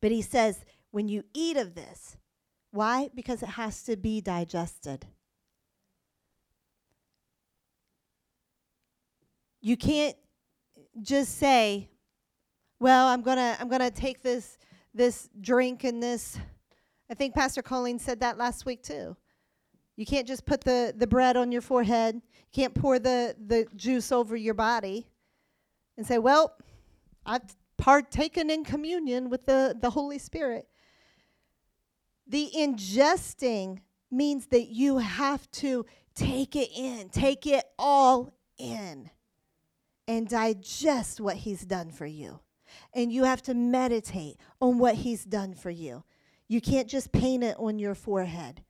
But 0.02 0.12
he 0.12 0.22
says, 0.22 0.66
when 0.92 1.08
you 1.08 1.24
eat 1.34 1.56
of 1.56 1.74
this, 1.74 2.18
why? 2.76 3.10
Because 3.16 3.42
it 3.42 3.50
has 3.50 3.84
to 3.84 3.96
be 3.96 4.22
digested. 4.22 5.06
You 9.62 9.78
can't 9.78 10.16
just 11.02 11.38
say, 11.38 11.90
well, 12.80 13.08
I'm 13.08 13.22
going 13.22 13.38
to 13.38 13.58
I'm 13.60 13.70
going 13.70 13.82
to 13.82 13.92
take 13.92 14.22
this 14.22 14.58
this 14.94 15.30
drink 15.42 15.84
and 15.84 16.04
this 16.04 16.38
I 17.10 17.14
think 17.14 17.34
Pastor 17.34 17.62
Colleen 17.62 18.00
said 18.00 18.20
that 18.20 18.38
last 18.38 18.66
week 18.66 18.84
too. 18.84 19.16
You 19.96 20.06
can't 20.06 20.28
just 20.28 20.46
put 20.46 20.62
the, 20.62 20.94
the 20.96 21.08
bread 21.08 21.38
on 21.38 21.52
your 21.52 21.62
forehead. 21.62 22.16
You 22.16 22.22
can't 22.52 22.74
pour 22.74 23.00
the, 23.00 23.36
the 23.48 23.66
juice 23.76 24.12
over 24.12 24.36
your 24.36 24.54
body 24.54 25.08
and 25.98 26.06
say, 26.06 26.18
Well, 26.18 26.58
I've 27.26 27.56
partaken 27.78 28.50
in 28.50 28.64
communion 28.64 29.30
with 29.30 29.46
the, 29.46 29.76
the 29.80 29.90
Holy 29.90 30.18
Spirit. 30.18 30.68
The 32.28 32.52
ingesting 32.56 33.80
means 34.12 34.48
that 34.48 34.68
you 34.68 34.98
have 34.98 35.50
to 35.52 35.86
take 36.16 36.56
it 36.56 36.70
in, 36.76 37.10
take 37.10 37.46
it 37.46 37.66
all 37.78 38.34
in, 38.58 39.10
and 40.08 40.28
digest 40.28 41.20
what 41.20 41.36
He's 41.38 41.62
done 41.62 41.92
for 41.92 42.06
you. 42.06 42.40
And 42.94 43.12
you 43.12 43.26
have 43.26 43.42
to 43.44 43.54
meditate 43.54 44.38
on 44.60 44.80
what 44.80 44.96
He's 44.96 45.24
done 45.24 45.54
for 45.54 45.70
you. 45.70 46.04
You 46.48 46.62
can't 46.62 46.88
just 46.88 47.12
paint 47.12 47.44
it 47.44 47.56
on 47.60 47.80
your 47.80 47.96
forehead. 47.96 48.64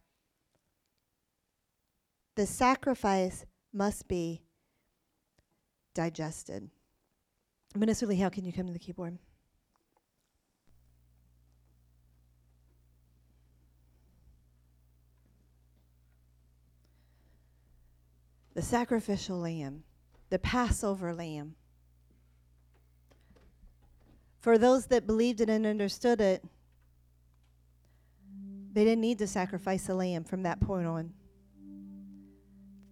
The 2.35 2.45
sacrifice 2.45 3.45
must 3.73 4.07
be 4.07 4.41
digested. 5.93 6.69
Minister 7.75 8.05
Lee, 8.05 8.17
how 8.17 8.29
can 8.29 8.45
you 8.45 8.53
come 8.53 8.67
to 8.67 8.73
the 8.73 8.79
keyboard? 8.79 9.17
The 18.55 18.61
sacrificial 18.61 19.37
lamb, 19.37 19.83
the 20.29 20.39
Passover 20.39 21.13
lamb. 21.13 21.55
For 24.39 24.57
those 24.57 24.87
that 24.87 25.05
believed 25.05 25.41
it 25.41 25.49
and 25.49 25.65
understood 25.65 26.21
it, 26.21 26.43
they 28.71 28.83
didn't 28.83 29.01
need 29.01 29.19
to 29.19 29.27
sacrifice 29.27 29.89
a 29.89 29.93
lamb 29.93 30.23
from 30.23 30.43
that 30.43 30.61
point 30.61 30.87
on. 30.87 31.11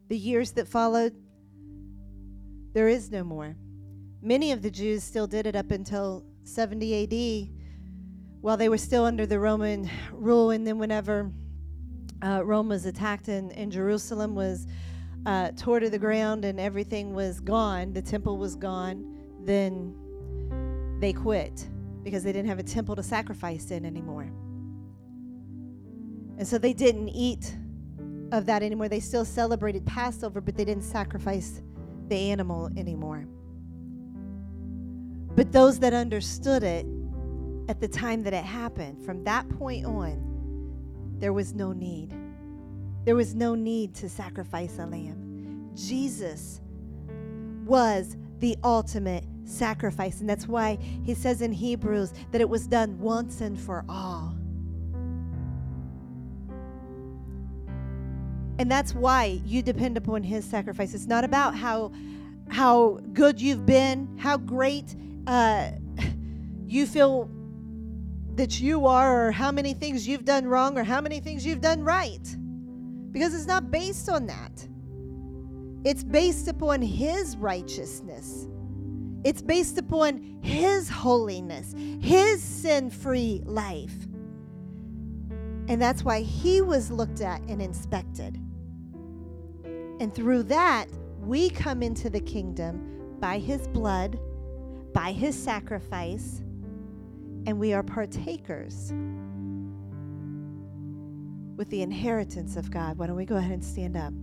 The 0.10 0.18
years 0.18 0.52
that 0.54 0.68
followed, 0.68 1.16
there 2.74 2.90
is 2.90 3.10
no 3.10 3.24
more. 3.24 3.56
Many 4.22 4.52
of 4.52 4.62
the 4.62 4.72
Jews 4.72 5.04
still 5.04 5.28
did 5.28 5.48
it 5.48 5.56
up 5.56 5.72
until 5.72 6.26
70 6.44 7.04
AD 7.04 7.64
while 8.42 8.58
they 8.58 8.68
were 8.68 8.78
still 8.78 9.06
under 9.06 9.26
the 9.26 9.40
Roman 9.40 9.90
rule. 10.12 10.52
And 10.52 10.66
then, 10.66 10.78
whenever 10.78 11.32
uh, 12.22 12.44
Rome 12.44 12.70
was 12.70 12.86
attacked 12.86 13.28
and, 13.28 13.52
and 13.54 13.72
Jerusalem 13.72 14.36
was 14.36 14.68
uh, 15.26 15.52
tore 15.52 15.80
to 15.80 15.90
the 15.90 16.00
ground 16.00 16.46
and 16.46 16.60
everything 16.60 17.14
was 17.14 17.40
gone, 17.40 17.94
the 17.94 18.02
temple 18.02 18.38
was 18.38 18.56
gone, 18.56 19.06
then 19.46 19.96
they 21.00 21.14
quit 21.14 21.68
because 22.04 22.24
they 22.24 22.32
didn't 22.32 22.50
have 22.50 22.60
a 22.60 22.64
temple 22.64 22.96
to 22.96 23.04
sacrifice 23.04 23.72
in 23.72 23.86
anymore. 23.86 24.32
And 26.38 26.48
so 26.48 26.58
they 26.58 26.74
didn't 26.74 27.10
eat 27.10 27.56
of 28.32 28.46
that 28.48 28.64
anymore. 28.64 28.90
They 28.90 29.00
still 29.00 29.26
celebrated 29.26 29.86
Passover, 29.86 30.42
but 30.42 30.56
they 30.56 30.66
didn't 30.66 30.84
sacrifice 30.84 31.62
the 32.08 32.32
animal 32.32 32.70
anymore. 32.76 33.26
But 35.36 35.52
those 35.52 35.80
that 35.80 35.94
understood 35.94 36.64
it 36.64 36.86
at 37.70 37.80
the 37.80 37.88
time 37.88 38.24
that 38.24 38.34
it 38.34 38.44
happened, 38.44 39.06
from 39.06 39.24
that 39.24 39.48
point 39.50 39.86
on, 39.86 41.16
there 41.20 41.34
was 41.34 41.54
no 41.54 41.72
need. 41.72 42.14
There 43.06 43.16
was 43.16 43.36
no 43.36 43.56
need 43.56 43.94
to 43.96 44.10
sacrifice 44.10 44.80
a 44.80 44.86
lamb. 44.86 45.72
Jesus 45.76 46.62
was 47.66 48.16
the 48.40 48.58
ultimate 48.64 49.26
sacrifice. 49.46 50.22
And 50.22 50.30
that's 50.30 50.48
why 50.48 50.78
he 51.04 51.14
says 51.14 51.42
in 51.42 51.52
Hebrews 51.52 52.14
that 52.32 52.42
it 52.42 52.50
was 52.50 52.68
done 52.68 53.00
once 53.00 53.42
and 53.42 53.60
for 53.60 53.84
all. 53.90 54.36
And 58.60 58.72
that's 58.72 58.94
why 58.94 59.42
you 59.46 59.62
depend 59.62 59.98
upon 59.98 60.24
his 60.24 60.46
sacrifice. 60.46 60.94
It's 60.94 61.08
not 61.08 61.24
about 61.24 61.56
how 61.56 61.92
how 62.50 63.00
good 63.14 63.42
you've 63.42 63.66
been, 63.66 64.18
how 64.18 64.38
great 64.38 64.96
uh, 65.26 65.72
you 66.68 66.86
feel 66.86 67.30
that 68.36 68.60
you 68.60 68.86
are, 68.86 69.28
or 69.28 69.32
how 69.32 69.52
many 69.52 69.74
things 69.74 70.08
you've 70.08 70.26
done 70.26 70.46
wrong, 70.46 70.78
or 70.78 70.84
how 70.84 71.02
many 71.02 71.20
things 71.20 71.46
you've 71.46 71.62
done 71.62 71.84
right. 71.84 72.36
Because 73.14 73.36
it's 73.36 73.46
not 73.46 73.72
based 73.72 74.10
on 74.10 74.26
that. 74.26 74.68
It's 75.86 76.04
based 76.04 76.48
upon 76.48 76.82
His 76.82 77.38
righteousness. 77.38 78.48
It's 79.24 79.42
based 79.42 79.78
upon 79.78 80.40
His 80.42 80.90
holiness, 80.90 81.74
His 82.02 82.42
sin 82.42 82.90
free 82.90 83.42
life. 83.46 83.96
And 85.70 85.82
that's 85.82 86.04
why 86.04 86.22
He 86.22 86.62
was 86.62 86.92
looked 86.92 87.22
at 87.22 87.42
and 87.44 87.62
inspected. 87.62 88.38
And 90.00 90.14
through 90.14 90.44
that, 90.44 90.88
we 91.22 91.52
come 91.52 91.84
into 91.84 92.10
the 92.10 92.20
kingdom 92.20 93.16
by 93.20 93.38
His 93.38 93.68
blood, 93.68 94.20
by 94.92 95.12
His 95.12 95.42
sacrifice, 95.42 96.42
and 97.46 97.60
we 97.60 97.74
are 97.74 97.84
partakers 97.84 98.92
with 101.56 101.70
the 101.70 101.82
inheritance 101.82 102.56
of 102.56 102.72
God. 102.72 102.98
Why 102.98 103.08
don't 103.08 103.16
we 103.16 103.26
go 103.26 103.36
ahead 103.36 103.52
and 103.52 103.64
stand 103.64 103.96
up? 103.96 104.14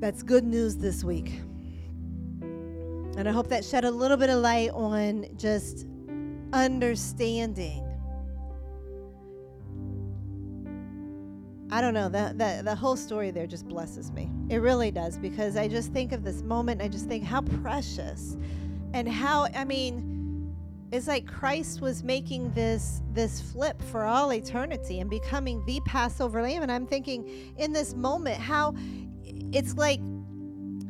That's 0.00 0.22
good 0.22 0.44
news 0.44 0.76
this 0.76 1.02
week. 1.02 1.40
And 2.40 3.28
I 3.28 3.32
hope 3.32 3.48
that 3.48 3.64
shed 3.64 3.84
a 3.84 3.90
little 3.90 4.16
bit 4.16 4.30
of 4.30 4.38
light 4.38 4.70
on 4.70 5.26
just 5.36 5.86
understanding. 6.52 7.87
I 11.70 11.80
don't 11.82 11.92
know, 11.92 12.08
the, 12.08 12.32
the, 12.34 12.62
the 12.64 12.74
whole 12.74 12.96
story 12.96 13.30
there 13.30 13.46
just 13.46 13.68
blesses 13.68 14.10
me. 14.10 14.30
It 14.48 14.58
really 14.58 14.90
does 14.90 15.18
because 15.18 15.56
I 15.56 15.68
just 15.68 15.92
think 15.92 16.12
of 16.12 16.24
this 16.24 16.42
moment 16.42 16.80
I 16.80 16.88
just 16.88 17.06
think 17.06 17.24
how 17.24 17.42
precious 17.42 18.36
and 18.94 19.06
how, 19.06 19.48
I 19.54 19.64
mean, 19.64 20.08
it's 20.90 21.06
like 21.06 21.26
Christ 21.26 21.82
was 21.82 22.02
making 22.02 22.52
this 22.52 23.02
this 23.12 23.42
flip 23.42 23.80
for 23.82 24.04
all 24.04 24.32
eternity 24.32 25.00
and 25.00 25.10
becoming 25.10 25.62
the 25.66 25.80
Passover 25.84 26.40
lamb. 26.40 26.62
And 26.62 26.72
I'm 26.72 26.86
thinking 26.86 27.54
in 27.58 27.74
this 27.74 27.94
moment 27.94 28.38
how 28.38 28.74
it's 29.52 29.76
like 29.76 30.00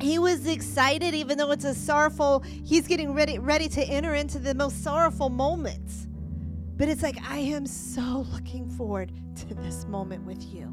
he 0.01 0.17
was 0.17 0.47
excited 0.47 1.13
even 1.13 1.37
though 1.37 1.51
it's 1.51 1.65
a 1.65 1.75
sorrowful 1.75 2.41
he's 2.63 2.87
getting 2.87 3.13
ready 3.13 3.37
ready 3.37 3.67
to 3.67 3.83
enter 3.83 4.13
into 4.13 4.39
the 4.39 4.55
most 4.55 4.81
sorrowful 4.81 5.29
moments 5.29 6.07
but 6.79 6.87
it's 6.89 7.03
like 7.03 7.17
i 7.29 7.37
am 7.37 7.67
so 7.67 8.25
looking 8.31 8.67
forward 8.67 9.11
to 9.35 9.53
this 9.53 9.85
moment 9.85 10.25
with 10.25 10.41
you 10.51 10.65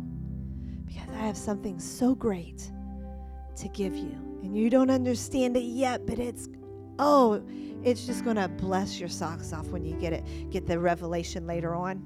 because 0.86 1.10
i 1.10 1.18
have 1.18 1.36
something 1.36 1.78
so 1.78 2.14
great 2.14 2.70
to 3.54 3.68
give 3.68 3.94
you 3.94 4.16
and 4.42 4.56
you 4.56 4.70
don't 4.70 4.90
understand 4.90 5.56
it 5.56 5.64
yet 5.64 6.06
but 6.06 6.18
it's 6.18 6.48
oh 6.98 7.42
it's 7.84 8.06
just 8.06 8.24
going 8.24 8.36
to 8.36 8.48
bless 8.48 8.98
your 8.98 9.08
socks 9.08 9.52
off 9.52 9.66
when 9.66 9.84
you 9.84 9.94
get 9.96 10.14
it 10.14 10.24
get 10.50 10.66
the 10.66 10.78
revelation 10.78 11.46
later 11.46 11.74
on 11.74 12.02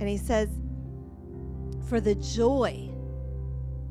and 0.00 0.08
he 0.08 0.18
says 0.18 0.50
for 1.88 2.00
the 2.00 2.14
joy 2.16 2.90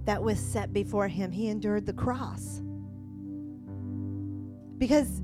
that 0.05 0.21
was 0.21 0.39
set 0.39 0.73
before 0.73 1.07
him, 1.07 1.31
he 1.31 1.47
endured 1.47 1.85
the 1.85 1.93
cross. 1.93 2.61
Because, 4.83 5.21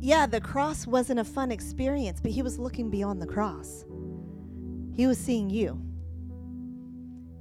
yeah, 0.00 0.26
the 0.26 0.38
cross 0.38 0.86
wasn't 0.86 1.18
a 1.18 1.24
fun 1.24 1.50
experience, 1.50 2.20
but 2.20 2.30
he 2.30 2.42
was 2.42 2.58
looking 2.58 2.90
beyond 2.90 3.22
the 3.22 3.26
cross. 3.26 3.86
He 4.94 5.06
was 5.06 5.16
seeing 5.16 5.48
you, 5.48 5.80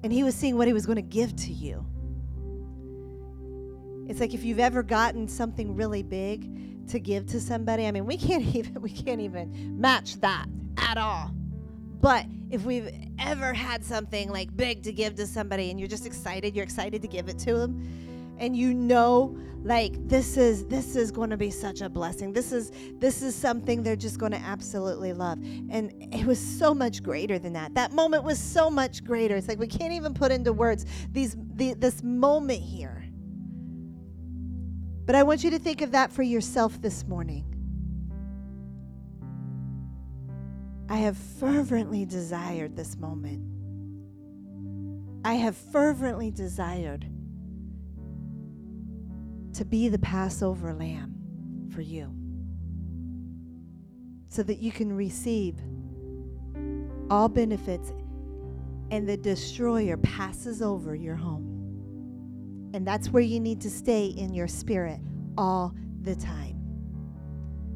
and 0.01 0.13
he 0.13 0.23
was 0.23 0.33
seeing 0.33 0.55
what 0.55 0.65
he 0.65 0.71
was 0.71 0.85
going 0.85 0.95
to 0.95 1.01
give 1.01 1.35
to 1.35 1.51
you. 1.51 1.85
It's 4.07 4.21
like 4.21 4.33
if 4.33 4.45
you've 4.45 4.61
ever 4.61 4.81
gotten 4.81 5.27
something 5.27 5.75
really 5.75 6.03
big 6.03 6.87
to 6.87 7.01
give 7.01 7.25
to 7.25 7.41
somebody. 7.41 7.85
I 7.85 7.91
mean, 7.91 8.05
we 8.05 8.15
can't 8.15 8.43
even 8.55 8.81
we 8.81 8.89
can't 8.89 9.19
even 9.19 9.77
match 9.77 10.21
that 10.21 10.45
at 10.77 10.97
all. 10.97 11.31
But 11.99 12.27
if 12.49 12.63
we've 12.63 12.89
ever 13.19 13.51
had 13.51 13.83
something 13.83 14.29
like 14.29 14.55
big 14.55 14.83
to 14.83 14.93
give 14.93 15.15
to 15.15 15.27
somebody 15.27 15.69
and 15.69 15.77
you're 15.77 15.89
just 15.89 16.05
excited, 16.05 16.55
you're 16.55 16.63
excited 16.63 17.01
to 17.01 17.09
give 17.09 17.27
it 17.27 17.37
to 17.39 17.55
them 17.55 18.06
and 18.39 18.55
you 18.55 18.73
know 18.73 19.37
like 19.63 20.07
this 20.07 20.37
is 20.37 20.65
this 20.67 20.95
is 20.95 21.11
going 21.11 21.29
to 21.29 21.37
be 21.37 21.51
such 21.51 21.81
a 21.81 21.89
blessing. 21.89 22.31
This 22.31 22.51
is 22.51 22.71
this 22.99 23.21
is 23.21 23.35
something 23.35 23.83
they're 23.83 23.95
just 23.95 24.17
going 24.17 24.31
to 24.31 24.37
absolutely 24.37 25.11
love. 25.11 25.39
And 25.69 25.91
it 26.13 26.25
was 26.25 26.39
so 26.39 26.73
much 26.73 27.03
greater 27.03 27.37
than 27.37 27.53
that. 27.53 27.73
That 27.73 27.91
moment 27.91 28.23
was 28.23 28.39
so 28.39 28.69
much 28.69 29.03
greater. 29.03 29.35
It's 29.35 29.47
like 29.49 29.59
we 29.59 29.67
can't 29.67 29.91
even 29.93 30.13
put 30.13 30.31
into 30.31 30.53
words 30.53 30.85
these 31.11 31.35
the, 31.55 31.73
this 31.73 32.01
moment 32.01 32.61
here. 32.61 33.03
But 35.05 35.15
I 35.15 35.23
want 35.23 35.43
you 35.43 35.49
to 35.51 35.59
think 35.59 35.81
of 35.81 35.91
that 35.91 36.11
for 36.11 36.23
yourself 36.23 36.81
this 36.81 37.05
morning. 37.05 37.43
I 40.89 40.97
have 40.97 41.17
fervently 41.17 42.05
desired 42.05 42.77
this 42.77 42.95
moment. 42.95 43.43
I 45.25 45.33
have 45.33 45.57
fervently 45.57 46.31
desired 46.31 47.05
to 49.57 49.65
be 49.65 49.89
the 49.89 49.97
Passover 49.99 50.71
lamb 50.71 51.15
for 51.73 51.81
you 51.81 52.13
so 54.29 54.43
that 54.43 54.59
you 54.59 54.71
can 54.71 54.95
receive 54.95 55.55
all 57.09 57.27
benefits 57.27 57.91
and 58.91 59.09
the 59.09 59.17
destroyer 59.17 59.97
passes 59.97 60.61
over 60.61 60.93
your 60.93 61.15
home. 61.15 62.71
And 62.75 62.85
that's 62.85 63.09
where 63.09 63.23
you 63.23 63.39
need 63.39 63.59
to 63.61 63.69
stay 63.69 64.05
in 64.05 64.31
your 64.31 64.47
spirit 64.47 64.99
all 65.39 65.73
the 66.01 66.15
time. 66.15 66.61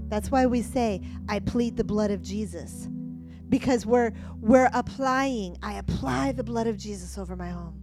That's 0.08 0.30
why 0.30 0.46
we 0.46 0.62
say, 0.62 1.02
I 1.30 1.40
plead 1.40 1.78
the 1.78 1.84
blood 1.84 2.12
of 2.12 2.22
Jesus 2.22 2.90
because 3.52 3.86
we're 3.86 4.14
we're 4.40 4.70
applying 4.74 5.58
i 5.62 5.74
apply 5.74 6.32
the 6.32 6.44
blood 6.44 6.68
of 6.68 6.78
jesus 6.78 7.18
over 7.18 7.36
my 7.36 7.50
home 7.50 7.81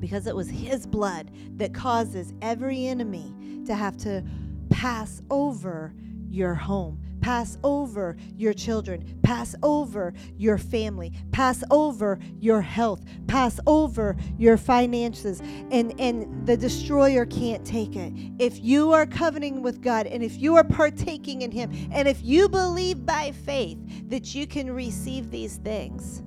because 0.00 0.26
it 0.26 0.34
was 0.34 0.48
his 0.48 0.86
blood 0.86 1.30
that 1.56 1.74
causes 1.74 2.32
every 2.42 2.86
enemy 2.86 3.34
to 3.66 3.74
have 3.74 3.96
to 3.98 4.24
pass 4.70 5.22
over 5.30 5.94
your 6.28 6.54
home 6.54 7.00
pass 7.20 7.58
over 7.62 8.16
your 8.36 8.52
children, 8.52 9.18
pass 9.22 9.54
over 9.62 10.12
your 10.36 10.58
family, 10.58 11.12
pass 11.32 11.62
over 11.70 12.18
your 12.40 12.60
health, 12.60 13.04
pass 13.26 13.60
over 13.66 14.16
your 14.38 14.56
finances, 14.56 15.40
and, 15.70 15.98
and 16.00 16.46
the 16.46 16.56
destroyer 16.56 17.26
can't 17.26 17.64
take 17.64 17.96
it. 17.96 18.12
If 18.38 18.60
you 18.60 18.92
are 18.92 19.06
covenanting 19.06 19.62
with 19.62 19.82
God 19.82 20.06
and 20.06 20.22
if 20.22 20.38
you 20.38 20.56
are 20.56 20.64
partaking 20.64 21.42
in 21.42 21.50
Him, 21.50 21.70
and 21.92 22.08
if 22.08 22.22
you 22.22 22.48
believe 22.48 23.04
by 23.04 23.32
faith 23.32 23.78
that 24.08 24.34
you 24.34 24.46
can 24.46 24.70
receive 24.72 25.30
these 25.30 25.56
things, 25.56 26.22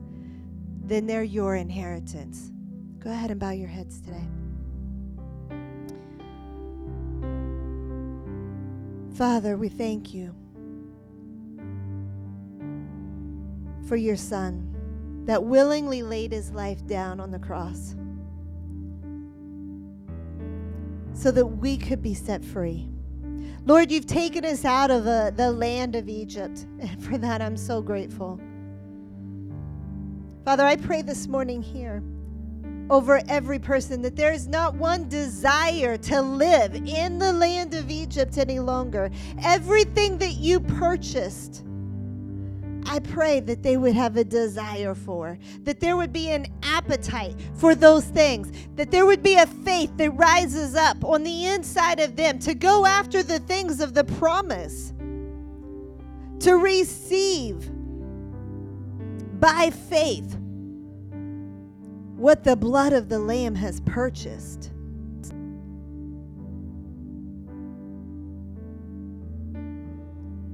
then 0.86 1.07
they're 1.07 1.24
your 1.24 1.55
inheritance. 1.55 2.53
Go 3.04 3.10
ahead 3.10 3.32
and 3.32 3.39
bow 3.39 3.51
your 3.51 3.68
heads 3.68 3.99
today. 4.01 4.28
Father, 9.16 9.58
we 9.58 9.70
thank 9.70 10.14
you. 10.14 10.34
for 13.88 13.97
your 13.97 14.16
son 14.16 14.70
that 15.26 15.43
willingly 15.43 16.01
laid 16.01 16.32
his 16.32 16.51
life 16.51 16.86
down 16.88 17.20
on 17.20 17.32
the 17.32 17.39
cross 17.39 17.95
so 21.14 21.32
that 21.32 21.45
we 21.45 21.78
could 21.78 22.01
be 22.01 22.14
set 22.14 22.43
free. 22.43 22.88
Lord, 23.66 23.91
you've 23.91 24.08
taken 24.08 24.43
us 24.43 24.66
out 24.66 24.91
of 24.91 25.06
the 25.06 25.51
land 25.51 25.95
of 25.95 26.10
Egypt, 26.10 26.66
and 26.80 27.04
for 27.04 27.18
that 27.18 27.41
I'm 27.41 27.56
so 27.56 27.82
grateful. 27.82 28.39
Father, 30.43 30.66
I 30.66 30.76
pray 30.76 31.01
this 31.01 31.28
morning 31.28 31.62
here 31.62 32.04
over 32.90 33.22
every 33.28 33.60
person 33.60 34.02
that 34.02 34.16
there 34.16 34.34
is 34.34 34.48
not 34.48 34.76
one 34.76 35.08
desire 35.10 35.98
to 35.98 36.22
live 36.22 36.76
in 36.76 37.20
the 37.20 37.34
land 37.34 37.74
of 37.74 37.90
Egypt 37.90 38.38
any 38.38 38.60
longer. 38.60 39.10
Everything 39.44 40.18
that 40.18 40.34
you 40.34 40.60
purchased 40.60 41.64
I 42.86 43.00
pray 43.00 43.40
that 43.42 43.64
they 43.64 43.78
would 43.78 43.94
have 43.94 44.18
a 44.18 44.24
desire 44.24 44.94
for, 44.94 45.38
that 45.62 45.80
there 45.80 45.96
would 45.96 46.12
be 46.12 46.30
an 46.30 46.48
appetite 46.64 47.36
for 47.56 47.76
those 47.76 48.06
things, 48.06 48.52
that 48.76 48.92
there 48.92 49.06
would 49.06 49.24
be 49.24 49.36
a 49.36 49.48
faith 49.48 49.96
that 49.98 50.12
rises 50.12 50.76
up 50.76 51.04
on 51.06 51.24
the 51.24 51.46
inside 51.48 52.00
of 52.00 52.16
them 52.16 52.40
to 52.40 52.54
go 52.54 52.86
after 52.86 53.24
the 53.24 53.40
things 53.40 53.80
of 53.80 53.94
the 53.94 54.04
promise, 54.04 54.94
to 56.40 56.58
receive 56.58 57.70
by 59.40 59.70
faith 59.70 60.38
what 62.24 62.45
the 62.45 62.55
blood 62.55 62.93
of 62.93 63.09
the 63.09 63.19
Lamb 63.19 63.53
has 63.53 63.82
purchased. 63.82 64.71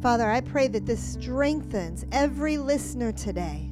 Father, 0.02 0.28
I 0.28 0.42
pray 0.42 0.68
that 0.68 0.88
this 0.88 1.00
strengthens 1.00 2.08
every 2.12 2.58
listener 2.58 3.12
today, 3.12 3.72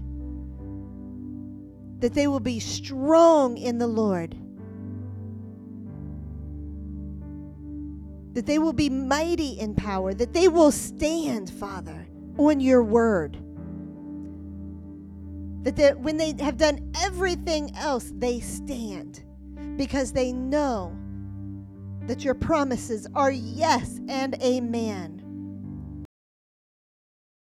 that 1.97 2.13
they 2.13 2.27
will 2.27 2.39
be 2.39 2.59
strong 2.59 3.57
in 3.57 3.79
the 3.79 3.87
Lord, 3.87 4.37
that 8.35 8.45
they 8.45 8.59
will 8.59 8.73
be 8.73 8.91
mighty 8.91 9.59
in 9.59 9.73
power, 9.73 10.13
that 10.13 10.33
they 10.33 10.47
will 10.47 10.71
stand, 10.71 11.49
Father, 11.49 12.07
on 12.37 12.59
your 12.59 12.83
word. 12.83 13.39
That 15.67 15.75
they, 15.75 15.91
when 15.91 16.15
they 16.15 16.33
have 16.39 16.55
done 16.55 16.93
everything 17.03 17.75
else, 17.75 18.13
they 18.15 18.39
stand 18.39 19.25
because 19.75 20.13
they 20.13 20.31
know 20.31 20.97
that 22.03 22.23
your 22.23 22.35
promises 22.35 23.05
are 23.13 23.31
yes 23.31 23.99
and 24.07 24.41
amen. 24.41 25.26